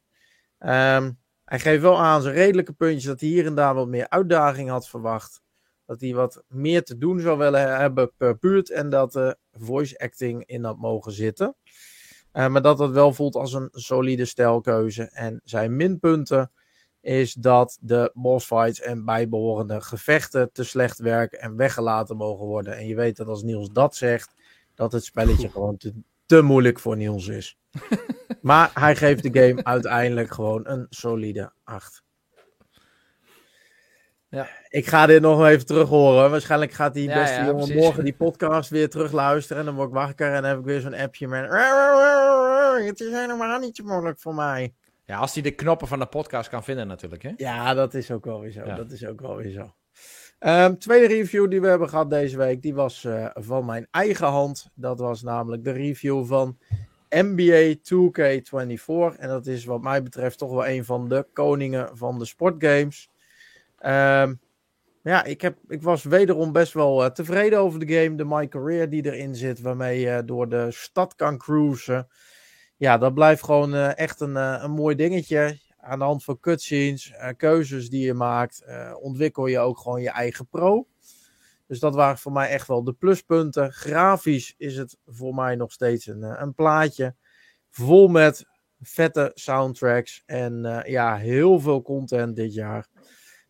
[0.57, 1.11] Ehm,
[1.45, 4.69] hij geeft wel aan zijn redelijke puntjes dat hij hier en daar wat meer uitdaging
[4.69, 5.41] had verwacht.
[5.85, 8.71] Dat hij wat meer te doen zou willen hebben per buurt.
[8.71, 11.55] En dat de voice acting in had mogen zitten.
[12.31, 15.03] Eh, maar dat het wel voelt als een solide stijlkeuze.
[15.03, 16.51] En zijn minpunten
[17.01, 22.77] is dat de bossfights en bijbehorende gevechten te slecht werken en weggelaten mogen worden.
[22.77, 24.33] En je weet dat als Niels dat zegt,
[24.75, 25.93] dat het spelletje gewoon te,
[26.25, 27.57] te moeilijk voor Niels is.
[28.41, 32.03] maar hij geeft de game uiteindelijk gewoon een solide 8.
[34.29, 34.49] Ja.
[34.69, 36.31] Ik ga dit nog even terug horen.
[36.31, 37.83] Waarschijnlijk gaat die beste ja, jongen precies.
[37.83, 39.59] morgen die podcast weer terug luisteren.
[39.59, 41.49] En dan word ik wakker en dan heb ik weer zo'n appje met...
[42.87, 44.73] Het is helemaal niet zo moeilijk voor mij.
[45.05, 47.23] Ja, als hij de knoppen van de podcast kan vinden natuurlijk.
[47.23, 47.31] Hè?
[47.37, 48.65] Ja, dat is ook wel weer zo.
[48.65, 48.75] Ja.
[48.75, 49.73] Dat is ook wel weer zo.
[50.39, 54.27] Ehm, tweede review die we hebben gehad deze week, die was eh, van mijn eigen
[54.27, 54.69] hand.
[54.73, 56.57] Dat was namelijk de review van
[57.09, 59.17] NBA 2K24.
[59.17, 63.09] En dat is wat mij betreft toch wel een van de koningen van de sportgames.
[63.77, 64.33] Ehm,
[65.03, 68.15] ja, ik, heb, ik was wederom best wel eh, tevreden over de game.
[68.15, 72.07] De My Career die erin zit, waarmee je door de stad kan cruisen.
[72.77, 75.59] Ja, dat blijft gewoon eh, echt een, eh, een mooi dingetje.
[75.77, 78.63] Aan de hand van cutscenes, keuzes die je maakt,
[79.01, 80.87] ontwikkel je ook gewoon je eigen pro.
[81.67, 83.71] Dus dat waren voor mij echt wel de pluspunten.
[83.71, 87.15] Grafisch is het voor mij nog steeds een, een plaatje.
[87.69, 88.45] Vol met
[88.81, 92.87] vette soundtracks en ja, heel veel content dit jaar.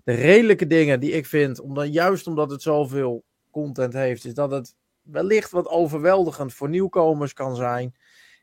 [0.04, 4.52] De redelijke dingen die ik vind, omdat, juist omdat het zoveel content heeft, is dat
[4.52, 7.96] het wellicht wat overweldigend voor nieuwkomers kan zijn.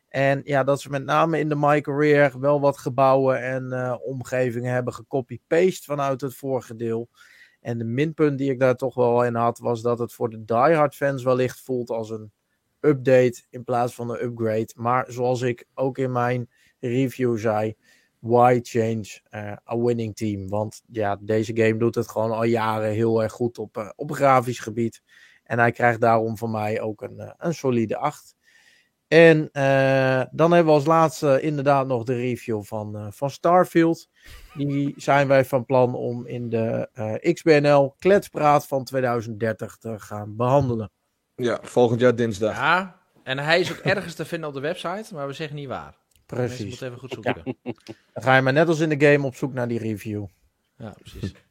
[0.09, 3.97] En ja, dat ze met name in de My Career wel wat gebouwen en eh,
[4.03, 7.09] omgevingen hebben gecopy-paste vanuit het vorige deel.
[7.61, 10.45] En de minpunt die ik daar toch wel in had, was dat het voor de
[10.45, 12.33] diehard fans wellicht voelt als een
[12.81, 14.73] update in plaats van een upgrade.
[14.75, 16.51] Maar zoals ik ook in mijn
[16.81, 17.77] review zei,
[18.19, 20.49] why change eh, a winning team?
[20.49, 24.13] Want ja, deze game doet het gewoon al jaren heel erg goed op, eh, op
[24.13, 25.03] grafisch gebied.
[25.45, 28.37] En hij krijgt daarom van mij ook een, eh, een solide 8.
[29.09, 34.09] En eh, dan hebben we als laatste inderdaad nog de review van, eh, van Starfield.
[34.55, 40.37] Die zijn wij van plan om in de eh, XBNL Kletspraat van 2030 te gaan
[40.37, 40.91] behandelen.
[41.35, 42.57] Ja, volgend jaar dinsdag.
[42.57, 45.69] Ja, en hij is ook ergens te vinden op de website, maar we zeggen niet
[45.69, 45.95] waar.
[46.27, 46.69] Precies.
[46.69, 47.43] moeten even goed zoeken.
[47.45, 47.73] Ja,
[48.13, 50.25] Dan ga je maar net als in de game op zoek naar die review.
[50.77, 51.35] precies.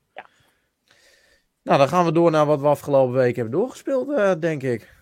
[1.64, 4.94] Nou, dan gaan we door naar wat we afgelopen week hebben doorgespeeld, eh, denk ik.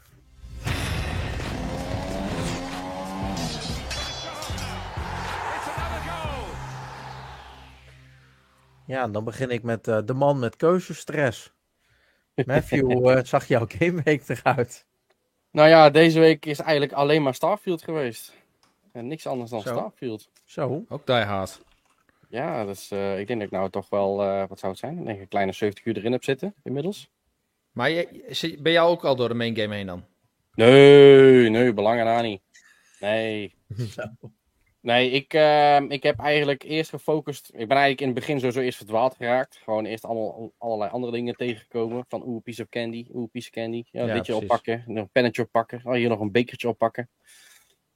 [8.86, 11.54] Ja, dan begin ik met eh, de man met keuzestress.
[12.46, 14.86] Matthew, hoe eh, zag jouw gameweek eruit?
[15.52, 18.34] Nou ja, deze week is eigenlijk alleen maar Starfield geweest.
[18.94, 19.74] En niks anders dan Zo.
[19.74, 20.30] Starfield.
[20.46, 20.86] Zo.
[20.90, 21.62] Ook Die Hard.
[22.30, 25.00] Ja, dus eh, ik denk dat ik nou toch wel, eh, wat zou het zijn?
[25.00, 27.10] Ik denk een kleine 70 uur erin heb zitten inmiddels.
[27.72, 30.06] Maar je, ben jij ook al door de main game heen dan?
[30.56, 32.42] Nee, nee, belangen daar niet.
[33.00, 33.56] Nee.
[34.84, 37.48] Nee, ik, eh, ik heb eigenlijk eerst gefocust.
[37.48, 39.56] Ik ben eigenlijk in het begin sowieso eerst verdwaald geraakt.
[39.64, 42.06] Gewoon eerst allemaal, allerlei andere dingen tegengekomen.
[42.08, 43.84] Van oeh, piece of candy, oeh, piece of candy.
[43.92, 44.42] Ja, Ja, ditje precies.
[44.42, 45.82] oppakken, nog een pennetje oppakken.
[45.84, 47.10] Oh, hier nog een bekertje oppakken.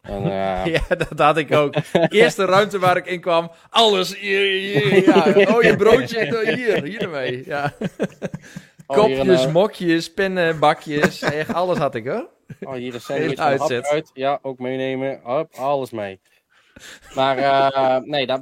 [0.08, 1.76] En, eh, Ja, dat had ik ook.
[2.10, 5.54] Eerste ruimte waar ik in kwam, alles hier, hier, ja.
[5.56, 7.46] Oh, je broodje, hier, hier ermee.
[7.46, 7.74] Ja.
[7.80, 8.08] oh, een,
[8.86, 12.30] Kopjes, eh, mokken, pennen, bakjes, echt alles had ik hoor.
[12.62, 13.88] Oh, hier en een uitzet.
[13.88, 14.12] uit.
[14.14, 15.20] Ja, ook meenemen.
[15.24, 16.20] Hop, alles mee.
[17.16, 18.42] Maar eh, nee, dat,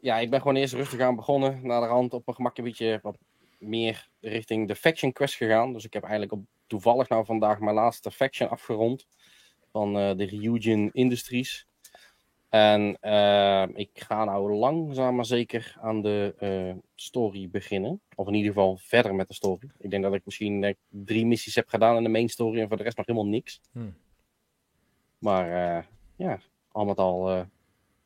[0.00, 1.60] ja, ik ben gewoon eerst rustig aan begonnen.
[1.62, 3.16] Naar de rand op een gemak een beetje wat
[3.58, 5.72] meer richting de Faction Quest gegaan.
[5.72, 9.06] Dus ik heb eigenlijk op, toevallig nou vandaag mijn laatste Faction afgerond.
[9.72, 11.66] Van eh, de Ryujin Industries.
[12.48, 18.00] En eh, ik ga nou langzaam maar zeker aan de eh, story beginnen.
[18.14, 19.70] Of in ieder geval verder met de story.
[19.78, 22.76] Ik denk dat ik misschien drie missies heb gedaan in de main story en voor
[22.76, 23.60] de rest nog helemaal niks.
[23.72, 23.94] Hmm.
[25.18, 25.48] Maar
[26.16, 26.40] ja,
[26.72, 27.46] al met al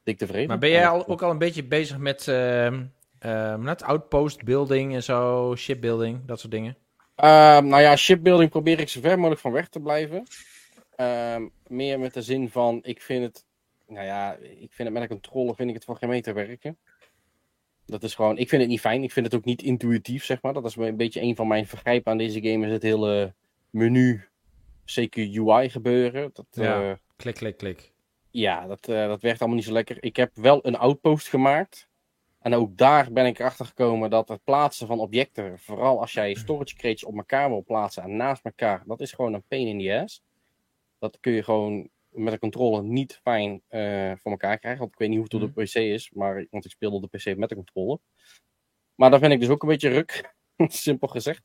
[0.02, 0.48] dik tevreden.
[0.48, 2.82] Maar ben jij al, ook al een beetje bezig met ehm
[3.24, 6.76] ehm, net outpost building en zo, shipbuilding, dat soort dingen?
[7.14, 10.26] Ehm, nou ja, shipbuilding probeer ik zo ver mogelijk van weg te blijven.
[10.96, 13.46] Ehm, meer met de zin van, ik vind het,
[13.86, 16.78] nou ja, ik vind het met een controle vind ik het voor geen meter werken.
[17.86, 19.02] Dat is gewoon, ik vind het niet fijn.
[19.02, 20.52] Ik vind het ook niet intuïtief, zeg maar.
[20.52, 23.34] Dat is een beetje een van mijn vergrijpen aan deze game, is het hele
[23.70, 24.28] menu,
[24.86, 26.30] CQ UI gebeuren.
[26.32, 26.90] Dat, Ja.
[26.90, 27.92] eh, Klik, klik, klik.
[28.30, 29.96] ja, dat, eh, dat werkt allemaal niet zo lekker.
[30.00, 31.88] Ik heb wel een outpost gemaakt.
[32.40, 36.34] En ook daar ben ik erachter gekomen dat het plaatsen van objecten, vooral als jij
[36.34, 39.78] storage crates op elkaar wil plaatsen en naast elkaar, dat is gewoon een pain in
[39.78, 40.22] the ass.
[41.04, 44.80] Dat kun je gewoon met een controller niet fijn eh, voor elkaar krijgen.
[44.80, 47.10] Want ik weet niet hoe het op de PC is, maar, want ik speelde op
[47.10, 47.98] de PC met de controller.
[48.94, 50.34] Maar daar vind ik dus ook een beetje ruk,
[50.86, 51.42] simpel gezegd.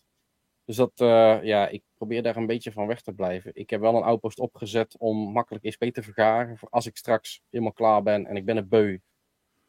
[0.66, 3.52] Dus dat, eh, ja, ik probeer daar een beetje van weg te blijven.
[3.54, 6.58] Ik heb wel een outpost opgezet om makkelijk XP te vergaren.
[6.58, 9.00] Voor als ik straks helemaal klaar ben en ik ben een beu,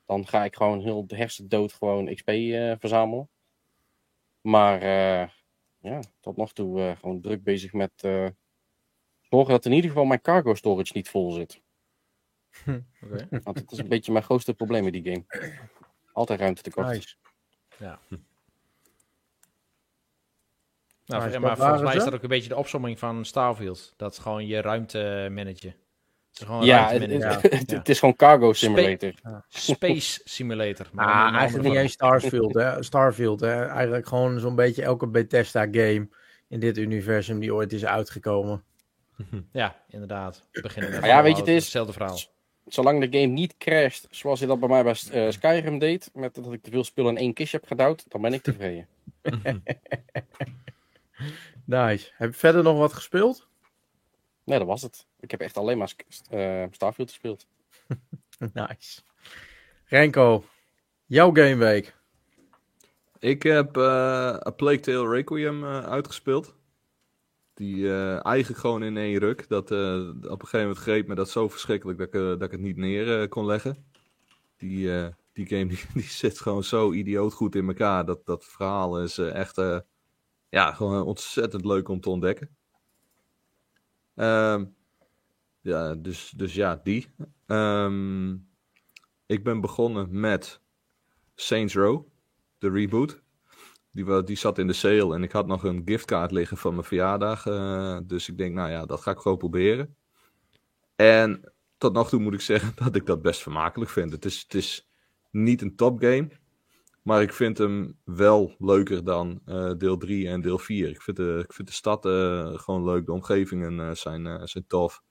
[0.07, 3.29] dan ga ik gewoon heel de hersendood gewoon XP eh, verzamelen.
[4.41, 4.81] Maar
[5.79, 7.93] ja, tot nog toe gewoon druk bezig met
[9.31, 11.61] zorgen dat in ieder geval mijn cargo storage niet vol zit.
[12.67, 13.27] Oké.
[13.31, 15.25] Want dat is een beetje mijn grootste probleem met die game.
[16.13, 16.87] Altijd ruimte tekort.
[16.89, 17.15] Nice.
[21.07, 23.95] Nou, Maar volgens mij is dat ook een beetje de opsomming van Starfield.
[23.97, 25.69] Dat is gewoon je ruimte managen.
[26.31, 29.13] Het is gewoon Ja, het, het- het is gewoon cargo simulator.
[29.49, 30.87] Space Simulator.
[30.93, 32.83] maar Ah, in eigenlijk niet eens Starfield, hè.
[32.83, 33.67] Starfield, hè.
[33.67, 36.09] Eigenlijk gewoon zo'n beetje elke Bethesda-game
[36.49, 38.65] in dit universum die ooit is uitgekomen.
[39.31, 39.49] Vorm.
[39.53, 40.49] Ja, inderdaad.
[40.53, 42.19] Beginnen met Maar ja, weet je, het is- Hetzelfde verhaal.
[42.67, 46.35] Zolang de game niet crasht zoals hij dat bij mij bij eh, Skyrim deed, met
[46.35, 48.87] dat ik te veel spullen in één kistje heb gedouwd, dan ben ik tevreden.
[51.65, 52.11] Nice.
[52.17, 53.49] Heb je verder nog wat gespeeld?
[54.45, 55.07] Nee, dat was het.
[55.21, 55.93] Ik heb echt alleen maar
[56.31, 57.47] eh, Starfield gespeeld.
[58.55, 59.01] Nice.
[59.85, 60.45] Renko,
[61.07, 61.95] jouw gameweek.
[63.19, 63.83] Ik heb eh
[64.47, 66.55] A Plague Tale Requiem eh, uitgespeeld.
[67.61, 69.49] Die eh, eigenlijk gewoon in één ruk.
[69.49, 72.43] Dat, eh, op een gegeven moment greep me dat zo verschrikkelijk dat ik, eh, dat
[72.43, 73.85] ik het niet neer kon leggen.
[74.57, 74.91] Die,
[75.33, 78.05] die game die, die zit gewoon zo idioot goed in elkaar.
[78.05, 79.57] Dat, dat verhaal is echt
[80.49, 82.57] ja, gewoon ontzettend leuk om te ontdekken.
[84.15, 84.65] Ehm,
[85.61, 87.15] ja, dus, dus ja, die.
[87.47, 88.33] Ehm,
[89.27, 90.61] ik ben begonnen met
[91.35, 92.07] Saints Row
[92.59, 93.23] de reboot.
[93.93, 96.87] Die, die zat in de sale en ik had nog een giftkaart liggen van mijn
[96.87, 97.47] verjaardag.
[97.47, 99.97] eh, dus ik denk, nou ja, dat ga ik gewoon proberen.
[100.97, 104.13] En tot nog toe moet ik zeggen dat ik dat best vermakelijk vind.
[104.13, 104.89] Het is, het is
[105.31, 106.31] niet een topgame,
[107.03, 110.89] maar ik vind hem wel leuker dan eh, deel 3 en deel 4.
[110.89, 115.03] Ik vind de, ik vind de stad eh, gewoon leuk, de omgevingen zijn, zijn tof.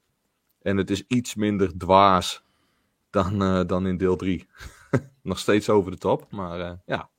[0.62, 2.44] En het is iets minder dwaas
[3.10, 4.48] dan, dan in deel 3.
[5.22, 7.10] nog steeds over de top, maar ja,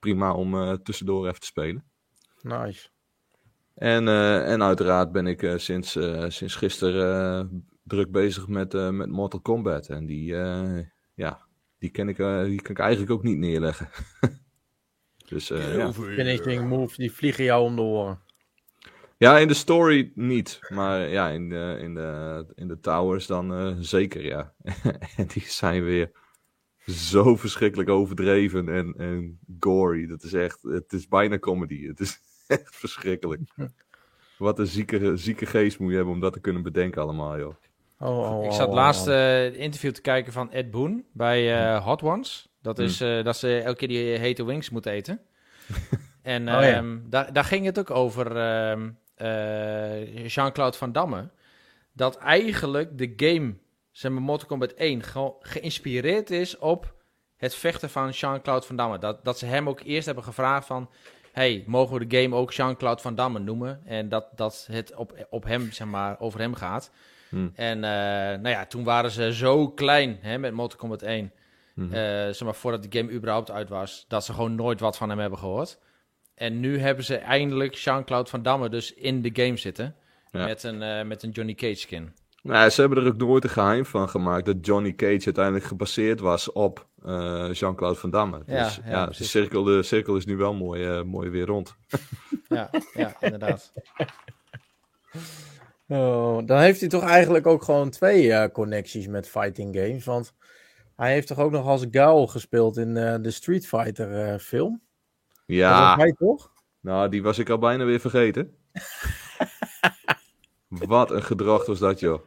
[0.00, 1.84] prima om eh, tussendoor even te spelen.
[2.42, 2.88] Nice.
[3.74, 8.90] En, eh, en uiteraard ben ik eh, sinds, eh, sinds gisteren druk bezig met, eh,
[8.90, 9.88] met Mortal Kombat.
[9.88, 10.78] En die, eh,
[11.14, 11.40] ja,
[11.78, 13.88] die, ken ik, eh, die kan ik eigenlijk ook niet neerleggen.
[15.28, 15.92] Dus eh, ja.
[15.92, 18.20] Finishing moves, die vliegen jou om de oren.
[19.16, 20.58] ja, in de story niet.
[20.68, 24.54] Maar ja, in de, in de, in de towers dan eh, zeker, ja.
[25.16, 26.10] en die zijn weer
[26.86, 30.06] zo verschrikkelijk overdreven en, en gory.
[30.06, 31.86] Dat is echt, het is bijna comedy.
[31.86, 33.40] Het is echt verschrikkelijk.
[34.38, 37.54] Wat een zieke, zieke geest moet je hebben om dat te kunnen bedenken allemaal, joh.
[37.98, 41.58] Oh, oh, Ik oh, zat oh, laatst het interview te kijken van Ed Boon bij
[41.58, 42.48] eh, Hot Ones.
[42.62, 45.20] Dat is eh, dat ze elke keer die hete wings moet eten.
[46.22, 46.60] en Oh, ja.
[46.62, 51.30] ehm, daar, daar ging het ook over ehm, eh, Jean-Claude Van Damme.
[51.92, 53.54] Dat eigenlijk de game,
[53.90, 56.94] zeg maar Mortal Kombat 1, gewoon geïnspireerd is op
[57.36, 58.98] het vechten van Jean-Claude Van Damme.
[58.98, 60.90] Dat, dat ze hem ook eerst hebben gevraagd van...
[61.32, 63.82] Hey, mogen we de game ook Jean-Claude Van Damme noemen?
[63.84, 66.90] En dat, dat het op, op hem, zeg maar, over hem gaat.
[67.28, 67.52] Hmm.
[67.54, 67.90] En eh,
[68.40, 71.32] nou ja, toen waren ze zo klein hè, met Mortal Kombat 1.
[71.74, 71.92] Mhm.
[71.92, 74.04] eh, zeg maar, voordat de game überhaupt uit was.
[74.08, 75.78] Dat ze gewoon nooit wat van hem hebben gehoord.
[76.34, 79.96] En nu hebben ze eindelijk Jean-Claude Van Damme dus in de game zitten.
[80.30, 80.44] Ja.
[80.44, 82.14] Met, een, eh, met een Johnny Cage skin.
[82.42, 86.20] Nou, ze hebben er ook nooit een geheim van gemaakt dat Johnny Cage uiteindelijk gebaseerd
[86.20, 88.42] was op eh, Jean-Claude Van Damme.
[88.46, 91.46] Ja, Dus ja, ja, de, cirkel, de cirkel is nu wel mooi, eh, mooi weer
[91.46, 91.76] rond.
[92.48, 93.72] Ja, ja inderdaad.
[95.88, 100.04] Oh, dan heeft hij toch eigenlijk ook gewoon twee eh, connecties met fighting games.
[100.04, 100.34] Want
[100.96, 104.80] hij heeft toch ook nog als Gaul gespeeld in de Street Fighter film?
[105.32, 106.52] Dat Ja, was hij toch?
[106.80, 108.54] nou, die was ik al bijna weer vergeten.
[110.70, 112.26] Wat een gedrag was dat, joh.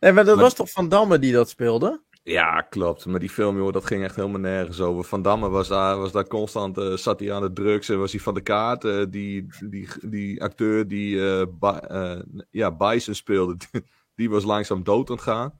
[0.00, 2.02] Nee, maar dat Maar- was toch Van Damme die dat speelde?
[2.22, 3.06] Ja, klopt.
[3.06, 5.04] Maar die film, joh, dat ging echt helemaal nergens over.
[5.04, 8.12] Van Damme was daar, was daar constant, eh, zat hij aan de drugs en was
[8.12, 8.84] hij van de kaart.
[8.84, 12.20] Eh, die, die, die acteur die eh,
[12.50, 13.56] ja, Bison speelde,
[14.16, 15.58] die was langzaam dood aan het gaan.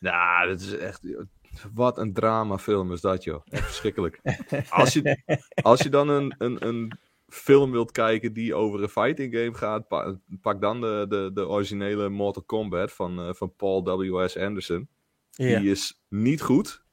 [0.00, 1.02] Nou, dat is echt...
[1.74, 3.42] Wat een dramafilm is dat, joh.
[3.48, 4.20] Echt verschrikkelijk.
[4.70, 5.22] Als je,
[5.62, 6.92] als je dan een, een, een
[7.28, 11.48] film wilt kijken die over een fighting game gaat, pa- pak dan de, de, de
[11.48, 14.36] originele Mortal Kombat van, eh, van Paul W.S.
[14.38, 14.88] Anderson.
[15.30, 16.84] Die is niet goed.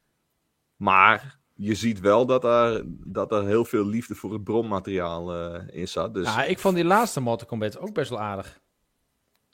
[0.76, 5.62] Maar je ziet wel dat er, dat er heel veel liefde voor het bronmateriaal eh,
[5.80, 6.14] in zat.
[6.14, 8.60] Dus Ja, ik vond die laatste Mortal Kombat ook best wel aardig.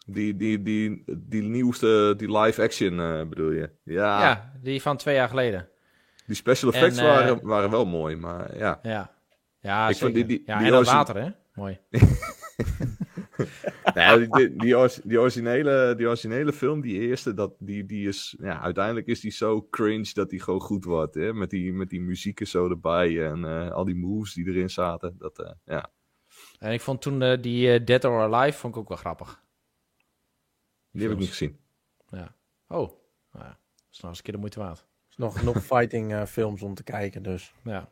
[0.05, 3.69] die, die, die, die nieuwste, die live action eh, bedoel je?
[3.83, 5.69] Ja, Ja, die van twee jaar geleden.
[6.25, 8.15] die special effects En, waren, waren wel mooi.
[8.15, 9.17] Maar ja, Ja,
[9.61, 10.13] ja Ik zeker.
[10.15, 11.29] vond die- die- ja, die en dat water, hè?
[11.53, 11.79] Mooi.
[13.93, 18.07] Nou, die, die, die, ors- die originele, die originele film, die eerste, dat, die, die
[18.07, 21.15] is, ja, uiteindelijk is die zo cringe dat die gewoon goed wordt.
[21.15, 21.33] Hè?
[21.33, 24.69] Met, die, met die muziek er zo erbij en eh, al die moves die erin
[24.69, 25.15] zaten.
[25.17, 25.89] Dat, eh, ja.
[26.59, 29.43] En ik vond toen eh, die Dead or Alive vond ik ook wel grappig.
[30.91, 31.59] Die heb ik niet gezien.
[32.09, 32.35] Ja.
[32.67, 32.89] Oh,
[33.31, 33.59] nou ja.
[33.75, 34.79] Dat is nog eens een keer de moeite waard.
[34.79, 37.53] Er is nog genoeg fighting eh, films om te kijken, dus.
[37.63, 37.89] Ja.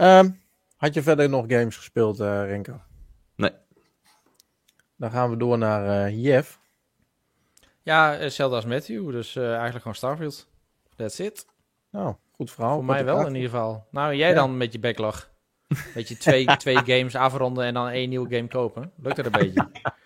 [0.00, 0.30] Ehm,
[0.76, 2.80] had je verder nog games gespeeld, eh Renko?
[3.36, 3.50] Nee.
[4.96, 6.58] Dan gaan we door naar eh Jeff.
[7.82, 9.10] Ja, eh, hetzelfde als Matthew.
[9.10, 10.48] Dus eh, eigenlijk gewoon Starfield.
[10.96, 11.46] That's it.
[11.90, 12.74] Nou, goed verhaal.
[12.74, 13.86] Voor mij wel in ieder geval.
[13.90, 14.34] Nou, jij Ja.
[14.34, 15.30] dan met je backlog.
[15.94, 18.92] Weet je, twee, twee games afronden en dan één nieuwe game kopen.
[19.02, 19.68] Lukt het een beetje?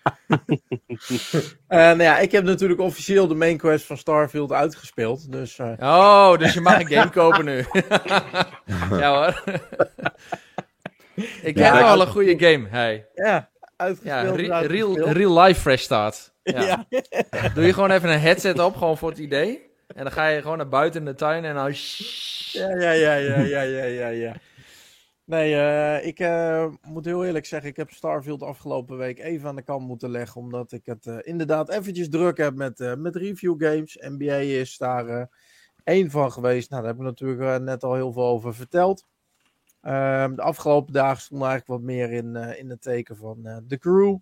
[1.67, 5.31] Eh, nou ja, ik heb natuurlijk officieel de main quest van Starfield uitgespeeld.
[5.31, 7.65] Dus eh, Oh, dus je mag een game kopen nu.
[8.99, 9.43] ja hoor.
[11.41, 12.67] ik Ja, heb wel een goede game.
[12.69, 13.05] Hey.
[13.13, 14.35] ja, uitgespeeld.
[14.35, 16.31] re- real, life fresh start.
[16.43, 16.85] Ja.
[16.89, 17.01] Ja.
[17.53, 19.61] Doe je gewoon even een headset op, gewoon voor het idee.
[19.95, 21.73] En dan ga je gewoon naar buiten in de tuin en dan...
[22.51, 24.33] Ja, ja, ja, ja, ja, ja, ja, ja.
[25.25, 29.55] Nee, eh, ik eh, moet heel eerlijk zeggen, ik heb Starfield afgelopen week even aan
[29.55, 33.63] de kant moeten leggen, omdat ik het eh, inderdaad eventjes druk heb met, met review
[33.63, 33.97] games.
[33.99, 35.29] NBA is daar
[35.83, 36.69] één van geweest.
[36.69, 39.05] Nou, daar heb ik natuurlijk net al heel veel over verteld.
[39.81, 44.17] Ehm, de afgelopen dagen stond eigenlijk wat meer in, in het teken van The Crew.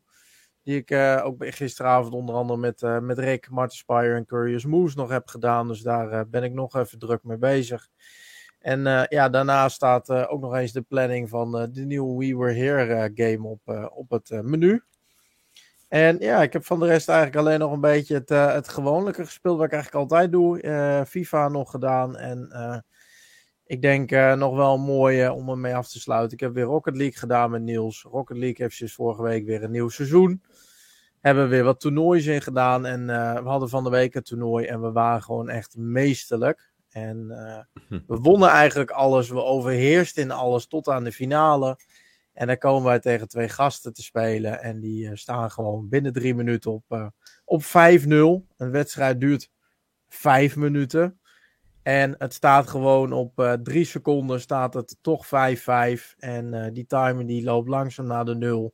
[0.64, 0.92] Die ik
[1.24, 5.68] ook gisteravond onder andere met, met Rick, Martin Spire en Curious Moose nog heb gedaan.
[5.68, 7.90] Dus daar ben ik nog even druk mee bezig.
[8.64, 12.26] En eh, ja, daarna staat eh, ook nog eens de planning van eh, de nieuwe
[12.26, 14.84] We Were Here game op, op het menu.
[15.88, 18.70] En ja, ik heb van de rest eigenlijk alleen nog een beetje het, eh het
[18.70, 20.62] gewoonlijke gespeeld, wat ik eigenlijk altijd doe.
[20.62, 22.50] Eh, FIFA nog gedaan en
[23.66, 26.34] ik denk nog wel mooi om ermee af te sluiten.
[26.34, 28.04] Ik heb weer Rocket League gedaan met Niels.
[28.12, 30.44] Rocket League heeft sinds vorige week weer een nieuw seizoen.
[31.20, 33.06] Hebben weer wat toernoois in gedaan en
[33.44, 36.73] we hadden van de week een toernooi en we waren gewoon echt meesterlijk.
[36.94, 39.30] En eh, we wonnen eigenlijk alles.
[39.30, 41.80] We overheersten in alles tot aan de finale.
[42.34, 44.62] En dan komen wij tegen twee gasten te spelen.
[44.62, 47.08] En die eh, staan gewoon binnen drie minuten op, eh,
[47.46, 48.48] op 5-0.
[48.58, 49.50] Een wedstrijd duurt
[50.08, 51.20] vijf minuten.
[51.82, 56.16] En het staat gewoon op drie seconden staat het toch 5-5.
[56.18, 58.74] En die timer die loopt langzaam naar de nul.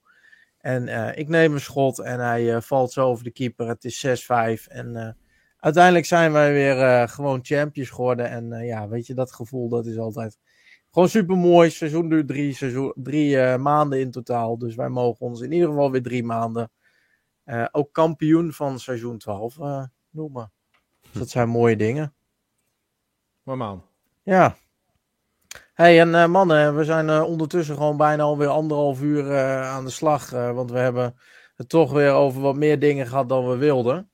[0.57, 0.87] En
[1.17, 3.67] ik neem een schot en hij valt zo over de keeper.
[3.67, 4.67] Het is 6-5.
[4.67, 5.17] En
[5.59, 8.29] uiteindelijk zijn wij weer eh, gewoon champions geworden.
[8.29, 10.37] En eh, ja, weet je, dat gevoel dat is altijd
[10.91, 11.69] gewoon super mooi.
[11.69, 14.57] Seizoen duurt drie, seizoen, drie eh, maanden in totaal.
[14.57, 16.71] Dus wij mogen ons in ieder geval weer drie maanden
[17.71, 20.51] ook kampioen van seizoen 12 eh, noemen.
[21.01, 22.13] Dus dat zijn mooie dingen.
[23.43, 23.85] Maar man.
[24.23, 24.55] Ja.
[25.73, 30.29] hey, en mannen, we zijn ondertussen gewoon bijna alweer anderhalf uur aan de slag.
[30.29, 31.15] want we hebben
[31.55, 34.08] het toch weer over wat meer dingen gehad dan we wilden.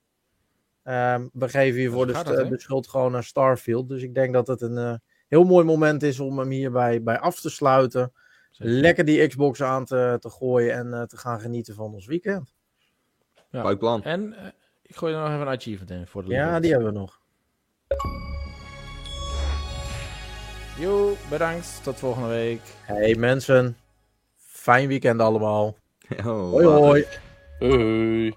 [0.86, 2.48] Ehm, we geven hier voor de, gaat st- dat, hè?
[2.48, 3.88] de schuld gewoon naar Starfield.
[3.88, 4.94] Dus ik denk dat het een eh,
[5.28, 8.12] heel mooi moment is om hem hierbij bij af te sluiten.
[8.58, 12.54] Lekker die Xbox aan te, te gooien en eh, te gaan genieten van ons weekend.
[13.50, 13.62] Ja.
[13.64, 14.02] Leuk plan.
[14.02, 14.46] En eh,
[14.82, 17.20] ik gooi er nog even een achievement in voor de Ja, die hebben we nog.
[20.78, 21.80] Jo, bedankt.
[21.82, 22.60] Tot volgende week.
[22.82, 23.76] Hey mensen,
[24.36, 25.76] fijn weekend allemaal.
[26.18, 27.04] Oh, Hoi hoi.
[27.58, 28.34] Hoi.